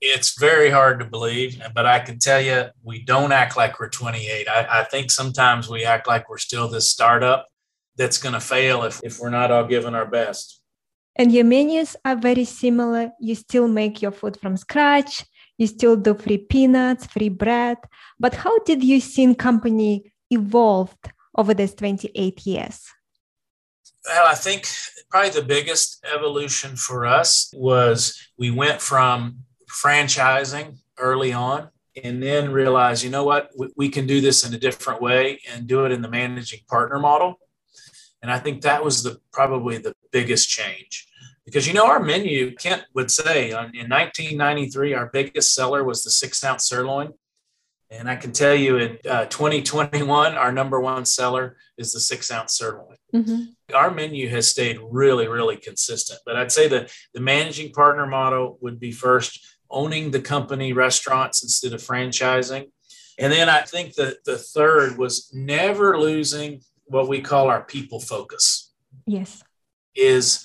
it's 0.00 0.38
very 0.38 0.70
hard 0.70 1.00
to 1.00 1.06
believe, 1.06 1.60
but 1.74 1.86
I 1.86 2.00
can 2.00 2.18
tell 2.18 2.40
you, 2.40 2.66
we 2.82 3.02
don't 3.02 3.32
act 3.32 3.56
like 3.56 3.78
we're 3.78 3.88
28. 3.88 4.48
I, 4.48 4.80
I 4.80 4.84
think 4.84 5.10
sometimes 5.10 5.68
we 5.68 5.84
act 5.84 6.06
like 6.06 6.28
we're 6.28 6.38
still 6.38 6.68
this 6.68 6.90
startup 6.90 7.46
that's 7.96 8.18
going 8.18 8.34
to 8.34 8.40
fail 8.40 8.82
if, 8.84 9.00
if 9.02 9.18
we're 9.18 9.30
not 9.30 9.50
all 9.50 9.64
giving 9.64 9.94
our 9.94 10.06
best. 10.06 10.60
And 11.16 11.32
your 11.32 11.44
menus 11.44 11.96
are 12.04 12.16
very 12.16 12.44
similar. 12.44 13.10
You 13.20 13.34
still 13.34 13.68
make 13.68 14.02
your 14.02 14.12
food 14.12 14.38
from 14.38 14.56
scratch. 14.56 15.24
You 15.56 15.66
still 15.66 15.96
do 15.96 16.14
free 16.14 16.38
peanuts, 16.38 17.06
free 17.06 17.30
bread. 17.30 17.78
But 18.20 18.34
how 18.34 18.58
did 18.60 18.84
you 18.84 19.00
see 19.00 19.34
company 19.34 20.12
evolved 20.30 21.10
over 21.36 21.54
these 21.54 21.74
28 21.74 22.46
years? 22.46 22.84
Well, 24.04 24.26
I 24.26 24.34
think 24.34 24.68
probably 25.10 25.30
the 25.30 25.42
biggest 25.42 26.04
evolution 26.14 26.76
for 26.76 27.06
us 27.06 27.50
was 27.56 28.28
we 28.38 28.50
went 28.50 28.80
from 28.80 29.38
franchising 29.70 30.76
early 30.98 31.32
on 31.32 31.68
and 32.02 32.22
then 32.22 32.52
realize, 32.52 33.02
you 33.02 33.10
know 33.10 33.24
what, 33.24 33.50
we, 33.76 33.88
can 33.88 34.06
do 34.06 34.20
this 34.20 34.46
in 34.46 34.52
a 34.54 34.58
different 34.58 35.00
way 35.00 35.40
and 35.50 35.66
do 35.66 35.84
it 35.86 35.92
in 35.92 36.02
the 36.02 36.10
managing 36.10 36.60
partner 36.68 36.98
model. 36.98 37.38
And 38.22 38.30
I 38.30 38.38
think 38.38 38.62
that 38.62 38.84
was 38.84 39.02
the 39.02 39.18
probably 39.32 39.78
the 39.78 39.94
biggest 40.10 40.48
change 40.48 41.06
because 41.46 41.66
you 41.66 41.72
know 41.72 41.86
our 41.86 42.02
menu, 42.02 42.54
Kent 42.56 42.84
would 42.92 43.10
say 43.10 43.50
in 43.50 43.88
1993, 43.88 44.94
our 44.94 45.06
biggest 45.06 45.54
seller 45.54 45.84
was 45.84 46.02
the 46.02 46.10
six 46.10 46.44
ounce 46.44 46.68
sirloin. 46.68 47.14
And 47.88 48.10
I 48.10 48.16
can 48.16 48.32
tell 48.32 48.54
you 48.54 48.78
in 48.78 48.98
uh, 49.08 49.26
2021, 49.26 50.34
our 50.34 50.50
number 50.50 50.80
one 50.80 51.04
seller 51.04 51.56
is 51.78 51.92
the 51.92 52.00
six 52.00 52.32
ounce 52.32 52.58
sirloin. 52.58 52.96
Mm-hmm. 53.14 53.42
Our 53.72 53.92
menu 53.92 54.28
has 54.28 54.48
stayed 54.48 54.80
really, 54.90 55.28
really 55.28 55.56
consistent. 55.56 56.18
But 56.26 56.36
I'd 56.36 56.50
say 56.50 56.66
that 56.66 56.90
the 57.14 57.20
managing 57.20 57.70
partner 57.70 58.06
model 58.06 58.58
would 58.60 58.80
be 58.80 58.90
first 58.90 59.55
owning 59.70 60.10
the 60.10 60.20
company 60.20 60.72
restaurants 60.72 61.42
instead 61.42 61.72
of 61.72 61.80
franchising. 61.80 62.70
And 63.18 63.32
then 63.32 63.48
I 63.48 63.62
think 63.62 63.94
that 63.94 64.24
the 64.24 64.36
third 64.36 64.98
was 64.98 65.30
never 65.32 65.98
losing 65.98 66.60
what 66.84 67.08
we 67.08 67.20
call 67.20 67.48
our 67.48 67.62
people 67.62 68.00
focus. 68.00 68.72
Yes. 69.06 69.42
Is 69.94 70.44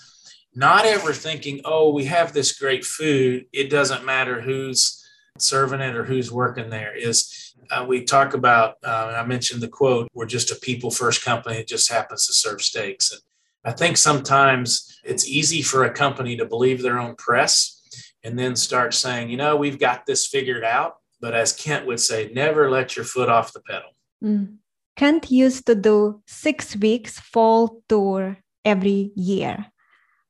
not 0.55 0.85
ever 0.85 1.13
thinking, 1.13 1.61
oh, 1.65 1.91
we 1.93 2.05
have 2.05 2.33
this 2.33 2.57
great 2.57 2.85
food. 2.85 3.45
It 3.53 3.69
doesn't 3.69 4.05
matter 4.05 4.41
who's 4.41 5.05
serving 5.37 5.81
it 5.81 5.95
or 5.95 6.03
who's 6.03 6.31
working 6.31 6.69
there. 6.69 6.95
Is 6.95 7.53
uh, 7.69 7.85
we 7.87 8.03
talk 8.03 8.33
about, 8.33 8.75
uh, 8.83 9.13
I 9.17 9.25
mentioned 9.25 9.61
the 9.61 9.67
quote, 9.67 10.09
we're 10.13 10.25
just 10.25 10.51
a 10.51 10.55
people 10.55 10.91
first 10.91 11.23
company. 11.23 11.57
It 11.57 11.67
just 11.67 11.91
happens 11.91 12.27
to 12.27 12.33
serve 12.33 12.61
steaks. 12.61 13.11
And 13.11 13.21
I 13.63 13.71
think 13.71 13.97
sometimes 13.97 14.99
it's 15.03 15.27
easy 15.27 15.61
for 15.61 15.85
a 15.85 15.93
company 15.93 16.35
to 16.37 16.45
believe 16.45 16.81
their 16.81 16.99
own 16.99 17.15
press 17.15 17.80
and 18.23 18.37
then 18.37 18.55
start 18.55 18.93
saying, 18.93 19.29
you 19.29 19.37
know, 19.37 19.55
we've 19.55 19.79
got 19.79 20.05
this 20.05 20.27
figured 20.27 20.63
out. 20.63 20.95
But 21.19 21.33
as 21.33 21.53
Kent 21.53 21.85
would 21.85 21.99
say, 21.99 22.31
never 22.33 22.69
let 22.69 22.95
your 22.95 23.05
foot 23.05 23.29
off 23.29 23.53
the 23.53 23.61
pedal. 23.61 23.89
Mm. 24.23 24.57
Kent 24.95 25.31
used 25.31 25.65
to 25.67 25.75
do 25.75 26.21
six 26.27 26.75
weeks 26.75 27.19
fall 27.19 27.83
tour 27.87 28.37
every 28.65 29.11
year. 29.15 29.67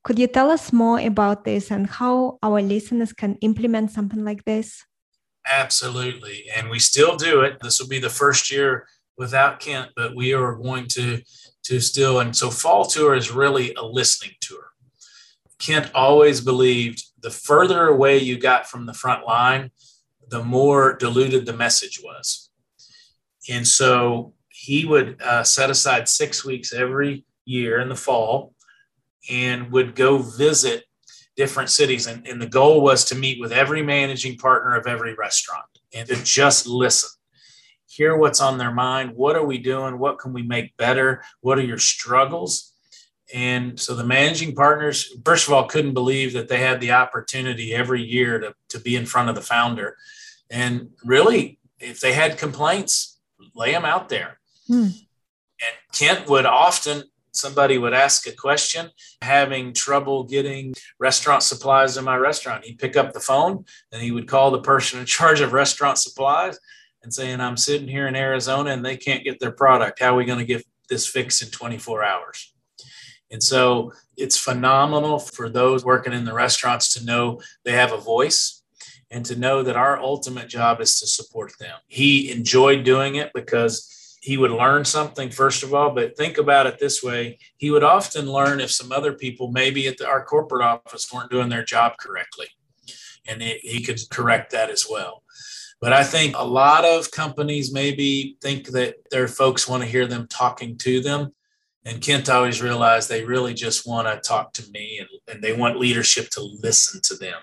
Could 0.03 0.17
you 0.17 0.27
tell 0.27 0.49
us 0.49 0.73
more 0.73 0.99
about 0.99 1.45
this 1.45 1.71
and 1.71 1.87
how 1.87 2.39
our 2.41 2.61
listeners 2.61 3.13
can 3.13 3.35
implement 3.35 3.91
something 3.91 4.23
like 4.23 4.45
this? 4.45 4.83
Absolutely. 5.51 6.45
And 6.55 6.69
we 6.69 6.79
still 6.79 7.15
do 7.15 7.41
it. 7.41 7.57
This 7.61 7.79
will 7.79 7.87
be 7.87 7.99
the 7.99 8.09
first 8.09 8.51
year 8.51 8.87
without 9.17 9.59
Kent, 9.59 9.91
but 9.95 10.15
we 10.15 10.33
are 10.33 10.55
going 10.55 10.87
to 10.89 11.21
to 11.63 11.79
still 11.79 12.19
and 12.19 12.35
so 12.35 12.49
fall 12.49 12.85
tour 12.85 13.13
is 13.13 13.31
really 13.31 13.73
a 13.75 13.83
listening 13.83 14.33
tour. 14.41 14.71
Kent 15.59 15.91
always 15.93 16.41
believed 16.41 17.03
the 17.22 17.32
further 17.32 17.88
away 17.88 18.17
you 18.17 18.38
got 18.38 18.67
from 18.67 18.86
the 18.86 18.93
front 18.93 19.26
line, 19.26 19.72
the 20.30 20.43
more 20.43 20.95
diluted 20.97 21.45
the 21.45 21.53
message 21.53 22.01
was. 22.03 22.49
And 23.49 23.67
so 23.67 24.34
he 24.49 24.86
would 24.86 25.22
uh, 25.22 25.43
set 25.43 25.69
aside 25.69 26.07
six 26.07 26.45
weeks 26.45 26.74
every 26.74 27.26
year 27.45 27.80
in 27.80 27.89
the 27.89 27.95
fall 27.95 28.53
and 29.30 29.72
would 29.72 29.95
go 29.95 30.19
visit 30.19 30.86
different 31.36 31.69
cities. 31.69 32.07
And, 32.07 32.26
and 32.28 32.41
the 32.41 32.47
goal 32.47 32.82
was 32.82 33.05
to 33.05 33.15
meet 33.15 33.39
with 33.39 33.51
every 33.51 33.82
managing 33.82 34.38
partner 34.38 34.76
of 34.76 34.88
every 34.88 35.15
restaurant 35.15 35.65
and 35.93 36.07
to 36.07 36.24
just 36.24 36.67
listen 36.67 37.09
hear 37.91 38.15
what's 38.15 38.39
on 38.39 38.57
their 38.57 38.72
mind. 38.72 39.11
What 39.15 39.36
are 39.36 39.45
we 39.45 39.57
doing? 39.57 39.99
What 39.99 40.17
can 40.17 40.32
we 40.32 40.43
make 40.43 40.76
better? 40.78 41.24
What 41.41 41.59
are 41.59 41.63
your 41.63 41.78
struggles? 41.78 42.70
And 43.34 43.79
so 43.79 43.95
the 43.95 44.03
managing 44.03 44.55
partners, 44.55 45.13
first 45.23 45.47
of 45.47 45.53
all, 45.53 45.65
couldn't 45.65 45.93
believe 45.93 46.34
that 46.34 46.47
they 46.47 46.59
had 46.59 46.82
the 46.82 46.91
opportunity 46.91 47.73
every 47.73 48.03
year 48.03 48.39
to, 48.39 48.53
to 48.69 48.79
be 48.79 48.95
in 48.95 49.05
front 49.05 49.29
of 49.29 49.36
the 49.36 49.41
founder. 49.41 49.97
And 50.49 50.89
really, 51.03 51.59
if 51.79 51.99
they 51.99 52.13
had 52.13 52.38
complaints, 52.38 53.19
lay 53.55 53.71
them 53.71 53.86
out 53.86 54.09
there. 54.09 54.39
Hmm. 54.67 54.84
And 54.84 55.75
Kent 55.93 56.29
would 56.29 56.45
often, 56.45 57.03
somebody 57.32 57.77
would 57.77 57.93
ask 57.93 58.27
a 58.27 58.32
question, 58.32 58.89
having 59.21 59.73
trouble 59.73 60.23
getting 60.23 60.73
restaurant 60.99 61.43
supplies 61.43 61.97
in 61.97 62.03
my 62.03 62.17
restaurant. 62.17 62.65
He'd 62.65 62.79
pick 62.79 62.97
up 62.97 63.13
the 63.13 63.19
phone 63.19 63.65
and 63.91 64.01
he 64.01 64.11
would 64.11 64.27
call 64.27 64.51
the 64.51 64.61
person 64.61 64.99
in 64.99 65.05
charge 65.17 65.41
of 65.41 65.53
restaurant 65.53 65.97
supplies 65.97 66.59
and 67.03 67.13
saying, 67.13 67.39
I'm 67.39 67.57
sitting 67.57 67.88
here 67.88 68.07
in 68.07 68.15
Arizona 68.15 68.71
and 68.71 68.86
they 68.86 68.97
can't 68.97 69.23
get 69.23 69.39
their 69.39 69.51
product. 69.51 69.99
How 69.99 70.13
are 70.13 70.17
we 70.17 70.25
going 70.25 70.39
to 70.39 70.45
get 70.45 70.65
this 70.89 71.07
fixed 71.07 71.41
in 71.41 71.49
24 71.49 72.03
hours? 72.03 72.53
And 73.32 73.41
so 73.41 73.93
it's 74.17 74.38
phenomenal 74.38 75.19
for 75.19 75.49
those 75.49 75.86
working 75.86 76.13
in 76.13 76.25
the 76.25 76.34
restaurants 76.34 76.93
to 76.93 77.05
know 77.05 77.41
they 77.63 77.71
have 77.71 77.93
a 77.93 77.97
voice 77.97 78.61
and 79.09 79.25
to 79.25 79.36
know 79.38 79.63
that 79.63 79.75
our 79.75 79.99
ultimate 79.99 80.49
job 80.49 80.82
is 80.82 80.99
to 80.99 81.07
support 81.07 81.53
them. 81.59 81.77
He 81.88 82.32
enjoyed 82.32 82.84
doing 82.84 83.15
it 83.15 83.32
because 83.34 84.17
he 84.21 84.38
would 84.38 84.51
learn 84.51 84.86
something, 84.86 85.32
first 85.32 85.63
of 85.63 85.73
all, 85.73 85.89
but 85.89 86.15
think 86.15 86.38
about 86.38 86.67
it 86.67 86.77
this 86.79 87.01
way 87.01 87.39
he 87.57 87.71
would 87.71 87.84
often 87.84 88.32
learn 88.32 88.59
if 88.59 88.71
some 88.71 88.91
other 88.91 89.13
people, 89.13 89.51
maybe 89.51 89.88
at 89.88 89.97
the, 89.97 90.07
our 90.07 90.23
corporate 90.23 90.63
office, 90.63 91.11
weren't 91.11 91.32
doing 91.32 91.49
their 91.49 91.63
job 91.63 91.93
correctly. 91.99 92.47
And 93.27 93.41
it, 93.41 93.61
he 93.61 93.82
could 93.82 93.99
correct 94.11 94.51
that 94.51 94.69
as 94.69 94.86
well. 94.89 95.23
But 95.82 95.93
I 95.93 96.03
think 96.03 96.36
a 96.38 96.45
lot 96.45 96.86
of 96.86 97.09
companies 97.09 97.73
maybe 97.73 98.38
think 98.41 98.67
that 98.67 98.95
their 99.09 99.27
folks 99.27 99.67
want 99.67 99.82
to 99.82 99.89
hear 99.89 100.05
them 100.05 100.27
talking 100.27 100.77
to 100.77 101.01
them. 101.01 101.34
And 101.84 102.01
Kent 102.01 102.29
always 102.29 102.61
realized 102.61 103.09
they 103.09 103.23
really 103.23 103.53
just 103.53 103.88
want 103.88 104.07
to 104.07 104.27
talk 104.27 104.53
to 104.53 104.69
me 104.71 104.99
and, 104.99 105.09
and 105.27 105.43
they 105.43 105.53
want 105.53 105.79
leadership 105.79 106.29
to 106.32 106.41
listen 106.41 107.01
to 107.05 107.15
them. 107.15 107.39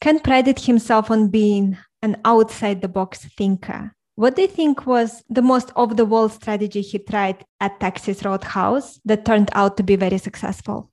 Kent 0.00 0.24
prided 0.24 0.58
himself 0.58 1.10
on 1.10 1.28
being 1.28 1.78
an 2.02 2.16
outside 2.24 2.80
the 2.80 2.88
box 2.88 3.24
thinker. 3.36 3.94
What 4.16 4.36
do 4.36 4.42
you 4.42 4.48
think 4.48 4.86
was 4.86 5.22
the 5.30 5.40
most 5.42 5.72
off 5.76 5.96
the 5.96 6.04
wall 6.04 6.28
strategy 6.28 6.82
he 6.82 6.98
tried 6.98 7.44
at 7.60 7.80
Texas 7.80 8.22
Roadhouse 8.22 9.00
that 9.06 9.24
turned 9.24 9.50
out 9.54 9.78
to 9.78 9.82
be 9.82 9.96
very 9.96 10.18
successful? 10.18 10.90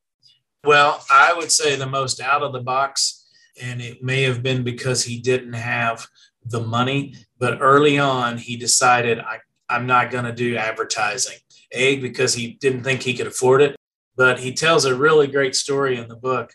Well, 0.64 1.04
I 1.12 1.34
would 1.34 1.52
say 1.52 1.76
the 1.76 1.88
most 1.88 2.22
out 2.22 2.43
of 2.43 2.54
the 2.54 2.62
box, 2.62 3.28
and 3.62 3.82
it 3.82 4.04
may 4.04 4.24
have 4.24 4.43
been 4.43 4.64
because 4.64 5.04
he 5.04 5.20
didn't 5.20 5.54
have 5.54 6.08
the 6.45 6.62
money. 6.62 7.16
But 7.38 7.60
early 7.62 7.98
on, 8.00 8.38
he 8.38 8.56
decided, 8.56 9.20
I, 9.20 9.39
I'm 9.70 9.86
not 9.86 10.12
going 10.12 10.26
to 10.26 10.32
do 10.32 10.56
advertising. 10.56 11.38
A, 11.72 11.97
because 11.97 12.34
he 12.34 12.53
didn't 12.61 12.84
think 12.84 13.01
he 13.01 13.13
could 13.13 13.28
afford 13.28 13.61
it. 13.61 13.76
But 14.15 14.39
he 14.39 14.53
tells 14.53 14.86
a 14.86 14.95
really 14.95 15.28
great 15.28 15.55
story 15.55 15.97
in 15.97 16.07
the 16.07 16.15
book 16.15 16.53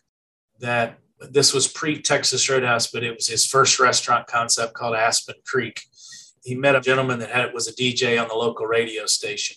that 0.60 0.98
this 1.30 1.54
was 1.54 1.68
pre 1.68 2.00
Texas 2.00 2.48
Roadhouse, 2.48 2.88
but 2.88 3.04
it 3.04 3.14
was 3.14 3.26
his 3.26 3.46
first 3.46 3.78
restaurant 3.78 4.26
concept 4.26 4.74
called 4.74 4.96
Aspen 4.96 5.36
Creek. 5.46 5.82
He 6.42 6.54
met 6.56 6.74
a 6.74 6.80
gentleman 6.80 7.20
that 7.20 7.30
had 7.30 7.54
was 7.54 7.68
a 7.68 7.72
DJ 7.72 8.20
on 8.20 8.28
the 8.28 8.34
local 8.34 8.66
radio 8.66 9.06
station. 9.06 9.56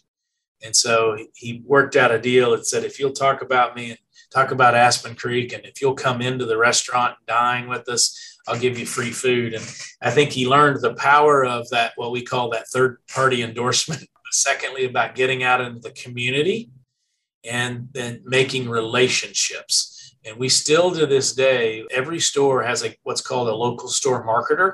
And 0.64 0.76
so 0.76 1.18
he 1.36 1.64
worked 1.66 1.96
out 1.96 2.12
a 2.12 2.20
deal 2.20 2.54
and 2.54 2.66
said, 2.66 2.84
if 2.84 3.00
you'll 3.00 3.12
talk 3.12 3.42
about 3.42 3.76
me 3.76 3.92
and 3.92 4.00
talk 4.32 4.52
about 4.52 4.76
Aspen 4.76 5.16
Creek, 5.16 5.54
and 5.54 5.66
if 5.66 5.82
you'll 5.82 5.96
come 5.96 6.22
into 6.22 6.46
the 6.46 6.58
restaurant 6.58 7.16
and 7.18 7.28
dine 7.28 7.68
with 7.68 7.88
us, 7.90 8.38
I'll 8.48 8.60
give 8.60 8.78
you 8.78 8.86
free 8.86 9.12
food. 9.12 9.54
And 9.54 9.64
I 10.02 10.12
think 10.12 10.32
he 10.32 10.48
learned 10.48 10.82
the 10.82 10.94
power 10.94 11.46
of 11.46 11.70
that, 11.70 11.94
what 11.96 12.12
we 12.12 12.24
call 12.24 12.50
that 12.52 12.68
third 12.68 12.98
party 13.08 13.44
endorsement. 13.44 14.08
Secondly, 14.42 14.86
about 14.86 15.16
getting 15.16 15.44
out 15.44 15.62
into 15.62 15.80
the 15.80 15.92
community 15.92 16.70
and 17.44 17.90
then 17.94 18.22
making 18.26 18.70
relationships. 18.70 20.16
And 20.26 20.38
we 20.38 20.50
still 20.50 20.92
to 20.92 21.06
this 21.06 21.34
day, 21.34 21.86
every 21.92 22.20
store 22.20 22.64
has 22.64 22.84
a 22.84 22.96
what's 23.04 23.22
called 23.22 23.48
a 23.48 23.56
local 23.56 23.88
store 23.88 24.26
marketer. 24.26 24.74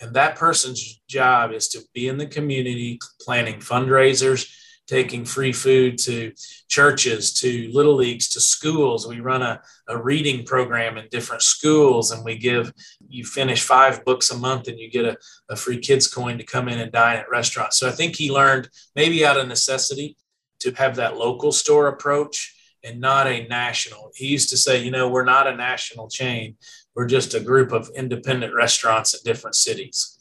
And 0.00 0.14
that 0.14 0.36
person's 0.36 1.00
job 1.08 1.52
is 1.52 1.68
to 1.68 1.80
be 1.94 2.08
in 2.08 2.18
the 2.18 2.26
community 2.26 2.98
planning 3.20 3.60
fundraisers, 3.60 4.52
taking 4.88 5.24
free 5.24 5.52
food 5.52 5.98
to 5.98 6.32
churches, 6.68 7.32
to 7.34 7.70
little 7.72 7.94
leagues, 7.94 8.28
to 8.30 8.40
schools. 8.40 9.06
We 9.06 9.20
run 9.20 9.42
a, 9.42 9.60
a 9.86 9.96
reading 9.96 10.44
program 10.44 10.96
in 10.96 11.06
different 11.10 11.42
schools, 11.42 12.10
and 12.10 12.24
we 12.24 12.38
give 12.38 12.72
you 13.06 13.24
finish 13.24 13.62
five 13.62 14.04
books 14.04 14.30
a 14.30 14.36
month 14.36 14.66
and 14.66 14.78
you 14.78 14.90
get 14.90 15.04
a, 15.04 15.16
a 15.50 15.56
free 15.56 15.78
kids 15.78 16.08
coin 16.08 16.38
to 16.38 16.44
come 16.44 16.68
in 16.68 16.80
and 16.80 16.90
dine 16.90 17.18
at 17.18 17.30
restaurants. 17.30 17.78
So 17.78 17.86
I 17.86 17.92
think 17.92 18.16
he 18.16 18.32
learned 18.32 18.68
maybe 18.96 19.24
out 19.24 19.38
of 19.38 19.46
necessity 19.46 20.16
to 20.60 20.72
have 20.72 20.96
that 20.96 21.16
local 21.16 21.52
store 21.52 21.88
approach 21.88 22.54
and 22.82 23.00
not 23.00 23.26
a 23.26 23.46
national. 23.48 24.10
He 24.14 24.26
used 24.26 24.50
to 24.50 24.56
say, 24.56 24.82
you 24.82 24.90
know, 24.90 25.08
we're 25.08 25.24
not 25.24 25.46
a 25.46 25.54
national 25.54 26.08
chain. 26.08 26.56
We're 26.94 27.06
just 27.06 27.34
a 27.34 27.40
group 27.40 27.72
of 27.72 27.90
independent 27.94 28.54
restaurants 28.54 29.14
in 29.14 29.20
different 29.24 29.56
cities. 29.56 30.17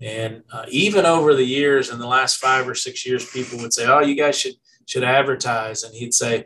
And 0.00 0.42
uh, 0.52 0.64
even 0.68 1.06
over 1.06 1.34
the 1.34 1.44
years, 1.44 1.90
in 1.90 1.98
the 1.98 2.06
last 2.06 2.36
five 2.36 2.68
or 2.68 2.74
six 2.74 3.06
years, 3.06 3.30
people 3.30 3.58
would 3.58 3.72
say, 3.72 3.86
"Oh, 3.86 4.00
you 4.00 4.16
guys 4.16 4.38
should 4.38 4.54
should 4.86 5.04
advertise," 5.04 5.84
and 5.84 5.94
he'd 5.94 6.14
say, 6.14 6.44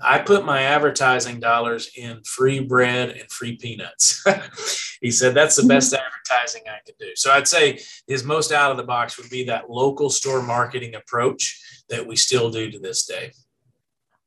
"I 0.00 0.18
put 0.18 0.44
my 0.44 0.62
advertising 0.62 1.38
dollars 1.40 1.90
in 1.96 2.22
free 2.24 2.60
bread 2.60 3.10
and 3.10 3.30
free 3.30 3.56
peanuts." 3.56 4.24
he 5.00 5.10
said 5.10 5.34
that's 5.34 5.56
the 5.56 5.62
mm-hmm. 5.62 5.68
best 5.68 5.94
advertising 5.94 6.62
I 6.68 6.78
could 6.84 6.96
do. 6.98 7.12
So 7.14 7.30
I'd 7.32 7.48
say 7.48 7.78
his 8.06 8.24
most 8.24 8.50
out 8.52 8.70
of 8.70 8.76
the 8.76 8.82
box 8.82 9.18
would 9.18 9.30
be 9.30 9.44
that 9.44 9.70
local 9.70 10.10
store 10.10 10.42
marketing 10.42 10.94
approach 10.94 11.84
that 11.88 12.06
we 12.06 12.16
still 12.16 12.50
do 12.50 12.70
to 12.70 12.78
this 12.78 13.06
day. 13.06 13.32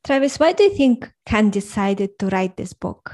Travis, 0.05 0.39
why 0.39 0.53
do 0.53 0.63
you 0.63 0.73
think 0.73 1.11
Kent 1.25 1.53
decided 1.53 2.17
to 2.19 2.27
write 2.27 2.55
this 2.55 2.73
book? 2.73 3.13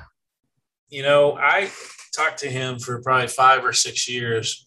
You 0.90 1.02
know, 1.02 1.36
I 1.36 1.72
talked 2.16 2.40
to 2.40 2.50
him 2.50 2.80
for 2.80 3.02
probably 3.02 3.28
five 3.28 3.66
or 3.66 3.74
six 3.74 4.08
years 4.08 4.65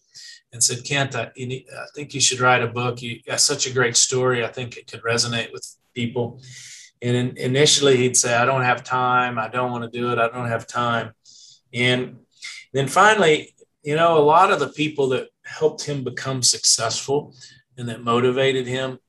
and 0.51 0.63
said, 0.63 0.83
Kent, 0.83 1.15
I, 1.15 1.31
need, 1.35 1.65
I 1.71 1.85
think 1.93 2.13
you 2.13 2.21
should 2.21 2.39
write 2.39 2.63
a 2.63 2.67
book. 2.67 3.01
You 3.01 3.21
got 3.23 3.39
such 3.39 3.67
a 3.67 3.73
great 3.73 3.95
story. 3.95 4.43
I 4.43 4.47
think 4.47 4.77
it 4.77 4.87
could 4.87 5.03
resonate 5.03 5.51
with 5.51 5.75
people. 5.93 6.41
And 7.01 7.15
in, 7.15 7.37
initially, 7.37 7.97
he'd 7.97 8.17
say, 8.17 8.35
I 8.35 8.45
don't 8.45 8.63
have 8.63 8.83
time. 8.83 9.37
I 9.37 9.47
don't 9.47 9.71
want 9.71 9.83
to 9.83 9.97
do 9.99 10.11
it. 10.11 10.17
I 10.17 10.27
don't 10.29 10.47
have 10.47 10.67
time. 10.67 11.11
And 11.73 12.17
then 12.73 12.87
finally, 12.87 13.55
you 13.83 13.95
know, 13.95 14.17
a 14.17 14.23
lot 14.23 14.51
of 14.51 14.59
the 14.59 14.69
people 14.69 15.09
that 15.09 15.29
helped 15.45 15.83
him 15.85 16.03
become 16.03 16.43
successful 16.43 17.33
and 17.77 17.87
that 17.89 18.03
motivated 18.03 18.67
him 18.67 18.99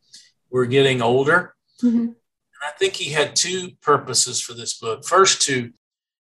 were 0.51 0.67
getting 0.67 1.03
older. 1.03 1.55
Mm-hmm. 1.83 1.99
And 1.99 2.15
I 2.63 2.71
think 2.79 2.95
he 2.95 3.11
had 3.11 3.35
two 3.35 3.71
purposes 3.81 4.41
for 4.41 4.53
this 4.53 4.79
book. 4.79 5.05
First, 5.05 5.43
to, 5.43 5.73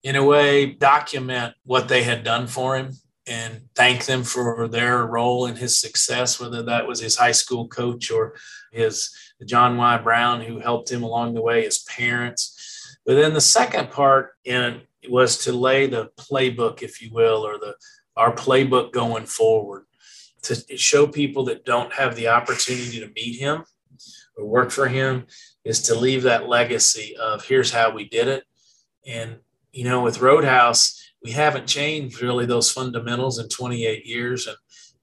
in 0.02 0.16
a 0.16 0.24
way, 0.24 0.66
document 0.66 1.54
what 1.64 1.88
they 1.88 2.02
had 2.02 2.24
done 2.24 2.46
for 2.46 2.76
him 2.76 2.92
and 3.26 3.62
thank 3.74 4.04
them 4.04 4.24
for 4.24 4.66
their 4.68 5.06
role 5.06 5.46
in 5.46 5.56
his 5.56 5.78
success, 5.78 6.40
whether 6.40 6.62
that 6.62 6.86
was 6.86 7.00
his 7.00 7.16
high 7.16 7.32
school 7.32 7.68
coach 7.68 8.10
or 8.10 8.34
his 8.72 9.14
John 9.44 9.76
Y. 9.76 9.98
Brown, 9.98 10.40
who 10.40 10.58
helped 10.58 10.90
him 10.90 11.02
along 11.02 11.34
the 11.34 11.42
way, 11.42 11.64
his 11.64 11.84
parents. 11.84 12.98
But 13.06 13.14
then 13.14 13.34
the 13.34 13.40
second 13.40 13.90
part 13.90 14.32
in 14.44 14.82
was 15.08 15.38
to 15.38 15.52
lay 15.52 15.86
the 15.86 16.10
playbook, 16.16 16.82
if 16.82 17.02
you 17.02 17.12
will, 17.12 17.46
or 17.46 17.58
the 17.58 17.74
our 18.16 18.34
playbook 18.34 18.92
going 18.92 19.26
forward 19.26 19.84
to 20.42 20.76
show 20.76 21.06
people 21.06 21.44
that 21.44 21.64
don't 21.64 21.92
have 21.92 22.16
the 22.16 22.28
opportunity 22.28 23.00
to 23.00 23.12
meet 23.14 23.38
him 23.38 23.64
or 24.36 24.44
work 24.44 24.70
for 24.70 24.88
him 24.88 25.26
is 25.64 25.80
to 25.82 25.94
leave 25.94 26.24
that 26.24 26.48
legacy 26.48 27.16
of 27.16 27.44
here's 27.44 27.70
how 27.70 27.90
we 27.90 28.08
did 28.08 28.28
it. 28.28 28.44
And 29.06 29.38
you 29.72 29.84
know, 29.84 30.02
with 30.02 30.20
Roadhouse, 30.20 31.11
we 31.24 31.30
haven't 31.30 31.66
changed 31.66 32.20
really 32.20 32.46
those 32.46 32.70
fundamentals 32.70 33.38
in 33.38 33.48
28 33.48 34.04
years. 34.06 34.46
And, 34.46 34.56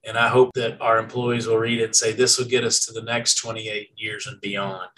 and 0.04 0.18
I 0.18 0.28
hope 0.28 0.52
that 0.54 0.80
our 0.80 0.98
employees 0.98 1.46
will 1.46 1.58
read 1.58 1.80
it 1.80 1.84
and 1.84 1.96
say, 1.96 2.12
this 2.12 2.38
will 2.38 2.46
get 2.46 2.64
us 2.64 2.84
to 2.86 2.92
the 2.92 3.02
next 3.02 3.36
28 3.36 3.90
years 3.96 4.26
and 4.26 4.40
beyond. 4.40 4.90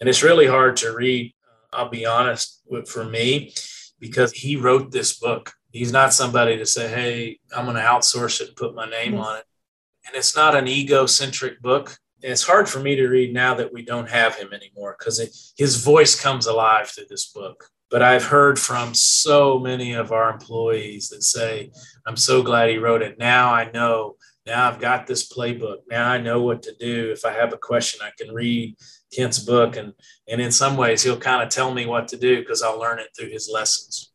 And 0.00 0.08
it's 0.08 0.22
really 0.22 0.46
hard 0.46 0.76
to 0.78 0.94
read, 0.94 1.32
uh, 1.46 1.76
I'll 1.76 1.88
be 1.88 2.06
honest, 2.06 2.62
for 2.86 3.04
me, 3.04 3.54
because 3.98 4.32
he 4.32 4.56
wrote 4.56 4.90
this 4.90 5.18
book. 5.18 5.52
He's 5.72 5.92
not 5.92 6.12
somebody 6.12 6.56
to 6.56 6.66
say, 6.66 6.88
hey, 6.88 7.38
I'm 7.56 7.64
going 7.64 7.76
to 7.76 7.82
outsource 7.82 8.40
it 8.40 8.48
and 8.48 8.56
put 8.56 8.74
my 8.74 8.88
name 8.88 9.16
on 9.16 9.38
it. 9.38 9.44
And 10.06 10.14
it's 10.14 10.36
not 10.36 10.54
an 10.54 10.68
egocentric 10.68 11.60
book. 11.62 11.96
And 12.22 12.32
it's 12.32 12.46
hard 12.46 12.68
for 12.68 12.80
me 12.80 12.96
to 12.96 13.08
read 13.08 13.34
now 13.34 13.54
that 13.54 13.72
we 13.72 13.84
don't 13.84 14.08
have 14.08 14.36
him 14.36 14.52
anymore 14.52 14.96
because 14.98 15.52
his 15.56 15.82
voice 15.82 16.20
comes 16.20 16.46
alive 16.46 16.88
through 16.88 17.06
this 17.08 17.26
book. 17.26 17.70
But 17.90 18.02
I've 18.02 18.24
heard 18.24 18.58
from 18.58 18.94
so 18.94 19.58
many 19.58 19.92
of 19.92 20.10
our 20.10 20.30
employees 20.30 21.10
that 21.10 21.22
say, 21.22 21.70
I'm 22.06 22.16
so 22.16 22.42
glad 22.42 22.70
he 22.70 22.78
wrote 22.78 23.02
it. 23.02 23.18
Now 23.18 23.52
I 23.52 23.70
know 23.70 24.16
Now 24.46 24.68
I've 24.68 24.80
got 24.80 25.06
this 25.06 25.32
playbook. 25.32 25.78
Now 25.88 26.10
I 26.10 26.18
know 26.18 26.42
what 26.42 26.62
to 26.64 26.74
do. 26.74 27.10
If 27.10 27.24
I 27.24 27.32
have 27.32 27.52
a 27.52 27.58
question, 27.58 28.00
I 28.02 28.10
can 28.18 28.34
read 28.34 28.76
Kent's 29.12 29.38
book. 29.38 29.76
And, 29.76 29.94
and 30.28 30.40
in 30.40 30.52
some 30.52 30.76
ways, 30.76 31.02
he'll 31.02 31.18
kind 31.18 31.42
of 31.42 31.48
tell 31.48 31.72
me 31.72 31.86
what 31.86 32.08
to 32.08 32.16
do 32.16 32.40
because 32.40 32.62
I'll 32.62 32.78
learn 32.78 32.98
it 32.98 33.08
through 33.16 33.30
his 33.30 33.48
lessons. 33.52 34.12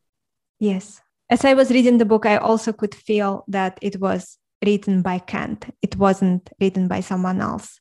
Yes. 0.59 1.01
As 1.29 1.45
I 1.45 1.53
was 1.53 1.71
reading 1.71 1.97
the 1.97 2.05
book, 2.05 2.25
I 2.25 2.37
also 2.37 2.73
could 2.73 2.93
feel 2.93 3.43
that 3.47 3.79
it 3.81 3.99
was 3.99 4.37
written 4.63 5.01
by 5.01 5.19
Kent. 5.19 5.65
It 5.81 5.95
wasn't 5.95 6.49
written 6.59 6.87
by 6.87 7.01
someone 7.01 7.41
else, 7.41 7.79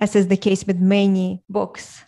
as 0.00 0.14
is 0.16 0.28
the 0.28 0.36
case 0.36 0.64
with 0.64 0.78
many 0.78 1.42
books. 1.48 2.04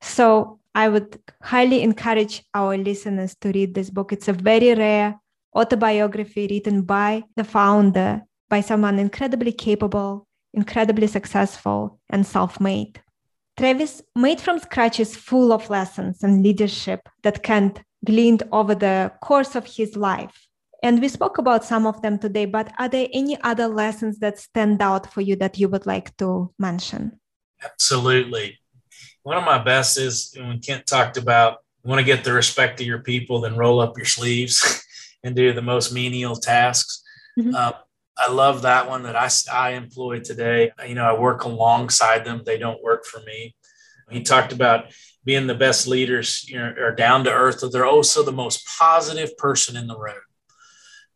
So 0.00 0.60
I 0.76 0.90
would 0.90 1.18
highly 1.42 1.82
encourage 1.82 2.44
our 2.52 2.76
listeners 2.76 3.34
to 3.40 3.50
read 3.50 3.74
this 3.74 3.88
book. 3.88 4.12
It's 4.12 4.28
a 4.28 4.34
very 4.34 4.74
rare 4.74 5.18
autobiography 5.56 6.48
written 6.50 6.82
by 6.82 7.24
the 7.34 7.44
founder, 7.44 8.20
by 8.50 8.60
someone 8.60 8.98
incredibly 8.98 9.52
capable, 9.52 10.28
incredibly 10.52 11.06
successful, 11.06 11.98
and 12.10 12.26
self 12.26 12.60
made. 12.60 13.00
Travis, 13.56 14.02
Made 14.14 14.38
from 14.38 14.58
Scratch, 14.58 15.00
is 15.00 15.16
full 15.16 15.50
of 15.50 15.70
lessons 15.70 16.22
and 16.22 16.42
leadership 16.42 17.08
that 17.22 17.42
Kent 17.42 17.80
gleaned 18.04 18.42
over 18.52 18.74
the 18.74 19.10
course 19.22 19.56
of 19.56 19.64
his 19.66 19.96
life. 19.96 20.46
And 20.82 21.00
we 21.00 21.08
spoke 21.08 21.38
about 21.38 21.64
some 21.64 21.86
of 21.86 22.02
them 22.02 22.18
today, 22.18 22.44
but 22.44 22.70
are 22.78 22.90
there 22.90 23.08
any 23.14 23.40
other 23.40 23.66
lessons 23.66 24.18
that 24.18 24.38
stand 24.38 24.82
out 24.82 25.10
for 25.10 25.22
you 25.22 25.36
that 25.36 25.58
you 25.58 25.70
would 25.70 25.86
like 25.86 26.14
to 26.18 26.52
mention? 26.58 27.18
Absolutely. 27.64 28.58
One 29.26 29.36
of 29.36 29.42
my 29.42 29.58
best 29.58 29.98
is 29.98 30.32
when 30.36 30.60
Kent 30.60 30.86
talked 30.86 31.16
about 31.16 31.58
you 31.82 31.90
want 31.90 31.98
to 31.98 32.06
get 32.06 32.22
the 32.22 32.32
respect 32.32 32.80
of 32.80 32.86
your 32.86 33.00
people, 33.00 33.40
then 33.40 33.56
roll 33.56 33.80
up 33.80 33.96
your 33.96 34.06
sleeves 34.06 34.86
and 35.24 35.34
do 35.34 35.52
the 35.52 35.60
most 35.60 35.92
menial 35.92 36.36
tasks. 36.36 37.02
Mm-hmm. 37.36 37.52
Uh, 37.52 37.72
I 38.16 38.30
love 38.30 38.62
that 38.62 38.88
one 38.88 39.02
that 39.02 39.16
I, 39.16 39.28
I 39.52 39.70
employ 39.70 40.20
today. 40.20 40.70
You 40.86 40.94
know, 40.94 41.02
I 41.02 41.18
work 41.18 41.42
alongside 41.42 42.24
them. 42.24 42.42
They 42.46 42.56
don't 42.56 42.80
work 42.84 43.04
for 43.04 43.18
me. 43.22 43.56
He 44.12 44.22
talked 44.22 44.52
about 44.52 44.92
being 45.24 45.48
the 45.48 45.56
best 45.56 45.88
leaders, 45.88 46.48
you 46.48 46.60
know, 46.60 46.72
are 46.78 46.94
down 46.94 47.24
to 47.24 47.32
earth. 47.32 47.64
They're 47.72 47.84
also 47.84 48.22
the 48.22 48.30
most 48.30 48.64
positive 48.78 49.36
person 49.38 49.76
in 49.76 49.88
the 49.88 49.98
room. 49.98 50.22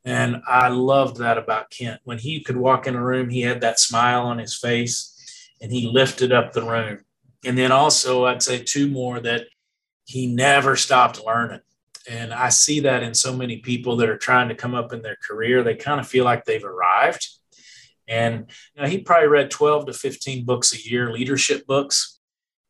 And 0.04 0.42
I 0.48 0.66
loved 0.66 1.18
that 1.18 1.38
about 1.38 1.70
Kent. 1.70 2.00
When 2.02 2.18
he 2.18 2.42
could 2.42 2.56
walk 2.56 2.88
in 2.88 2.96
a 2.96 3.04
room, 3.04 3.30
he 3.30 3.42
had 3.42 3.60
that 3.60 3.78
smile 3.78 4.22
on 4.22 4.38
his 4.38 4.58
face 4.58 5.16
and 5.62 5.70
he 5.70 5.86
lifted 5.86 6.32
up 6.32 6.52
the 6.52 6.64
room. 6.64 7.04
And 7.44 7.56
then 7.56 7.72
also, 7.72 8.26
I'd 8.26 8.42
say 8.42 8.62
two 8.62 8.88
more 8.88 9.20
that 9.20 9.46
he 10.04 10.26
never 10.26 10.76
stopped 10.76 11.24
learning. 11.24 11.60
And 12.08 12.32
I 12.32 12.48
see 12.48 12.80
that 12.80 13.02
in 13.02 13.14
so 13.14 13.34
many 13.34 13.58
people 13.58 13.96
that 13.96 14.08
are 14.08 14.18
trying 14.18 14.48
to 14.48 14.54
come 14.54 14.74
up 14.74 14.92
in 14.92 15.02
their 15.02 15.16
career. 15.16 15.62
They 15.62 15.74
kind 15.74 16.00
of 16.00 16.08
feel 16.08 16.24
like 16.24 16.44
they've 16.44 16.64
arrived. 16.64 17.28
And 18.08 18.50
you 18.74 18.82
know, 18.82 18.88
he 18.88 18.98
probably 18.98 19.28
read 19.28 19.50
12 19.50 19.86
to 19.86 19.92
15 19.92 20.44
books 20.44 20.74
a 20.74 20.80
year, 20.82 21.12
leadership 21.12 21.66
books. 21.66 22.18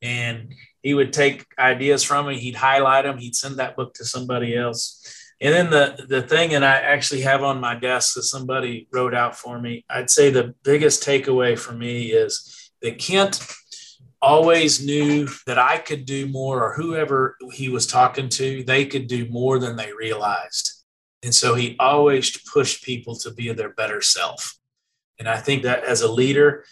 And 0.03 0.55
he 0.83 0.95
would 0.95 1.13
take 1.13 1.47
ideas 1.59 2.03
from 2.03 2.27
me, 2.27 2.39
he'd 2.39 2.57
highlight 2.57 3.05
them, 3.05 3.19
he'd 3.19 3.35
send 3.35 3.59
that 3.59 3.77
book 3.77 3.95
to 3.95 4.05
somebody 4.05 4.57
else. 4.57 5.17
And 5.41 5.55
then 5.55 5.71
the 5.71 6.07
the 6.07 6.23
thing, 6.23 6.55
and 6.55 6.65
I 6.65 6.77
actually 6.77 7.23
have 7.23 7.43
on 7.43 7.61
my 7.61 7.75
desk 7.75 8.15
that 8.15 8.25
somebody 8.25 8.89
wrote 8.93 9.15
out 9.15 9.37
for 9.37 9.59
me. 9.59 9.85
I'd 9.89 10.11
say 10.11 10.31
the 10.31 10.55
biggest 10.65 11.03
takeaway 11.03 11.59
for 11.59 11.73
me 11.73 12.13
is 12.13 12.71
that 12.83 12.99
Kent 12.99 13.43
always 14.23 14.85
knew 14.85 15.29
that 15.47 15.59
I 15.59 15.79
could 15.79 16.05
do 16.05 16.27
more, 16.27 16.63
or 16.63 16.75
whoever 16.75 17.37
he 17.53 17.69
was 17.69 17.87
talking 17.87 18.29
to, 18.31 18.63
they 18.65 18.85
could 18.85 19.07
do 19.07 19.29
more 19.29 19.59
than 19.59 19.77
they 19.77 19.93
realized. 19.93 20.85
And 21.23 21.35
so 21.35 21.55
he 21.55 21.77
always 21.79 22.37
pushed 22.53 22.85
people 22.85 23.15
to 23.17 23.31
be 23.31 23.53
their 23.53 23.71
better 23.71 24.01
self. 24.01 24.59
And 25.19 25.29
I 25.29 25.37
think 25.37 25.63
that 25.65 25.85
as 25.85 26.01
a 26.01 26.11
leader, 26.11 26.65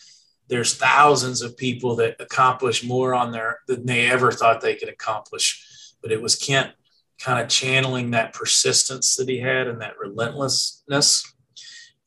there's 0.49 0.75
thousands 0.75 1.43
of 1.43 1.57
people 1.57 1.97
that 1.97 2.17
accomplish 2.21 2.83
more 2.83 3.15
on 3.15 3.33
their 3.33 3.61
than 3.67 3.85
they 3.85 4.11
ever 4.11 4.33
thought 4.33 4.61
they 4.61 4.77
could 4.77 4.89
accomplish. 4.89 5.95
But 6.03 6.13
it 6.13 6.23
was 6.23 6.37
Kent 6.37 6.73
kind 7.19 7.43
of 7.43 7.49
channeling 7.49 8.13
that 8.13 8.33
persistence 8.33 9.17
that 9.17 9.29
he 9.29 9.39
had 9.39 9.67
and 9.67 9.81
that 9.83 9.99
relentlessness. 9.99 11.31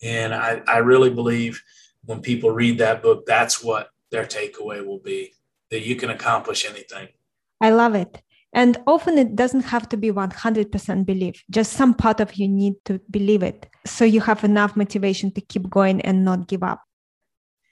And 0.02 0.34
I, 0.34 0.62
I 0.68 0.78
really 0.78 1.12
believe 1.12 1.62
when 2.06 2.22
people 2.22 2.50
read 2.50 2.80
that 2.80 3.04
book, 3.04 3.26
that's 3.28 3.64
what 3.64 3.90
their 4.12 4.26
takeaway 4.26 4.86
will 4.86 5.00
be 5.00 5.34
that 5.70 5.82
you 5.82 5.96
can 5.96 6.10
accomplish 6.10 6.66
anything. 6.70 7.08
I 7.62 7.70
love 7.72 7.96
it. 7.96 8.22
And 8.54 8.78
often 8.86 9.18
it 9.18 9.36
doesn't 9.36 9.64
have 9.64 9.88
to 9.90 9.98
be 9.98 10.12
100% 10.12 11.06
belief, 11.06 11.44
just 11.50 11.72
some 11.72 11.94
part 11.94 12.20
of 12.20 12.34
you 12.34 12.50
need 12.50 12.74
to 12.86 13.00
believe 13.10 13.44
it. 13.44 13.68
So 13.86 14.04
you 14.04 14.20
have 14.22 14.44
enough 14.44 14.76
motivation 14.76 15.32
to 15.32 15.42
keep 15.42 15.70
going 15.70 16.02
and 16.02 16.26
not 16.26 16.48
give 16.48 16.62
up 16.62 16.82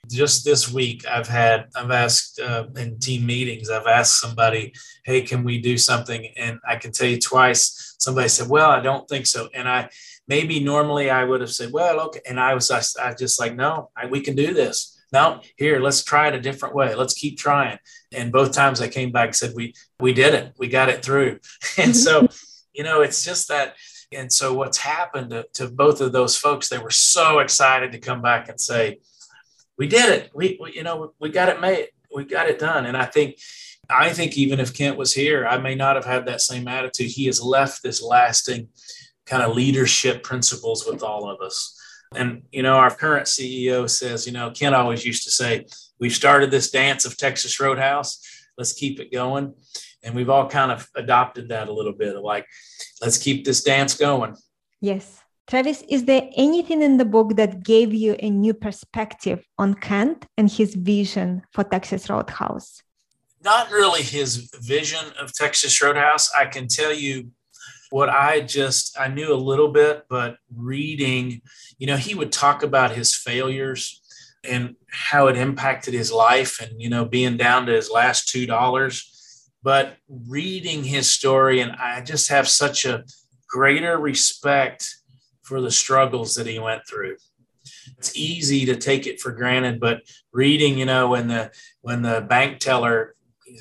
just 0.10 0.44
this 0.44 0.72
week 0.72 1.06
i've 1.08 1.28
had 1.28 1.68
i've 1.76 1.92
asked 1.92 2.40
uh, 2.40 2.66
in 2.78 2.98
team 3.00 3.26
meetings 3.26 3.70
i've 3.70 3.86
asked 3.86 4.20
somebody 4.20 4.74
hey 5.06 5.22
can 5.22 5.44
we 5.44 5.60
do 5.60 5.78
something 5.78 6.26
and 6.38 6.60
i 6.68 6.76
can 6.76 6.92
tell 6.92 7.08
you 7.08 7.20
twice 7.20 7.96
somebody 8.00 8.28
said 8.28 8.50
well 8.50 8.72
i 8.72 8.80
don't 8.80 9.08
think 9.08 9.26
so 9.26 9.50
and 9.54 9.68
i 9.68 9.88
maybe 10.28 10.60
normally 10.60 11.10
i 11.10 11.24
would 11.24 11.42
have 11.42 11.52
said 11.52 11.72
well 11.72 12.00
okay 12.00 12.22
and 12.28 12.40
i 12.40 12.54
was 12.54 12.72
i, 12.72 12.82
I 13.02 13.14
just 13.14 13.40
like 13.40 13.56
no 13.56 13.92
I, 13.96 14.08
we 14.08 14.22
can 14.22 14.36
do 14.36 14.54
this 14.54 14.99
no 15.12 15.42
here 15.58 15.80
let's 15.80 16.04
try 16.04 16.28
it 16.28 16.36
a 16.36 16.42
different 16.42 16.76
way 16.76 16.96
let's 16.96 17.14
keep 17.14 17.38
trying 17.38 17.78
and 18.14 18.32
both 18.32 18.54
times 18.54 18.82
i 18.82 18.88
came 18.88 19.12
back 19.12 19.28
and 19.28 19.36
said 19.36 19.54
we 19.56 19.74
we 20.00 20.14
did 20.14 20.34
it 20.34 20.54
we 20.58 20.68
got 20.68 20.90
it 20.90 21.04
through 21.04 21.40
and 21.78 21.96
so 21.96 22.24
mm-hmm. 22.24 22.36
you 22.74 22.84
know 22.84 23.02
it's 23.02 23.24
just 23.24 23.48
that 23.48 23.76
and 24.12 24.34
so 24.34 24.56
what's 24.56 24.80
happened 24.80 25.30
to, 25.30 25.46
to 25.54 25.68
both 25.68 26.02
of 26.02 26.12
those 26.12 26.36
folks 26.36 26.70
they 26.70 26.78
were 26.78 26.92
so 26.92 27.40
excited 27.40 27.92
to 27.92 28.00
come 28.00 28.22
back 28.22 28.50
and 28.50 28.60
say 28.60 29.00
we 29.80 29.88
did 29.88 30.10
it. 30.10 30.30
We, 30.36 30.60
we, 30.62 30.74
you 30.74 30.84
know, 30.84 31.14
we 31.20 31.30
got 31.30 31.50
it 31.50 31.62
made. 31.62 31.88
We 32.14 32.26
got 32.26 32.50
it 32.50 32.60
done. 32.60 32.86
And 32.86 32.98
I 32.98 33.06
think, 33.06 33.40
I 33.90 34.12
think 34.12 34.38
even 34.38 34.60
if 34.60 34.76
Kent 34.76 34.98
was 34.98 35.14
here, 35.14 35.48
I 35.48 35.58
may 35.58 35.74
not 35.74 35.96
have 35.96 36.06
had 36.06 36.26
that 36.26 36.42
same 36.42 36.68
attitude. 36.68 37.08
He 37.08 37.26
has 37.28 37.42
left 37.42 37.82
this 37.82 38.04
lasting 38.04 38.68
kind 39.26 39.42
of 39.42 39.56
leadership 39.56 40.22
principles 40.22 40.86
with 40.86 41.02
all 41.02 41.30
of 41.30 41.40
us. 41.40 41.79
And, 42.16 42.44
you 42.52 42.64
know, 42.64 42.76
our 42.76 42.90
current 42.90 43.28
CEO 43.28 43.90
says, 43.90 44.26
you 44.26 44.34
know, 44.34 44.50
Kent 44.52 44.76
always 44.76 45.06
used 45.06 45.24
to 45.26 45.32
say, 45.32 45.66
we've 46.00 46.14
started 46.14 46.50
this 46.50 46.72
dance 46.72 47.06
of 47.06 47.18
Texas 47.18 47.60
Roadhouse. 47.60 48.20
Let's 48.58 48.74
keep 48.74 49.00
it 49.00 49.12
going. 49.12 49.54
And 50.04 50.16
we've 50.16 50.30
all 50.30 50.50
kind 50.50 50.72
of 50.72 50.90
adopted 50.96 51.50
that 51.50 51.68
a 51.68 51.74
little 51.74 51.94
bit 51.94 52.16
of 52.16 52.24
like, 52.24 52.48
let's 53.02 53.18
keep 53.18 53.46
this 53.46 53.64
dance 53.64 53.94
going. 53.96 54.36
Yes. 54.82 55.22
Travis, 55.48 55.84
is 55.90 56.06
there 56.06 56.30
anything 56.36 56.82
in 56.82 56.98
the 56.98 57.06
book 57.06 57.36
that 57.36 57.64
gave 57.64 57.94
you 57.94 58.16
a 58.20 58.30
new 58.30 58.54
perspective 58.54 59.44
on 59.58 59.74
Kent 59.74 60.26
and 60.38 60.50
his 60.50 60.76
vision 60.76 61.44
for 61.52 61.64
Texas 61.64 62.10
Roadhouse? 62.10 62.82
Not 63.44 63.72
really 63.72 64.04
his 64.04 64.52
vision 64.62 65.12
of 65.20 65.34
Texas 65.34 65.82
Roadhouse. 65.82 66.30
I 66.34 66.46
can 66.46 66.68
tell 66.68 66.94
you 66.94 67.32
what 67.90 68.10
I 68.10 68.42
just 68.42 69.00
I 69.00 69.08
knew 69.08 69.34
a 69.34 69.36
little 69.36 69.72
bit, 69.72 70.06
but 70.10 70.38
reading, 70.56 71.42
you 71.78 71.88
know, 71.88 71.98
he 71.98 72.16
would 72.16 72.32
talk 72.32 72.64
about 72.64 72.92
his 72.92 73.16
failures 73.16 74.02
and 74.44 74.76
how 74.90 75.28
it 75.28 75.36
impacted 75.38 75.94
his 75.94 76.12
life 76.12 76.62
and 76.62 76.82
you 76.82 76.90
know 76.90 77.04
being 77.04 77.36
down 77.36 77.66
to 77.66 77.74
his 77.74 77.92
last 77.92 78.30
two 78.30 78.46
dollars 78.46 79.52
but 79.62 79.98
reading 80.08 80.82
his 80.82 81.12
story 81.12 81.60
and 81.60 81.74
i 81.74 82.00
just 82.00 82.30
have 82.30 82.48
such 82.48 82.86
a 82.86 83.04
greater 83.50 83.98
respect 83.98 84.96
for 85.50 85.60
the 85.60 85.72
struggles 85.72 86.36
that 86.36 86.46
he 86.46 86.60
went 86.60 86.84
through. 86.88 87.18
It's 87.98 88.16
easy 88.16 88.66
to 88.68 88.76
take 88.76 89.08
it 89.08 89.20
for 89.20 89.32
granted, 89.32 89.80
but 89.80 90.04
reading, 90.32 90.78
you 90.78 90.86
know, 90.86 91.10
when 91.10 91.28
the 91.28 91.52
when 91.82 92.04
the 92.04 92.22
bank 92.22 92.60
teller 92.60 93.16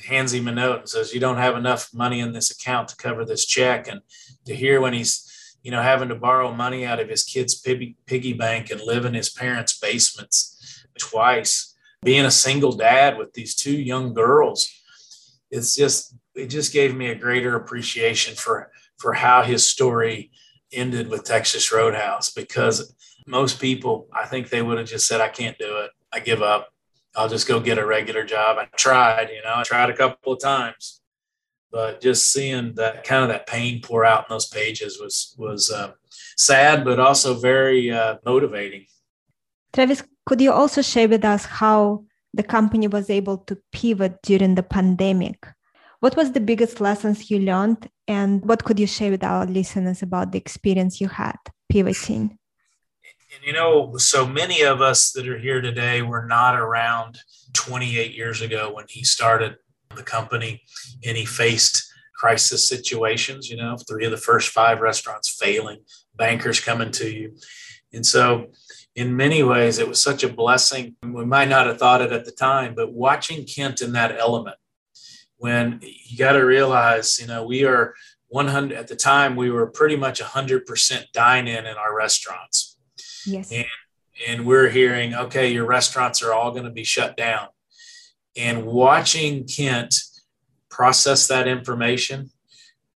hands 0.06 0.32
him 0.32 0.48
a 0.48 0.52
note 0.52 0.80
and 0.80 0.88
says, 0.88 1.12
"You 1.12 1.20
don't 1.20 1.36
have 1.36 1.56
enough 1.56 1.92
money 1.92 2.20
in 2.20 2.32
this 2.32 2.50
account 2.50 2.88
to 2.88 2.96
cover 2.96 3.24
this 3.24 3.46
check," 3.46 3.88
and 3.88 4.00
to 4.46 4.54
hear 4.54 4.80
when 4.80 4.92
he's 4.94 5.56
you 5.62 5.70
know 5.70 5.82
having 5.82 6.08
to 6.08 6.14
borrow 6.14 6.52
money 6.52 6.84
out 6.86 7.00
of 7.00 7.08
his 7.08 7.24
kid's 7.24 7.54
piggy, 7.54 8.32
bank 8.32 8.70
and 8.70 8.80
live 8.80 9.04
in 9.04 9.14
his 9.14 9.30
parents' 9.30 9.78
basements 9.78 10.84
twice, 10.98 11.74
being 12.02 12.24
a 12.24 12.30
single 12.30 12.72
dad 12.72 13.18
with 13.18 13.32
these 13.34 13.54
two 13.54 13.76
young 13.76 14.14
girls, 14.14 14.68
it's 15.50 15.74
just 15.74 16.14
it 16.34 16.46
just 16.46 16.72
gave 16.72 16.94
me 16.94 17.08
a 17.08 17.14
greater 17.14 17.56
appreciation 17.56 18.34
for 18.34 18.70
for 18.98 19.14
how 19.14 19.42
his 19.42 19.66
story 19.66 20.30
ended 20.72 21.08
with 21.08 21.24
Texas 21.24 21.72
Roadhouse 21.72 22.30
because 22.30 22.94
most 23.26 23.60
people, 23.60 24.08
I 24.12 24.26
think 24.26 24.48
they 24.48 24.62
would 24.62 24.78
have 24.78 24.88
just 24.88 25.06
said, 25.06 25.20
I 25.20 25.28
can't 25.28 25.58
do 25.58 25.78
it. 25.78 25.90
I 26.12 26.20
give 26.20 26.42
up. 26.42 26.68
I'll 27.18 27.28
just 27.28 27.48
go 27.48 27.58
get 27.58 27.78
a 27.78 27.84
regular 27.84 28.24
job. 28.24 28.58
I 28.58 28.66
tried, 28.76 29.30
you 29.30 29.42
know, 29.42 29.54
I 29.56 29.64
tried 29.64 29.90
a 29.90 29.96
couple 29.96 30.34
of 30.34 30.40
times, 30.40 31.00
but 31.72 32.00
just 32.00 32.32
seeing 32.32 32.74
that 32.74 33.02
kind 33.02 33.24
of 33.24 33.28
that 33.30 33.48
pain 33.48 33.82
pour 33.82 34.04
out 34.04 34.20
in 34.20 34.26
those 34.28 34.46
pages 34.46 35.00
was, 35.00 35.34
was 35.36 35.68
uh, 35.72 35.94
sad, 36.36 36.84
but 36.84 37.00
also 37.00 37.34
very 37.34 37.90
uh, 37.90 38.18
motivating. 38.24 38.86
Travis, 39.72 40.04
could 40.26 40.40
you 40.40 40.52
also 40.52 40.80
share 40.80 41.08
with 41.08 41.24
us 41.24 41.44
how 41.44 42.04
the 42.34 42.44
company 42.44 42.86
was 42.86 43.10
able 43.10 43.38
to 43.38 43.58
pivot 43.72 44.22
during 44.22 44.54
the 44.54 44.62
pandemic? 44.62 45.44
What 45.98 46.16
was 46.16 46.30
the 46.30 46.40
biggest 46.40 46.80
lessons 46.80 47.32
you 47.32 47.40
learned, 47.40 47.90
and 48.06 48.44
what 48.44 48.62
could 48.62 48.78
you 48.78 48.86
share 48.86 49.10
with 49.10 49.24
our 49.24 49.44
listeners 49.44 50.02
about 50.02 50.30
the 50.30 50.38
experience 50.38 51.00
you 51.00 51.08
had 51.08 51.38
pivoting? 51.68 52.37
And 53.38 53.46
you 53.46 53.52
know, 53.52 53.96
so 53.98 54.26
many 54.26 54.62
of 54.62 54.80
us 54.80 55.12
that 55.12 55.28
are 55.28 55.38
here 55.38 55.60
today 55.60 56.02
were 56.02 56.26
not 56.26 56.58
around 56.58 57.20
28 57.52 58.12
years 58.12 58.40
ago 58.40 58.72
when 58.74 58.86
he 58.88 59.04
started 59.04 59.56
the 59.94 60.02
company 60.02 60.62
and 61.04 61.16
he 61.16 61.24
faced 61.24 61.88
crisis 62.16 62.66
situations, 62.66 63.48
you 63.48 63.56
know, 63.56 63.76
three 63.76 64.04
of 64.04 64.10
the 64.10 64.16
first 64.16 64.48
five 64.48 64.80
restaurants 64.80 65.28
failing, 65.28 65.78
bankers 66.16 66.58
coming 66.58 66.90
to 66.92 67.08
you. 67.08 67.36
And 67.92 68.04
so, 68.04 68.48
in 68.96 69.16
many 69.16 69.44
ways, 69.44 69.78
it 69.78 69.88
was 69.88 70.02
such 70.02 70.24
a 70.24 70.28
blessing. 70.28 70.96
We 71.04 71.24
might 71.24 71.48
not 71.48 71.66
have 71.68 71.78
thought 71.78 72.02
it 72.02 72.10
at 72.10 72.24
the 72.24 72.32
time, 72.32 72.74
but 72.74 72.92
watching 72.92 73.44
Kent 73.44 73.80
in 73.80 73.92
that 73.92 74.18
element, 74.18 74.56
when 75.36 75.78
you 75.80 76.18
got 76.18 76.32
to 76.32 76.40
realize, 76.40 77.20
you 77.20 77.28
know, 77.28 77.46
we 77.46 77.64
are 77.64 77.94
100 78.28 78.76
at 78.76 78.88
the 78.88 78.96
time, 78.96 79.36
we 79.36 79.50
were 79.50 79.68
pretty 79.68 79.94
much 79.94 80.20
100% 80.20 81.12
dine 81.12 81.46
in 81.46 81.66
in 81.66 81.76
our 81.76 81.96
restaurants. 81.96 82.67
Yes. 83.26 83.52
And, 83.52 83.66
and 84.26 84.46
we're 84.46 84.68
hearing, 84.68 85.14
okay, 85.14 85.52
your 85.52 85.66
restaurants 85.66 86.22
are 86.22 86.32
all 86.32 86.50
going 86.50 86.64
to 86.64 86.70
be 86.70 86.84
shut 86.84 87.16
down. 87.16 87.48
And 88.36 88.66
watching 88.66 89.46
Kent 89.46 89.94
process 90.70 91.26
that 91.28 91.48
information 91.48 92.30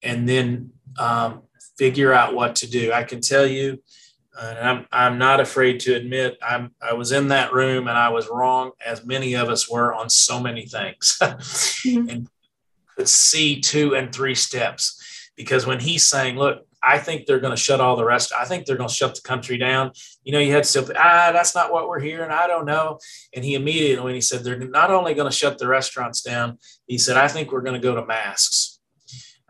and 0.02 0.28
then 0.28 0.70
um, 0.98 1.42
figure 1.76 2.12
out 2.12 2.34
what 2.34 2.56
to 2.56 2.70
do. 2.70 2.92
I 2.92 3.04
can 3.04 3.20
tell 3.20 3.46
you, 3.46 3.82
and 4.40 4.58
I'm 4.58 4.86
I'm 4.92 5.18
not 5.18 5.40
afraid 5.40 5.80
to 5.80 5.94
admit 5.94 6.38
I'm 6.42 6.74
I 6.80 6.94
was 6.94 7.12
in 7.12 7.28
that 7.28 7.52
room 7.52 7.88
and 7.88 7.98
I 7.98 8.08
was 8.08 8.28
wrong 8.28 8.72
as 8.84 9.04
many 9.04 9.34
of 9.34 9.48
us 9.48 9.68
were 9.68 9.92
on 9.94 10.08
so 10.08 10.40
many 10.40 10.66
things 10.66 11.18
mm-hmm. 11.22 12.08
and 12.08 12.28
could 12.96 13.08
see 13.08 13.60
two 13.60 13.94
and 13.94 14.14
three 14.14 14.34
steps 14.34 15.30
because 15.36 15.66
when 15.66 15.80
he's 15.80 16.08
saying 16.08 16.36
look 16.36 16.66
I 16.82 16.98
think 16.98 17.26
they're 17.26 17.40
going 17.40 17.54
to 17.54 17.62
shut 17.62 17.80
all 17.80 17.96
the 17.96 18.04
rest 18.04 18.32
I 18.38 18.44
think 18.44 18.66
they're 18.66 18.76
going 18.76 18.88
to 18.88 18.94
shut 18.94 19.14
the 19.14 19.22
country 19.22 19.58
down 19.58 19.92
you 20.24 20.32
know 20.32 20.38
you 20.38 20.52
had 20.52 20.64
to 20.64 20.94
ah 20.98 21.30
that's 21.32 21.54
not 21.54 21.72
what 21.72 21.88
we're 21.88 22.00
hearing 22.00 22.30
I 22.30 22.46
don't 22.46 22.66
know 22.66 22.98
and 23.34 23.44
he 23.44 23.54
immediately 23.54 24.04
when 24.04 24.14
he 24.14 24.20
said 24.20 24.44
they're 24.44 24.58
not 24.58 24.90
only 24.90 25.14
going 25.14 25.30
to 25.30 25.36
shut 25.36 25.58
the 25.58 25.68
restaurants 25.68 26.22
down 26.22 26.58
he 26.86 26.98
said 26.98 27.16
I 27.16 27.28
think 27.28 27.52
we're 27.52 27.62
going 27.62 27.80
to 27.80 27.86
go 27.86 27.94
to 27.94 28.06
masks 28.06 28.80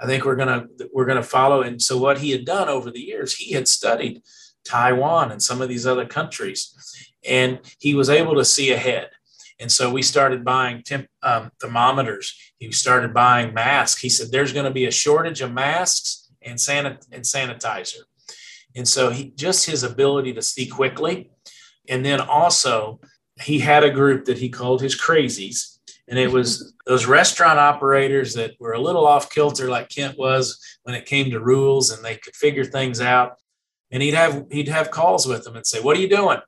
I 0.00 0.06
think 0.06 0.24
we're 0.24 0.36
going 0.36 0.48
to 0.48 0.88
we're 0.92 1.06
going 1.06 1.22
to 1.22 1.28
follow 1.28 1.62
and 1.62 1.80
so 1.80 1.98
what 1.98 2.18
he 2.18 2.30
had 2.30 2.44
done 2.44 2.68
over 2.68 2.90
the 2.90 3.00
years 3.00 3.34
he 3.36 3.52
had 3.52 3.68
studied 3.68 4.22
Taiwan 4.64 5.32
and 5.32 5.42
some 5.42 5.60
of 5.60 5.68
these 5.68 5.86
other 5.86 6.06
countries. 6.06 6.74
And 7.26 7.60
he 7.78 7.94
was 7.94 8.10
able 8.10 8.34
to 8.36 8.44
see 8.44 8.72
ahead. 8.72 9.10
And 9.60 9.70
so 9.70 9.92
we 9.92 10.02
started 10.02 10.44
buying 10.44 10.82
temp, 10.82 11.06
um, 11.22 11.50
thermometers. 11.60 12.36
He 12.58 12.72
started 12.72 13.14
buying 13.14 13.54
masks. 13.54 14.00
He 14.00 14.08
said, 14.08 14.28
There's 14.30 14.52
going 14.52 14.64
to 14.64 14.72
be 14.72 14.86
a 14.86 14.90
shortage 14.90 15.40
of 15.40 15.52
masks 15.52 16.21
and, 16.44 16.58
sanit- 16.58 17.06
and 17.12 17.24
sanitizer. 17.24 18.02
And 18.74 18.88
so 18.88 19.10
he 19.10 19.32
just 19.36 19.66
his 19.66 19.82
ability 19.82 20.32
to 20.34 20.42
see 20.42 20.66
quickly. 20.66 21.30
And 21.88 22.04
then 22.04 22.20
also, 22.20 23.00
he 23.40 23.58
had 23.58 23.84
a 23.84 23.90
group 23.90 24.26
that 24.26 24.38
he 24.38 24.48
called 24.48 24.80
his 24.80 24.98
crazies. 24.98 25.78
And 26.08 26.18
it 26.18 26.30
was 26.30 26.74
those 26.86 27.06
restaurant 27.06 27.58
operators 27.58 28.34
that 28.34 28.52
were 28.58 28.72
a 28.72 28.80
little 28.80 29.06
off 29.06 29.30
kilter, 29.30 29.68
like 29.68 29.88
Kent 29.88 30.18
was 30.18 30.58
when 30.82 30.94
it 30.94 31.06
came 31.06 31.30
to 31.30 31.40
rules 31.40 31.90
and 31.90 32.04
they 32.04 32.16
could 32.16 32.34
figure 32.34 32.64
things 32.64 33.00
out 33.00 33.36
and 33.92 34.02
he'd 34.02 34.14
have 34.14 34.46
he'd 34.50 34.68
have 34.68 34.90
calls 34.90 35.26
with 35.26 35.44
them 35.44 35.54
and 35.54 35.66
say, 35.66 35.80
"What 35.80 35.96
are 35.96 36.00
you 36.00 36.08
doing? 36.08 36.38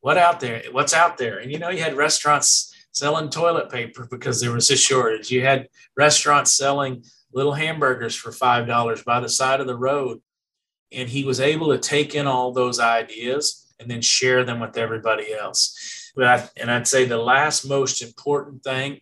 What 0.00 0.16
out 0.16 0.40
there? 0.40 0.62
What's 0.70 0.94
out 0.94 1.18
there?" 1.18 1.38
And 1.38 1.50
you 1.50 1.58
know, 1.58 1.68
you 1.68 1.82
had 1.82 1.96
restaurants 1.96 2.72
selling 2.92 3.28
toilet 3.28 3.70
paper 3.70 4.06
because 4.08 4.40
there 4.40 4.52
was 4.52 4.70
a 4.70 4.76
shortage. 4.76 5.30
You 5.30 5.42
had 5.42 5.68
restaurants 5.96 6.56
selling 6.56 7.04
little 7.34 7.52
hamburgers 7.52 8.14
for 8.14 8.32
five 8.32 8.66
dollars 8.66 9.02
by 9.02 9.20
the 9.20 9.28
side 9.28 9.60
of 9.60 9.66
the 9.66 9.76
road, 9.76 10.20
and 10.92 11.08
he 11.08 11.24
was 11.24 11.40
able 11.40 11.68
to 11.68 11.78
take 11.78 12.14
in 12.14 12.26
all 12.26 12.52
those 12.52 12.80
ideas 12.80 13.72
and 13.80 13.90
then 13.90 14.00
share 14.00 14.44
them 14.44 14.60
with 14.60 14.78
everybody 14.78 15.34
else. 15.34 16.12
But 16.14 16.26
I, 16.26 16.48
and 16.56 16.70
I'd 16.70 16.88
say 16.88 17.04
the 17.04 17.18
last 17.18 17.68
most 17.68 18.00
important 18.00 18.62
thing, 18.62 19.00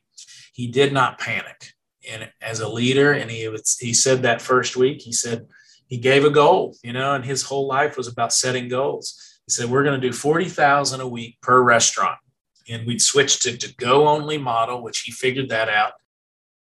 he 0.53 0.67
did 0.67 0.93
not 0.93 1.19
panic. 1.19 1.73
And 2.11 2.31
as 2.41 2.61
a 2.61 2.69
leader, 2.69 3.13
and 3.13 3.31
he 3.31 3.47
was, 3.49 3.79
he 3.79 3.93
said 3.93 4.23
that 4.23 4.43
first 4.43 4.77
week, 4.77 5.03
he 5.03 5.13
said 5.13 5.47
he 5.87 5.99
gave 5.99 6.25
a 6.25 6.31
goal, 6.31 6.77
you 6.83 6.93
know, 6.93 7.15
and 7.15 7.25
his 7.25 7.43
whole 7.43 7.67
life 7.67 7.97
was 7.97 8.09
about 8.09 8.33
setting 8.33 8.69
goals. 8.69 9.41
He 9.47 9.53
said, 9.53 9.71
We're 9.71 9.85
going 9.85 10.01
to 10.01 10.07
do 10.07 10.13
40,000 10.13 11.01
a 11.01 11.07
week 11.07 11.39
per 11.43 11.63
restaurant. 11.63 12.19
And 12.69 12.87
we'd 12.87 13.03
switch 13.03 13.41
to, 13.41 13.57
to 13.57 13.75
go 13.77 14.09
only 14.09 14.39
model, 14.39 14.83
which 14.83 15.01
he 15.01 15.13
figured 15.13 15.51
that 15.51 15.69
out. 15.69 15.93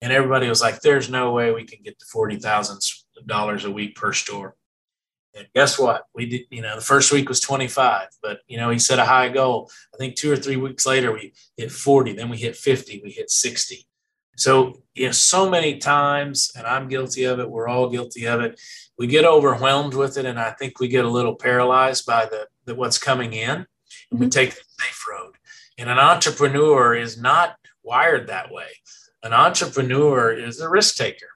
And 0.01 0.13
everybody 0.13 0.47
was 0.47 0.61
like, 0.61 0.81
There's 0.81 1.09
no 1.09 1.31
way 1.31 1.51
we 1.51 1.65
can 1.65 1.79
get 1.83 1.99
to 1.99 2.05
$40,000 2.05 3.65
a 3.65 3.71
week 3.71 3.95
per 3.95 4.13
store. 4.13 4.55
And 5.35 5.47
guess 5.53 5.77
what? 5.77 6.03
We 6.15 6.25
did, 6.25 6.41
you 6.49 6.61
know, 6.61 6.75
the 6.75 6.81
first 6.81 7.11
week 7.11 7.29
was 7.29 7.39
25, 7.39 8.07
but, 8.23 8.39
you 8.47 8.57
know, 8.57 8.71
he 8.71 8.79
set 8.79 8.97
a 8.97 9.05
high 9.05 9.29
goal. 9.29 9.69
I 9.93 9.97
think 9.97 10.15
two 10.15 10.31
or 10.31 10.35
three 10.35 10.55
weeks 10.55 10.85
later, 10.85 11.11
we 11.11 11.33
hit 11.57 11.71
40, 11.71 12.13
then 12.13 12.29
we 12.29 12.37
hit 12.37 12.55
50, 12.55 13.01
we 13.03 13.11
hit 13.11 13.29
60. 13.29 13.85
So, 14.35 14.81
you 14.95 15.07
know, 15.07 15.11
so 15.11 15.49
many 15.49 15.77
times, 15.77 16.51
and 16.55 16.65
I'm 16.65 16.87
guilty 16.87 17.25
of 17.25 17.39
it, 17.39 17.49
we're 17.49 17.67
all 17.67 17.89
guilty 17.89 18.25
of 18.25 18.41
it 18.41 18.59
we 18.97 19.07
get 19.07 19.25
overwhelmed 19.25 19.93
with 19.93 20.17
it, 20.17 20.25
and 20.25 20.39
I 20.39 20.51
think 20.51 20.79
we 20.79 20.87
get 20.87 21.05
a 21.05 21.09
little 21.09 21.35
paralyzed 21.35 22.05
by 22.05 22.25
the, 22.25 22.47
the 22.65 22.75
what's 22.75 22.97
coming 22.97 23.33
in. 23.33 23.59
Mm-hmm. 23.59 24.17
We 24.17 24.29
take 24.29 24.51
the 24.51 24.61
safe 24.79 25.05
road, 25.09 25.35
and 25.77 25.89
an 25.89 25.99
entrepreneur 25.99 26.95
is 26.95 27.19
not 27.19 27.55
wired 27.83 28.27
that 28.27 28.51
way. 28.51 28.67
An 29.23 29.33
entrepreneur 29.33 30.31
is 30.31 30.59
a 30.59 30.69
risk 30.69 30.95
taker, 30.95 31.29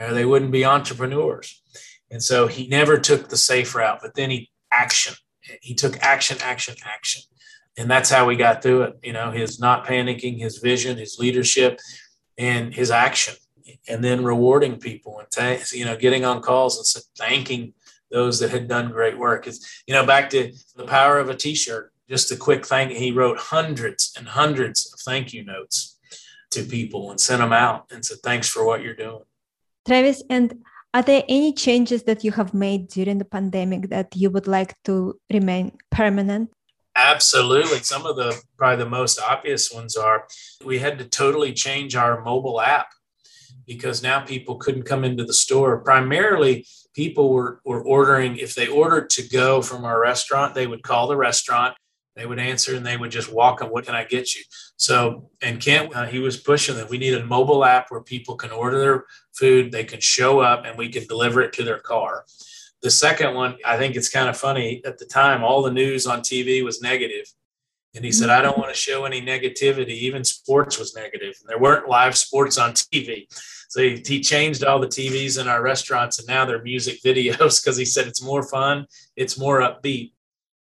or 0.00 0.12
they 0.12 0.24
wouldn't 0.24 0.52
be 0.52 0.64
entrepreneurs. 0.64 1.62
And 2.10 2.22
so 2.22 2.46
he 2.46 2.68
never 2.68 2.98
took 2.98 3.28
the 3.28 3.36
safe 3.36 3.74
route, 3.74 4.00
but 4.00 4.14
then 4.14 4.30
he 4.30 4.50
action. 4.72 5.14
He 5.60 5.74
took 5.74 5.98
action, 6.02 6.38
action, 6.42 6.74
action. 6.84 7.22
And 7.76 7.90
that's 7.90 8.10
how 8.10 8.26
we 8.26 8.36
got 8.36 8.62
through 8.62 8.82
it. 8.82 8.98
You 9.02 9.12
know, 9.12 9.30
his 9.30 9.60
not 9.60 9.86
panicking, 9.86 10.38
his 10.38 10.58
vision, 10.58 10.96
his 10.96 11.18
leadership, 11.18 11.80
and 12.36 12.74
his 12.74 12.90
action 12.90 13.34
and 13.88 14.02
then 14.02 14.24
rewarding 14.24 14.78
people 14.78 15.18
and 15.18 15.30
ta- 15.30 15.64
you 15.72 15.84
know 15.84 15.96
getting 15.96 16.24
on 16.24 16.40
calls 16.40 16.96
and 16.96 17.04
thanking 17.16 17.74
those 18.10 18.38
that 18.40 18.50
had 18.50 18.68
done 18.68 18.90
great 18.90 19.18
work. 19.18 19.46
It's 19.46 19.82
you 19.86 19.94
know 19.94 20.06
back 20.06 20.30
to 20.30 20.52
the 20.76 20.84
power 20.84 21.18
of 21.18 21.28
a 21.28 21.34
T-shirt. 21.34 21.92
Just 22.08 22.32
a 22.32 22.36
quick 22.36 22.64
thank. 22.64 22.92
He 22.92 23.12
wrote 23.12 23.38
hundreds 23.38 24.14
and 24.16 24.26
hundreds 24.26 24.90
of 24.92 25.00
thank 25.00 25.34
you 25.34 25.44
notes 25.44 25.97
to 26.50 26.62
people 26.62 27.10
and 27.10 27.20
sent 27.20 27.40
them 27.40 27.52
out 27.52 27.86
and 27.90 28.04
said 28.04 28.18
thanks 28.22 28.48
for 28.48 28.64
what 28.64 28.82
you're 28.82 28.94
doing. 28.94 29.22
Travis, 29.86 30.22
and 30.28 30.54
are 30.94 31.02
there 31.02 31.24
any 31.28 31.52
changes 31.52 32.04
that 32.04 32.24
you 32.24 32.32
have 32.32 32.54
made 32.54 32.88
during 32.88 33.18
the 33.18 33.24
pandemic 33.24 33.90
that 33.90 34.16
you 34.16 34.30
would 34.30 34.46
like 34.46 34.74
to 34.84 35.18
remain 35.32 35.76
permanent? 35.90 36.50
Absolutely. 36.96 37.78
Some 37.78 38.06
of 38.06 38.16
the 38.16 38.40
probably 38.56 38.84
the 38.84 38.90
most 38.90 39.20
obvious 39.20 39.70
ones 39.70 39.96
are 39.96 40.26
we 40.64 40.78
had 40.78 40.98
to 40.98 41.04
totally 41.04 41.52
change 41.52 41.94
our 41.94 42.22
mobile 42.22 42.60
app 42.60 42.88
because 43.66 44.02
now 44.02 44.20
people 44.20 44.56
couldn't 44.56 44.82
come 44.82 45.04
into 45.04 45.24
the 45.24 45.32
store. 45.32 45.78
Primarily, 45.78 46.66
people 46.94 47.32
were, 47.32 47.60
were 47.64 47.82
ordering, 47.82 48.38
if 48.38 48.54
they 48.54 48.66
ordered 48.66 49.10
to 49.10 49.28
go 49.28 49.62
from 49.62 49.84
our 49.84 50.00
restaurant, 50.00 50.54
they 50.54 50.66
would 50.66 50.82
call 50.82 51.06
the 51.06 51.16
restaurant, 51.16 51.76
they 52.18 52.26
would 52.26 52.38
answer, 52.38 52.74
and 52.74 52.84
they 52.84 52.96
would 52.96 53.10
just 53.10 53.32
walk 53.32 53.62
up, 53.62 53.70
What 53.70 53.86
can 53.86 53.94
I 53.94 54.04
get 54.04 54.34
you? 54.34 54.42
So, 54.76 55.30
and 55.40 55.60
Kent, 55.60 55.94
uh, 55.94 56.06
he 56.06 56.18
was 56.18 56.36
pushing 56.36 56.76
that 56.76 56.90
we 56.90 56.98
need 56.98 57.14
a 57.14 57.24
mobile 57.24 57.64
app 57.64 57.90
where 57.90 58.02
people 58.02 58.36
can 58.36 58.50
order 58.50 58.78
their 58.78 59.04
food, 59.36 59.70
they 59.70 59.84
can 59.84 60.00
show 60.00 60.40
up, 60.40 60.64
and 60.64 60.76
we 60.76 60.88
can 60.88 61.06
deliver 61.06 61.40
it 61.40 61.52
to 61.54 61.64
their 61.64 61.78
car. 61.78 62.24
The 62.82 62.90
second 62.90 63.34
one, 63.34 63.56
I 63.64 63.76
think 63.76 63.96
it's 63.96 64.08
kind 64.08 64.28
of 64.28 64.36
funny. 64.36 64.82
At 64.84 64.98
the 64.98 65.04
time, 65.04 65.42
all 65.42 65.62
the 65.62 65.70
news 65.70 66.06
on 66.06 66.20
TV 66.20 66.64
was 66.64 66.80
negative. 66.80 67.26
And 67.94 68.04
he 68.04 68.12
said, 68.12 68.30
I 68.30 68.42
don't 68.42 68.58
want 68.58 68.72
to 68.72 68.78
show 68.78 69.04
any 69.04 69.20
negativity. 69.20 69.88
Even 69.88 70.22
sports 70.22 70.78
was 70.78 70.94
negative. 70.94 71.34
There 71.46 71.58
weren't 71.58 71.88
live 71.88 72.16
sports 72.16 72.58
on 72.58 72.72
TV. 72.72 73.26
So 73.68 73.82
he, 73.82 74.02
he 74.04 74.20
changed 74.20 74.64
all 74.64 74.78
the 74.78 74.86
TVs 74.86 75.40
in 75.40 75.48
our 75.48 75.62
restaurants 75.62 76.18
and 76.18 76.28
now 76.28 76.44
they're 76.44 76.62
music 76.62 77.00
videos 77.04 77.62
because 77.62 77.76
he 77.76 77.84
said 77.84 78.06
it's 78.06 78.22
more 78.22 78.42
fun, 78.42 78.86
it's 79.16 79.38
more 79.38 79.60
upbeat. 79.60 80.12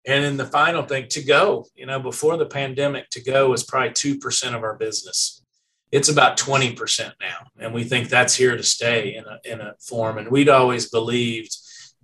And 0.07 0.23
then 0.23 0.37
the 0.37 0.45
final 0.45 0.83
thing, 0.83 1.09
to 1.09 1.21
go, 1.21 1.65
you 1.75 1.85
know, 1.85 1.99
before 1.99 2.37
the 2.37 2.45
pandemic, 2.45 3.09
to 3.09 3.21
go 3.21 3.49
was 3.49 3.65
probably 3.65 3.89
2% 3.89 4.55
of 4.55 4.63
our 4.63 4.77
business. 4.77 5.43
It's 5.91 6.07
about 6.07 6.37
20% 6.37 7.11
now. 7.19 7.39
And 7.59 7.73
we 7.73 7.83
think 7.83 8.07
that's 8.07 8.33
here 8.33 8.55
to 8.55 8.63
stay 8.63 9.15
in 9.15 9.25
a, 9.25 9.39
in 9.43 9.59
a 9.59 9.73
form. 9.81 10.17
And 10.17 10.29
we'd 10.29 10.47
always 10.47 10.89
believed 10.89 11.57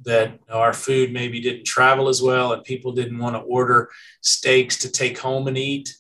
that 0.04 0.38
our 0.49 0.74
food 0.74 1.14
maybe 1.14 1.39
didn't 1.39 1.64
travel 1.66 2.10
as 2.10 2.22
well 2.22 2.51
and 2.51 2.62
people 2.66 2.91
didn't 2.91 3.20
want 3.20 3.38
to 3.38 3.41
order 3.41 3.89
steaks 4.20 4.78
to 4.80 4.91
take 4.91 5.18
home 5.18 5.47
and 5.47 5.58
eat. 5.58 5.95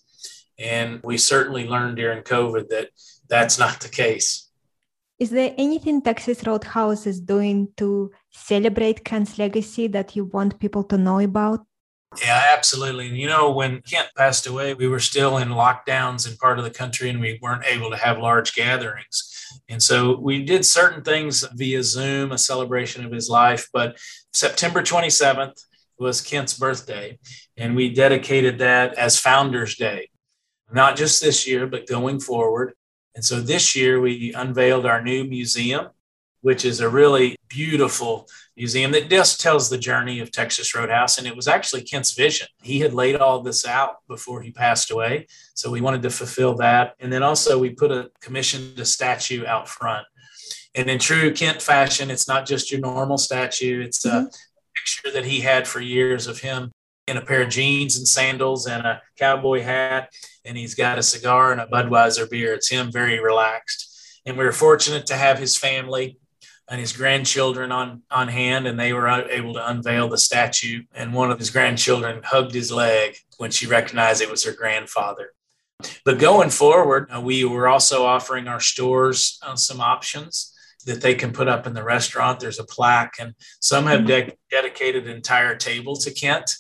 And 0.59 0.99
we 1.03 1.17
certainly 1.17 1.67
learned 1.67 1.95
during 1.95 2.23
COVID 2.23 2.67
that 2.67 2.89
that's 3.29 3.57
not 3.57 3.79
the 3.79 3.87
case. 3.87 4.49
Is 5.19 5.29
there 5.29 5.53
anything 5.57 6.01
Texas 6.01 6.45
Roadhouse 6.45 7.07
is 7.07 7.21
doing 7.21 7.69
to 7.77 8.11
celebrate 8.29 9.05
Kent's 9.05 9.37
legacy 9.37 9.87
that 9.87 10.17
you 10.17 10.25
want 10.25 10.59
people 10.59 10.83
to 10.85 10.97
know 10.97 11.19
about? 11.19 11.65
Yeah, 12.21 12.43
absolutely. 12.55 13.07
And 13.07 13.17
you 13.17 13.27
know, 13.27 13.51
when 13.51 13.81
Kent 13.81 14.09
passed 14.15 14.45
away, 14.47 14.73
we 14.73 14.87
were 14.87 14.99
still 14.99 15.37
in 15.37 15.49
lockdowns 15.49 16.29
in 16.29 16.37
part 16.37 16.59
of 16.59 16.65
the 16.65 16.71
country 16.71 17.09
and 17.09 17.19
we 17.19 17.39
weren't 17.41 17.65
able 17.65 17.89
to 17.89 17.97
have 17.97 18.17
large 18.17 18.53
gatherings. 18.55 19.29
And 19.69 19.81
so 19.81 20.19
we 20.19 20.43
did 20.43 20.65
certain 20.65 21.03
things 21.03 21.45
via 21.53 21.83
Zoom, 21.83 22.31
a 22.31 22.37
celebration 22.37 23.03
of 23.03 23.11
his 23.11 23.29
life. 23.29 23.67
But 23.73 23.97
September 24.31 24.81
27th, 24.81 25.59
was 26.03 26.21
Kent's 26.21 26.57
birthday, 26.57 27.17
and 27.57 27.75
we 27.75 27.93
dedicated 27.93 28.59
that 28.59 28.93
as 28.95 29.19
Founders 29.19 29.75
Day, 29.75 30.09
not 30.71 30.95
just 30.95 31.21
this 31.21 31.47
year, 31.47 31.67
but 31.67 31.87
going 31.87 32.19
forward. 32.19 32.73
And 33.15 33.23
so 33.23 33.39
this 33.39 33.75
year 33.75 34.01
we 34.01 34.33
unveiled 34.33 34.85
our 34.85 35.01
new 35.01 35.23
museum, 35.23 35.87
which 36.41 36.65
is 36.65 36.79
a 36.79 36.89
really 36.89 37.35
beautiful 37.47 38.27
museum 38.55 38.91
that 38.91 39.09
just 39.09 39.41
tells 39.41 39.69
the 39.69 39.77
journey 39.77 40.19
of 40.19 40.31
Texas 40.31 40.75
Roadhouse. 40.75 41.17
And 41.17 41.27
it 41.27 41.35
was 41.35 41.47
actually 41.47 41.81
Kent's 41.81 42.13
vision. 42.13 42.47
He 42.61 42.79
had 42.79 42.93
laid 42.93 43.15
all 43.15 43.41
this 43.41 43.65
out 43.65 43.97
before 44.07 44.41
he 44.41 44.51
passed 44.51 44.91
away. 44.91 45.27
So 45.55 45.71
we 45.71 45.81
wanted 45.81 46.03
to 46.03 46.09
fulfill 46.09 46.55
that. 46.55 46.95
And 46.99 47.11
then 47.11 47.23
also 47.23 47.57
we 47.57 47.71
put 47.71 47.91
a 47.91 48.11
commissioned 48.21 48.79
a 48.79 48.85
statue 48.85 49.45
out 49.45 49.67
front. 49.67 50.05
And 50.75 50.89
in 50.89 50.99
true 50.99 51.33
Kent 51.33 51.61
fashion, 51.61 52.09
it's 52.09 52.27
not 52.27 52.45
just 52.45 52.71
your 52.71 52.81
normal 52.81 53.17
statue. 53.17 53.81
It's 53.81 54.05
a 54.05 54.09
mm-hmm. 54.09 54.25
picture 54.75 55.11
that 55.13 55.25
he 55.25 55.41
had 55.41 55.67
for 55.67 55.79
years 55.79 56.27
of 56.27 56.39
him 56.39 56.71
in 57.07 57.17
a 57.17 57.21
pair 57.21 57.41
of 57.41 57.49
jeans 57.49 57.97
and 57.97 58.07
sandals 58.07 58.65
and 58.65 58.85
a 58.85 59.01
cowboy 59.17 59.61
hat. 59.61 60.11
And 60.45 60.57
he's 60.57 60.75
got 60.75 60.97
a 60.97 61.03
cigar 61.03 61.51
and 61.51 61.61
a 61.61 61.67
Budweiser 61.67 62.29
beer. 62.29 62.53
It's 62.53 62.69
him 62.69 62.91
very 62.91 63.19
relaxed. 63.19 64.21
And 64.25 64.37
we 64.37 64.45
were 64.45 64.51
fortunate 64.51 65.05
to 65.07 65.15
have 65.15 65.37
his 65.37 65.57
family 65.57 66.17
and 66.69 66.79
his 66.79 66.93
grandchildren 66.93 67.71
on, 67.71 68.03
on 68.09 68.27
hand, 68.27 68.67
and 68.67 68.79
they 68.79 68.93
were 68.93 69.07
able 69.07 69.53
to 69.53 69.69
unveil 69.69 70.07
the 70.07 70.17
statue. 70.17 70.83
And 70.93 71.13
one 71.13 71.31
of 71.31 71.39
his 71.39 71.49
grandchildren 71.49 72.23
hugged 72.23 72.53
his 72.53 72.71
leg 72.71 73.15
when 73.37 73.51
she 73.51 73.67
recognized 73.67 74.21
it 74.21 74.31
was 74.31 74.45
her 74.45 74.53
grandfather. 74.53 75.31
But 76.05 76.19
going 76.19 76.49
forward, 76.49 77.09
uh, 77.13 77.19
we 77.19 77.43
were 77.43 77.67
also 77.67 78.05
offering 78.05 78.47
our 78.47 78.61
stores 78.61 79.39
uh, 79.41 79.55
some 79.55 79.81
options 79.81 80.53
that 80.85 81.01
they 81.01 81.15
can 81.15 81.33
put 81.33 81.47
up 81.47 81.67
in 81.67 81.73
the 81.73 81.83
restaurant. 81.83 82.39
There's 82.39 82.59
a 82.59 82.65
plaque, 82.65 83.15
and 83.19 83.33
some 83.59 83.85
have 83.87 84.05
de- 84.05 84.33
dedicated 84.49 85.05
an 85.05 85.15
entire 85.15 85.55
table 85.55 85.95
to 85.97 86.11
Kent, 86.11 86.55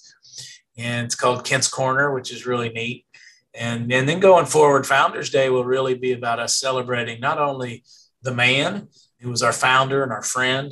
and 0.77 1.05
it's 1.05 1.15
called 1.15 1.45
Kent's 1.45 1.67
Corner, 1.69 2.13
which 2.13 2.31
is 2.31 2.45
really 2.45 2.69
neat. 2.69 3.05
And, 3.53 3.91
and 3.93 4.09
then 4.09 4.19
going 4.19 4.45
forward, 4.45 4.87
Founders 4.87 5.29
Day 5.29 5.49
will 5.49 5.65
really 5.65 5.93
be 5.93 6.13
about 6.13 6.39
us 6.39 6.55
celebrating 6.55 7.19
not 7.19 7.37
only 7.37 7.83
the 8.21 8.33
man 8.33 8.87
who 9.23 9.29
was 9.29 9.41
our 9.41 9.53
founder 9.53 10.03
and 10.03 10.11
our 10.11 10.21
friend, 10.21 10.71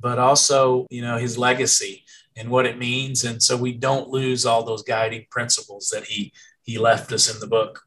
but 0.00 0.18
also, 0.18 0.86
you 0.90 1.02
know, 1.02 1.18
his 1.18 1.36
legacy 1.36 2.04
and 2.36 2.48
what 2.48 2.66
it 2.66 2.78
means. 2.78 3.24
And 3.24 3.42
so 3.42 3.56
we 3.56 3.72
don't 3.72 4.08
lose 4.08 4.46
all 4.46 4.62
those 4.64 4.82
guiding 4.82 5.26
principles 5.30 5.88
that 5.92 6.04
he 6.04 6.32
he 6.62 6.78
left 6.78 7.12
us 7.12 7.32
in 7.32 7.40
the 7.40 7.46
book. 7.46 7.82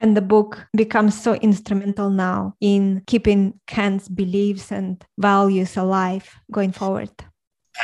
And 0.00 0.16
the 0.16 0.22
book 0.22 0.66
becomes 0.74 1.20
so 1.20 1.34
instrumental 1.34 2.10
now 2.10 2.54
in 2.60 3.02
keeping 3.06 3.60
Kent's 3.66 4.08
beliefs 4.08 4.72
and 4.72 5.04
values 5.18 5.76
alive 5.76 6.28
going 6.50 6.72
forward. 6.72 7.10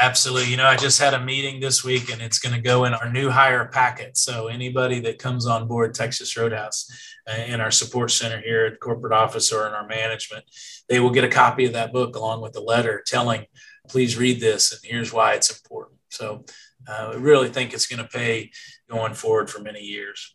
Absolutely. 0.00 0.50
You 0.50 0.56
know, 0.56 0.66
I 0.66 0.76
just 0.76 0.98
had 0.98 1.14
a 1.14 1.20
meeting 1.20 1.60
this 1.60 1.84
week 1.84 2.10
and 2.12 2.20
it's 2.20 2.38
going 2.38 2.54
to 2.54 2.60
go 2.60 2.84
in 2.84 2.94
our 2.94 3.10
new 3.10 3.30
hire 3.30 3.66
packet. 3.66 4.16
So 4.16 4.48
anybody 4.48 5.00
that 5.00 5.18
comes 5.18 5.46
on 5.46 5.68
board 5.68 5.94
Texas 5.94 6.36
Roadhouse 6.36 6.90
uh, 7.28 7.40
in 7.42 7.60
our 7.60 7.70
support 7.70 8.10
center 8.10 8.40
here 8.40 8.66
at 8.66 8.80
corporate 8.80 9.12
office 9.12 9.52
or 9.52 9.66
in 9.66 9.72
our 9.72 9.86
management, 9.86 10.44
they 10.88 11.00
will 11.00 11.10
get 11.10 11.24
a 11.24 11.28
copy 11.28 11.64
of 11.64 11.72
that 11.72 11.92
book 11.92 12.16
along 12.16 12.42
with 12.42 12.56
a 12.56 12.60
letter 12.60 13.02
telling, 13.06 13.46
please 13.88 14.18
read 14.18 14.40
this 14.40 14.72
and 14.72 14.80
here's 14.84 15.12
why 15.12 15.32
it's 15.34 15.50
important. 15.50 15.98
So 16.10 16.44
uh, 16.88 17.12
I 17.12 17.14
really 17.14 17.48
think 17.48 17.72
it's 17.72 17.86
going 17.86 18.02
to 18.02 18.08
pay 18.08 18.50
going 18.90 19.14
forward 19.14 19.50
for 19.50 19.60
many 19.60 19.80
years. 19.80 20.34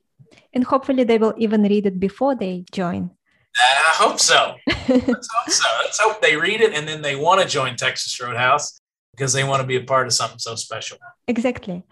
And 0.54 0.64
hopefully 0.64 1.04
they 1.04 1.18
will 1.18 1.34
even 1.38 1.64
read 1.64 1.86
it 1.86 2.00
before 2.00 2.36
they 2.36 2.66
join. 2.72 3.12
I 3.58 3.94
hope 3.96 4.20
so. 4.20 4.56
Let's 4.68 5.30
hope 5.34 5.50
so. 5.50 5.70
Let's 5.84 6.00
hope 6.00 6.22
they 6.22 6.38
read 6.38 6.62
it 6.62 6.74
and 6.74 6.88
then 6.88 7.02
they 7.02 7.16
want 7.16 7.42
to 7.42 7.48
join 7.48 7.76
Texas 7.76 8.20
Roadhouse 8.20 8.81
because 9.22 9.34
they 9.34 9.44
want 9.44 9.62
to 9.62 9.68
be 9.68 9.76
a 9.76 9.84
part 9.84 10.08
of 10.08 10.14
something 10.14 10.40
so 10.40 10.56
special. 10.56 10.98
Exactly. 11.28 11.84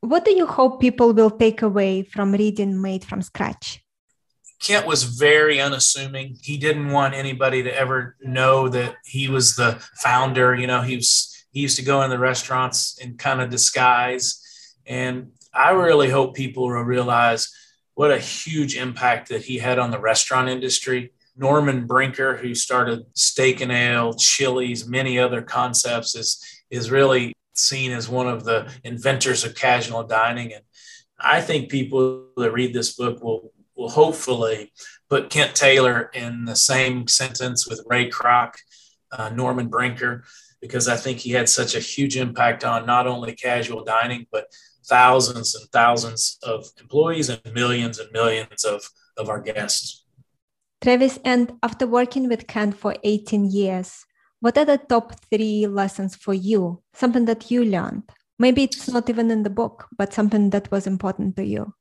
What 0.00 0.24
do 0.24 0.30
you 0.30 0.46
hope 0.46 0.80
people 0.80 1.12
will 1.12 1.30
take 1.30 1.60
away 1.60 2.02
from 2.02 2.32
reading 2.32 2.80
Made 2.80 3.04
from 3.04 3.20
Scratch? 3.20 3.84
Kent 4.58 4.86
was 4.86 5.02
very 5.02 5.60
unassuming. 5.60 6.38
He 6.40 6.56
didn't 6.56 6.88
want 6.88 7.12
anybody 7.12 7.62
to 7.64 7.70
ever 7.78 8.16
know 8.22 8.70
that 8.70 8.96
he 9.04 9.28
was 9.28 9.54
the 9.54 9.72
founder. 10.02 10.54
You 10.54 10.66
know, 10.66 10.80
he 10.80 10.96
was 10.96 11.44
he 11.52 11.60
used 11.60 11.76
to 11.76 11.84
go 11.84 12.00
in 12.00 12.08
the 12.08 12.18
restaurants 12.18 12.96
in 12.96 13.18
kind 13.18 13.42
of 13.42 13.50
disguise. 13.50 14.26
And 14.86 15.32
I 15.52 15.72
really 15.72 16.08
hope 16.08 16.34
people 16.34 16.62
will 16.68 16.82
realize 16.82 17.52
what 17.96 18.10
a 18.10 18.18
huge 18.18 18.76
impact 18.76 19.28
that 19.28 19.42
he 19.42 19.58
had 19.58 19.78
on 19.78 19.90
the 19.90 20.00
restaurant 20.00 20.48
industry. 20.48 21.12
Norman 21.36 21.86
Brinker, 21.86 22.36
who 22.38 22.54
started 22.54 23.04
Steak 23.12 23.60
and 23.60 23.70
Ale, 23.70 24.14
Chili's, 24.14 24.88
many 24.88 25.20
other 25.20 25.40
concepts, 25.40 26.16
is 26.16 26.42
is 26.70 26.90
really 26.90 27.34
seen 27.54 27.92
as 27.92 28.08
one 28.08 28.28
of 28.28 28.44
the 28.44 28.72
inventors 28.84 29.44
of 29.44 29.54
casual 29.54 30.04
dining. 30.04 30.52
And 30.52 30.64
I 31.18 31.40
think 31.40 31.70
people 31.70 32.26
that 32.36 32.52
read 32.52 32.72
this 32.72 32.94
book 32.94 33.22
will 33.22 33.52
will 33.78 33.88
hopefully 33.88 34.72
put 35.08 35.30
Kent 35.30 35.54
Taylor 35.54 36.10
in 36.12 36.44
the 36.44 36.56
same 36.56 37.06
sentence 37.06 37.68
with 37.68 37.86
Ray 37.86 38.10
Kroc, 38.10 38.54
uh, 39.12 39.30
Norman 39.30 39.68
Brinker, 39.68 40.24
because 40.60 40.88
I 40.88 40.96
think 40.96 41.18
he 41.18 41.30
had 41.30 41.48
such 41.48 41.76
a 41.76 41.80
huge 41.80 42.16
impact 42.16 42.64
on 42.64 42.86
not 42.86 43.06
only 43.06 43.34
casual 43.34 43.84
dining, 43.84 44.26
but 44.32 44.46
thousands 44.84 45.54
and 45.54 45.68
thousands 45.70 46.38
of 46.42 46.66
employees 46.80 47.28
and 47.28 47.40
millions 47.54 48.00
and 48.00 48.10
millions 48.10 48.64
of, 48.64 48.82
of 49.16 49.28
our 49.28 49.40
guests. 49.40 50.04
Travis, 50.82 51.18
and 51.24 51.52
after 51.62 51.86
working 51.86 52.28
with 52.28 52.46
Kent 52.46 52.76
for 52.76 52.96
18 53.04 53.50
years, 53.50 54.04
what 54.40 54.56
are 54.56 54.64
the 54.64 54.78
top 54.78 55.14
three 55.30 55.66
lessons 55.66 56.14
for 56.14 56.34
you? 56.34 56.82
Something 56.94 57.24
that 57.26 57.50
you 57.50 57.64
learned? 57.64 58.04
Maybe 58.38 58.64
it's 58.64 58.88
not 58.88 59.10
even 59.10 59.30
in 59.30 59.42
the 59.42 59.50
book, 59.50 59.88
but 59.96 60.12
something 60.12 60.50
that 60.50 60.70
was 60.70 60.86
important 60.86 61.36
to 61.36 61.44
you. 61.44 61.74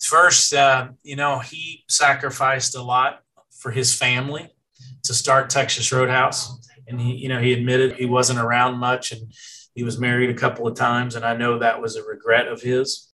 First, 0.00 0.54
uh, 0.54 0.88
you 1.02 1.16
know, 1.16 1.40
he 1.40 1.84
sacrificed 1.88 2.74
a 2.76 2.82
lot 2.82 3.20
for 3.50 3.70
his 3.70 3.94
family 3.94 4.48
to 5.04 5.12
start 5.12 5.50
Texas 5.50 5.92
Roadhouse. 5.92 6.66
And 6.86 7.00
he, 7.00 7.16
you 7.16 7.28
know, 7.28 7.40
he 7.40 7.52
admitted 7.52 7.94
he 7.94 8.06
wasn't 8.06 8.38
around 8.38 8.78
much 8.78 9.12
and 9.12 9.32
he 9.74 9.82
was 9.82 9.98
married 9.98 10.30
a 10.30 10.34
couple 10.34 10.66
of 10.66 10.76
times. 10.76 11.14
And 11.14 11.24
I 11.24 11.36
know 11.36 11.58
that 11.58 11.82
was 11.82 11.96
a 11.96 12.02
regret 12.02 12.48
of 12.48 12.62
his. 12.62 13.12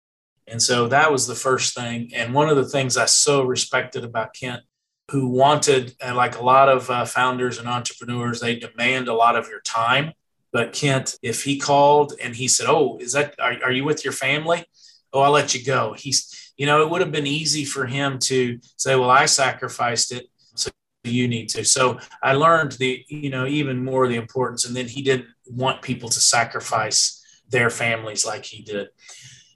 And 0.48 0.60
so 0.60 0.88
that 0.88 1.12
was 1.12 1.28
the 1.28 1.36
first 1.36 1.74
thing. 1.76 2.10
And 2.12 2.34
one 2.34 2.48
of 2.48 2.56
the 2.56 2.68
things 2.68 2.96
I 2.96 3.06
so 3.06 3.44
respected 3.44 4.02
about 4.04 4.34
Kent 4.34 4.62
who 5.10 5.28
wanted, 5.28 5.94
like 6.00 6.36
a 6.38 6.42
lot 6.42 6.68
of 6.68 6.88
uh, 6.88 7.04
founders 7.04 7.58
and 7.58 7.68
entrepreneurs, 7.68 8.40
they 8.40 8.56
demand 8.56 9.08
a 9.08 9.14
lot 9.14 9.36
of 9.36 9.48
your 9.48 9.60
time. 9.60 10.12
But 10.52 10.72
Kent, 10.72 11.16
if 11.22 11.44
he 11.44 11.58
called 11.58 12.14
and 12.22 12.34
he 12.34 12.48
said, 12.48 12.66
"Oh, 12.68 12.98
is 13.00 13.12
that 13.12 13.34
are, 13.38 13.54
are 13.64 13.72
you 13.72 13.84
with 13.84 14.04
your 14.04 14.12
family?" 14.12 14.64
Oh, 15.12 15.20
I'll 15.20 15.32
let 15.32 15.54
you 15.54 15.64
go. 15.64 15.94
He's, 15.94 16.52
you 16.56 16.66
know, 16.66 16.82
it 16.82 16.90
would 16.90 17.00
have 17.00 17.12
been 17.12 17.26
easy 17.26 17.64
for 17.64 17.86
him 17.86 18.18
to 18.20 18.58
say, 18.76 18.96
"Well, 18.96 19.10
I 19.10 19.26
sacrificed 19.26 20.12
it, 20.12 20.26
so 20.54 20.70
you 21.04 21.28
need 21.28 21.48
to." 21.50 21.64
So 21.64 21.98
I 22.22 22.34
learned 22.34 22.72
the, 22.72 23.04
you 23.08 23.30
know, 23.30 23.46
even 23.46 23.84
more 23.84 24.08
the 24.08 24.16
importance. 24.16 24.64
And 24.66 24.74
then 24.74 24.86
he 24.86 25.02
didn't 25.02 25.26
want 25.46 25.82
people 25.82 26.08
to 26.08 26.20
sacrifice 26.20 27.24
their 27.48 27.70
families 27.70 28.24
like 28.24 28.44
he 28.44 28.62
did. 28.62 28.88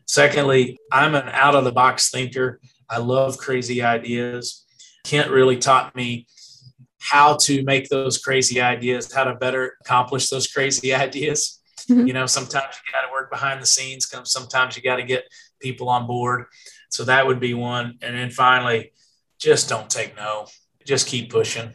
Secondly, 0.07 0.79
I'm 0.93 1.15
an 1.15 1.29
out 1.29 1.55
of 1.55 1.65
the 1.65 1.73
box 1.73 2.11
thinker. 2.11 2.61
I 2.89 2.99
love 2.99 3.39
crazy 3.39 3.83
ideas. 3.83 4.64
Kent 5.05 5.31
really 5.31 5.59
taught 5.59 5.95
me 5.95 6.27
how 6.99 7.37
to 7.37 7.63
make 7.65 7.89
those 7.91 8.19
crazy 8.19 8.61
ideas, 8.61 9.13
how 9.13 9.25
to 9.25 9.35
better 9.35 9.77
accomplish 9.83 10.31
those 10.31 10.47
crazy 10.47 10.95
ideas. 11.07 11.61
Mm-hmm. 11.89 12.07
You 12.07 12.13
know, 12.15 12.27
sometimes 12.27 12.77
you 12.87 12.93
got 12.93 13.07
to 13.07 13.13
work 13.13 13.31
behind 13.31 13.61
the 13.61 13.67
scenes, 13.67 14.11
sometimes 14.25 14.77
you 14.77 14.83
got 14.83 14.97
to 14.97 15.03
get 15.03 15.25
people 15.61 15.89
on 15.89 16.07
board. 16.07 16.47
So 16.89 17.05
that 17.05 17.27
would 17.27 17.41
be 17.41 17.55
one. 17.55 17.99
And 18.01 18.17
then 18.17 18.31
finally, 18.31 18.93
just 19.39 19.69
don't 19.69 19.91
take 19.91 20.17
no, 20.17 20.47
just 20.87 21.07
keep 21.07 21.31
pushing. 21.31 21.75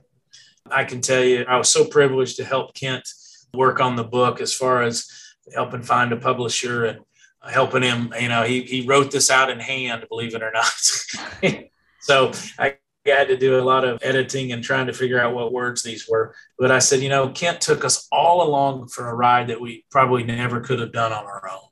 I 0.71 0.83
can 0.83 1.01
tell 1.01 1.23
you, 1.23 1.45
I 1.47 1.57
was 1.57 1.69
so 1.69 1.85
privileged 1.85 2.37
to 2.37 2.45
help 2.45 2.73
Kent 2.73 3.07
work 3.53 3.79
on 3.79 3.95
the 3.95 4.03
book 4.03 4.41
as 4.41 4.53
far 4.53 4.81
as 4.83 5.09
helping 5.53 5.81
find 5.81 6.11
a 6.11 6.17
publisher 6.17 6.85
and 6.85 6.99
helping 7.43 7.83
him. 7.83 8.13
You 8.19 8.29
know, 8.29 8.43
he, 8.43 8.61
he 8.61 8.85
wrote 8.87 9.11
this 9.11 9.29
out 9.29 9.49
in 9.49 9.59
hand, 9.59 10.05
believe 10.09 10.33
it 10.35 10.43
or 10.43 10.51
not. 10.51 11.65
so 11.99 12.31
I 12.57 12.77
had 13.09 13.27
to 13.27 13.37
do 13.37 13.59
a 13.59 13.61
lot 13.61 13.85
of 13.85 13.99
editing 14.01 14.51
and 14.51 14.63
trying 14.63 14.87
to 14.87 14.93
figure 14.93 15.19
out 15.19 15.33
what 15.33 15.53
words 15.53 15.83
these 15.83 16.07
were. 16.09 16.33
But 16.57 16.71
I 16.71 16.79
said, 16.79 17.01
you 17.01 17.09
know, 17.09 17.29
Kent 17.29 17.61
took 17.61 17.83
us 17.85 18.07
all 18.11 18.47
along 18.47 18.87
for 18.87 19.09
a 19.09 19.15
ride 19.15 19.47
that 19.47 19.61
we 19.61 19.85
probably 19.91 20.23
never 20.23 20.61
could 20.61 20.79
have 20.79 20.91
done 20.91 21.11
on 21.11 21.25
our 21.25 21.49
own. 21.49 21.69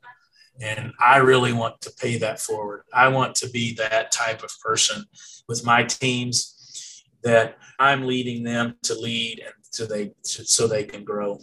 And 0.60 0.92
I 0.98 1.18
really 1.18 1.52
want 1.52 1.80
to 1.82 1.92
pay 1.92 2.18
that 2.18 2.40
forward. 2.40 2.82
I 2.92 3.08
want 3.08 3.34
to 3.36 3.50
be 3.50 3.74
that 3.74 4.12
type 4.12 4.42
of 4.42 4.50
person 4.62 5.04
with 5.48 5.64
my 5.64 5.84
teams 5.84 7.04
that 7.22 7.58
I'm 7.78 8.06
leading 8.06 8.42
them 8.42 8.76
to 8.82 8.94
lead 8.94 9.40
and 9.44 9.54
so 9.70 9.86
they 9.86 10.12
so 10.22 10.66
they 10.66 10.84
can 10.84 11.04
grow. 11.04 11.38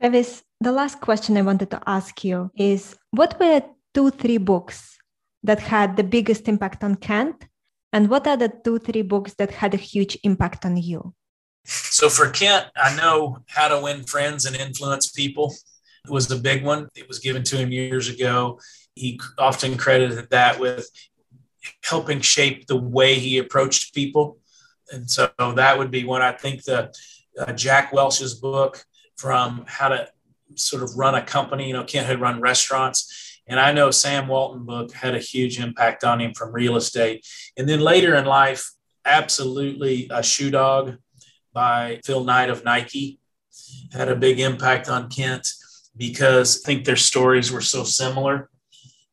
Travis, 0.00 0.42
the 0.60 0.72
last 0.72 1.00
question 1.00 1.36
I 1.36 1.42
wanted 1.42 1.70
to 1.70 1.80
ask 1.86 2.24
you 2.24 2.50
is 2.56 2.96
what 3.10 3.38
were 3.40 3.62
two, 3.92 4.10
three 4.10 4.38
books 4.38 4.98
that 5.42 5.60
had 5.60 5.96
the 5.96 6.04
biggest 6.04 6.48
impact 6.48 6.82
on 6.82 6.94
Kent 6.96 7.46
and 7.94 8.10
what 8.10 8.26
are 8.26 8.36
the 8.36 8.48
two, 8.48 8.80
three 8.80 9.02
books 9.02 9.34
that 9.34 9.52
had 9.52 9.72
a 9.72 9.76
huge 9.76 10.18
impact 10.24 10.66
on 10.66 10.76
you? 10.76 11.14
So 11.64 12.08
for 12.08 12.28
Kent, 12.28 12.66
I 12.76 12.94
know 12.96 13.38
How 13.46 13.68
to 13.68 13.80
Win 13.80 14.02
Friends 14.02 14.44
and 14.44 14.56
Influence 14.56 15.12
People. 15.12 15.54
was 16.08 16.28
a 16.30 16.36
big 16.36 16.64
one. 16.64 16.88
It 16.96 17.06
was 17.06 17.20
given 17.20 17.44
to 17.44 17.56
him 17.56 17.70
years 17.70 18.08
ago. 18.08 18.58
He 18.96 19.20
often 19.38 19.76
credited 19.76 20.28
that 20.30 20.58
with 20.58 20.90
helping 21.84 22.20
shape 22.20 22.66
the 22.66 22.76
way 22.76 23.14
he 23.14 23.38
approached 23.38 23.94
people. 23.94 24.38
And 24.92 25.08
so 25.08 25.30
that 25.38 25.78
would 25.78 25.92
be 25.92 26.04
one. 26.04 26.20
I 26.20 26.32
think 26.32 26.64
the 26.64 26.92
uh, 27.38 27.52
Jack 27.52 27.92
Welch's 27.92 28.34
book 28.34 28.84
from 29.16 29.64
how 29.68 29.88
to 29.88 30.08
sort 30.56 30.82
of 30.82 30.96
run 30.96 31.14
a 31.14 31.22
company. 31.22 31.68
You 31.68 31.74
know, 31.74 31.84
Kent 31.84 32.08
had 32.08 32.20
run 32.20 32.40
restaurants. 32.40 33.23
And 33.46 33.60
I 33.60 33.72
know 33.72 33.90
Sam 33.90 34.26
Walton 34.26 34.64
book 34.64 34.92
had 34.92 35.14
a 35.14 35.18
huge 35.18 35.60
impact 35.60 36.02
on 36.02 36.20
him 36.20 36.32
from 36.32 36.52
real 36.52 36.76
estate. 36.76 37.26
And 37.56 37.68
then 37.68 37.80
later 37.80 38.14
in 38.14 38.24
life, 38.24 38.70
absolutely 39.04 40.08
a 40.10 40.22
shoe 40.22 40.50
dog 40.50 40.96
by 41.52 42.00
Phil 42.04 42.24
Knight 42.24 42.50
of 42.50 42.64
Nike 42.64 43.20
had 43.92 44.08
a 44.08 44.16
big 44.16 44.40
impact 44.40 44.88
on 44.88 45.08
Kent 45.08 45.46
because 45.96 46.62
I 46.62 46.66
think 46.66 46.84
their 46.84 46.96
stories 46.96 47.52
were 47.52 47.60
so 47.60 47.84
similar. 47.84 48.50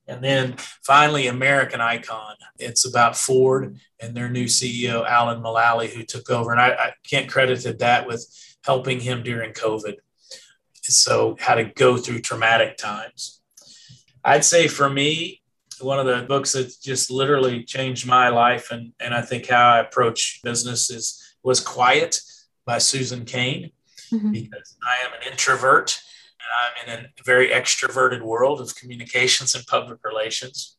And 0.08 0.24
then 0.24 0.56
finally, 0.84 1.28
American 1.28 1.80
Icon. 1.80 2.36
It's 2.58 2.86
about 2.86 3.16
Ford 3.16 3.78
and 4.00 4.16
their 4.16 4.30
new 4.30 4.46
CEO, 4.46 5.08
Alan 5.08 5.42
Mulally, 5.42 5.90
who 5.90 6.04
took 6.04 6.30
over. 6.30 6.52
And 6.52 6.60
I, 6.60 6.70
I 6.70 6.94
can't 7.10 7.30
credit 7.30 7.80
that 7.80 8.08
with 8.08 8.26
helping 8.66 9.00
him 9.00 9.24
during 9.24 9.54
COVID. 9.54 9.96
So, 10.84 11.38
how 11.40 11.56
to 11.56 11.66
go 11.66 11.98
through 11.98 12.22
traumatic 12.22 12.76
times. 12.76 13.41
I'd 14.24 14.46
say 14.46 14.68
for 14.68 14.90
me, 14.90 15.42
one 15.80 16.00
of 16.00 16.06
the 16.06 16.26
books 16.28 16.54
that 16.54 16.74
just 16.82 17.10
literally 17.10 17.64
changed 17.64 18.06
my 18.06 18.30
life 18.30 18.72
and, 18.72 18.94
and 19.00 19.14
I 19.14 19.22
think 19.22 19.48
how 19.48 19.72
I 19.72 19.80
approach 19.80 20.42
business 20.44 20.90
is 20.92 21.36
was 21.44 21.60
Quiet 21.60 22.22
by 22.66 22.78
Susan 22.78 23.26
Cain, 23.26 23.72
mm-hmm. 24.12 24.32
because 24.32 24.78
I 24.84 25.06
am 25.08 25.14
an 25.14 25.32
introvert 25.32 26.00
and 26.40 26.94
I'm 26.94 27.00
in 27.00 27.06
a 27.06 27.24
very 27.24 27.50
extroverted 27.50 28.22
world 28.22 28.62
of 28.62 28.76
communications 28.76 29.56
and 29.56 29.66
public 29.66 30.00
relations. 30.04 30.78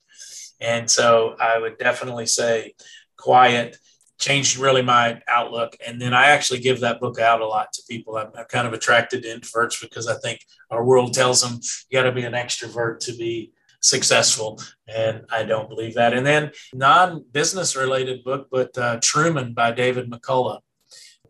And 0.60 0.88
so 0.88 1.34
I 1.40 1.58
would 1.58 1.78
definitely 1.78 2.26
say 2.26 2.74
quiet 3.16 3.76
changed 4.18 4.58
really 4.58 4.82
my 4.82 5.20
outlook. 5.28 5.76
And 5.84 6.00
then 6.00 6.14
I 6.14 6.26
actually 6.26 6.60
give 6.60 6.80
that 6.80 7.00
book 7.00 7.18
out 7.18 7.40
a 7.40 7.46
lot 7.46 7.72
to 7.72 7.82
people. 7.88 8.16
I'm, 8.16 8.30
I'm 8.36 8.44
kind 8.46 8.66
of 8.66 8.72
attracted 8.72 9.22
to 9.22 9.28
introverts 9.28 9.80
because 9.80 10.06
I 10.06 10.14
think 10.18 10.40
our 10.70 10.84
world 10.84 11.14
tells 11.14 11.42
them 11.42 11.60
you 11.90 11.98
got 11.98 12.04
to 12.04 12.12
be 12.12 12.24
an 12.24 12.34
extrovert 12.34 13.00
to 13.00 13.12
be 13.12 13.52
successful. 13.80 14.60
And 14.86 15.24
I 15.30 15.42
don't 15.44 15.68
believe 15.68 15.94
that. 15.94 16.12
And 16.12 16.24
then 16.24 16.52
non 16.72 17.24
business 17.32 17.74
related 17.74 18.22
book, 18.24 18.48
but 18.50 18.76
uh, 18.78 18.98
Truman 19.02 19.54
by 19.54 19.72
David 19.72 20.10
McCullough. 20.10 20.60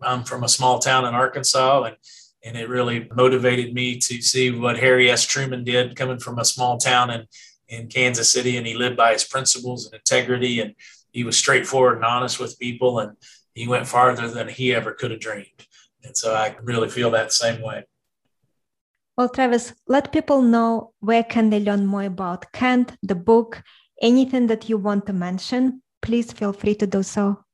I'm 0.02 0.24
from 0.24 0.42
a 0.42 0.48
small 0.48 0.80
town 0.80 1.04
in 1.04 1.14
Arkansas 1.14 1.84
and 1.84 1.96
and 2.44 2.56
it 2.56 2.68
really 2.68 3.08
motivated 3.14 3.72
me 3.72 3.98
to 3.98 4.20
see 4.20 4.50
what 4.50 4.78
Harry 4.78 5.10
S. 5.10 5.24
Truman 5.24 5.64
did 5.64 5.96
coming 5.96 6.18
from 6.18 6.38
a 6.38 6.44
small 6.44 6.76
town 6.76 7.10
in, 7.10 7.26
in 7.68 7.88
Kansas 7.88 8.30
City. 8.30 8.56
And 8.56 8.66
he 8.66 8.74
lived 8.74 8.96
by 8.96 9.12
his 9.12 9.24
principles 9.24 9.86
and 9.86 9.94
integrity, 9.94 10.60
and 10.60 10.74
he 11.12 11.24
was 11.24 11.36
straightforward 11.36 11.96
and 11.96 12.04
honest 12.04 12.40
with 12.40 12.58
people, 12.58 12.98
and 12.98 13.16
he 13.54 13.68
went 13.68 13.86
farther 13.86 14.28
than 14.28 14.48
he 14.48 14.74
ever 14.74 14.92
could 14.92 15.10
have 15.10 15.20
dreamed. 15.20 15.66
And 16.04 16.16
so 16.16 16.34
I 16.34 16.56
really 16.62 16.88
feel 16.88 17.10
that 17.12 17.32
same 17.32 17.62
way. 17.62 17.84
Well, 19.16 19.28
Travis, 19.28 19.74
let 19.86 20.10
people 20.10 20.40
know 20.40 20.94
where 21.00 21.22
can 21.22 21.50
they 21.50 21.60
learn 21.60 21.86
more 21.86 22.04
about 22.04 22.50
Kent, 22.52 22.96
the 23.02 23.14
book, 23.14 23.62
anything 24.00 24.46
that 24.46 24.68
you 24.68 24.78
want 24.78 25.06
to 25.06 25.12
mention. 25.12 25.82
Please 26.00 26.32
feel 26.32 26.52
free 26.52 26.74
to 26.76 26.86
do 26.86 27.02
so. 27.02 27.44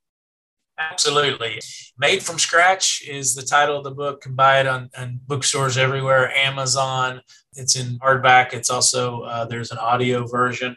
Absolutely. 0.78 1.60
Made 1.98 2.22
from 2.22 2.38
Scratch 2.38 3.02
is 3.06 3.34
the 3.34 3.42
title 3.42 3.76
of 3.76 3.84
the 3.84 3.90
book. 3.90 4.22
You 4.22 4.28
can 4.28 4.36
buy 4.36 4.60
it 4.60 4.68
on, 4.68 4.88
on 4.96 5.20
bookstores 5.26 5.76
everywhere, 5.76 6.30
Amazon. 6.30 7.20
It's 7.54 7.74
in 7.74 7.98
hardback. 7.98 8.54
It's 8.54 8.70
also, 8.70 9.22
uh, 9.22 9.44
there's 9.44 9.72
an 9.72 9.78
audio 9.78 10.26
version. 10.26 10.76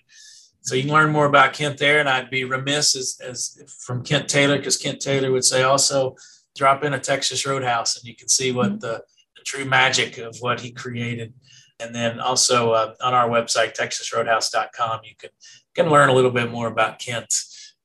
So 0.61 0.75
you 0.75 0.83
can 0.83 0.91
learn 0.91 1.11
more 1.11 1.25
about 1.25 1.53
Kent 1.53 1.77
there. 1.77 1.99
And 1.99 2.07
I'd 2.07 2.29
be 2.29 2.43
remiss 2.43 2.95
as, 2.95 3.19
as 3.23 3.61
from 3.85 4.03
Kent 4.03 4.29
Taylor, 4.29 4.57
because 4.57 4.77
Kent 4.77 5.01
Taylor 5.01 5.31
would 5.31 5.43
say 5.43 5.63
also 5.63 6.15
drop 6.55 6.83
in 6.83 6.93
a 6.93 6.99
Texas 6.99 7.45
Roadhouse 7.45 7.97
and 7.97 8.05
you 8.05 8.15
can 8.15 8.27
see 8.27 8.51
what 8.51 8.67
mm-hmm. 8.67 8.79
the, 8.79 9.03
the 9.35 9.43
true 9.43 9.65
magic 9.65 10.17
of 10.17 10.37
what 10.39 10.59
he 10.59 10.71
created. 10.71 11.33
And 11.79 11.95
then 11.95 12.19
also 12.19 12.71
uh, 12.71 12.93
on 13.01 13.13
our 13.13 13.27
website, 13.27 13.75
texasroadhouse.com, 13.75 14.99
you 15.03 15.15
can, 15.17 15.31
can 15.73 15.89
learn 15.89 16.09
a 16.09 16.13
little 16.13 16.31
bit 16.31 16.51
more 16.51 16.67
about 16.67 16.99
Kent 16.99 17.33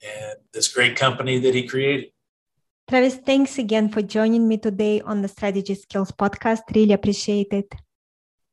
and 0.02 0.36
this 0.52 0.68
great 0.68 0.96
company 0.96 1.38
that 1.38 1.54
he 1.54 1.66
created. 1.66 2.10
Travis, 2.88 3.16
thanks 3.16 3.58
again 3.58 3.88
for 3.88 4.02
joining 4.02 4.46
me 4.46 4.58
today 4.58 5.00
on 5.00 5.22
the 5.22 5.28
Strategy 5.28 5.74
Skills 5.74 6.12
podcast. 6.12 6.60
Really 6.74 6.92
appreciate 6.92 7.48
it. 7.52 7.74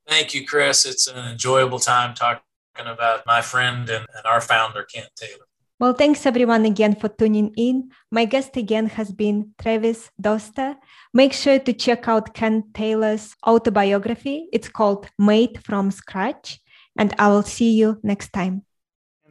Thank 0.08 0.34
you, 0.34 0.46
Kris. 0.46 0.86
It's 0.86 1.08
an 1.08 1.32
enjoyable 1.32 1.80
time 1.80 2.16
talking 2.16 2.42
about 2.88 3.26
my 3.26 3.42
friend 3.42 3.90
and, 3.90 4.06
and 4.16 4.26
our 4.26 4.42
founder, 4.42 4.84
Kent 4.84 5.10
Taylor. 5.16 5.46
Well, 5.80 5.94
thanks 5.94 6.26
everyone 6.26 6.66
again 6.66 6.96
for 6.96 7.10
tuning 7.10 7.54
in. 7.58 7.92
My 8.12 8.26
guest 8.26 8.56
again 8.56 8.88
has 8.88 9.12
been 9.12 9.54
Travis 9.62 10.12
Doster. 10.22 10.78
Make 11.14 11.34
sure 11.34 11.60
to 11.60 11.74
check 11.74 12.08
out 12.08 12.34
Kent 12.34 12.74
Taylor's 12.74 13.36
autobiography. 13.46 14.48
It's 14.54 14.70
called 14.70 15.08
Made 15.20 15.62
from 15.64 15.92
Scratch. 15.92 16.60
And 16.98 17.14
I 17.20 17.28
will 17.30 17.44
see 17.44 17.72
you 17.72 18.00
next 18.04 18.32
time. 18.32 18.64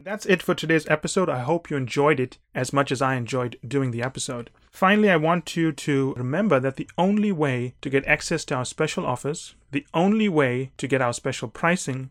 That's 0.05 0.27
it 0.27 0.43
for 0.43 0.55
today's 0.55 0.89
episode. 0.89 1.29
I 1.29 1.39
hope 1.39 1.71
you 1.71 1.77
enjoyed 1.77 2.19
it 2.19 2.39
as 2.57 2.73
much 2.73 2.91
as 2.91 3.01
I 3.01 3.15
enjoyed 3.15 3.57
doing 3.67 3.93
the 3.93 4.03
episode. 4.03 4.51
Finally, 4.69 5.11
I 5.11 5.17
want 5.17 5.57
you 5.57 5.71
to 5.71 6.13
remember 6.17 6.59
that 6.59 6.75
the 6.75 6.91
only 6.99 7.31
way 7.31 7.75
to 7.83 7.89
get 7.89 8.05
access 8.05 8.45
to 8.47 8.57
our 8.57 8.65
special 8.65 9.07
offers, 9.07 9.55
the 9.71 9.87
only 9.95 10.29
way 10.29 10.73
to 10.79 10.89
get 10.89 11.01
our 11.01 11.13
special 11.13 11.49
pricing, 11.49 12.11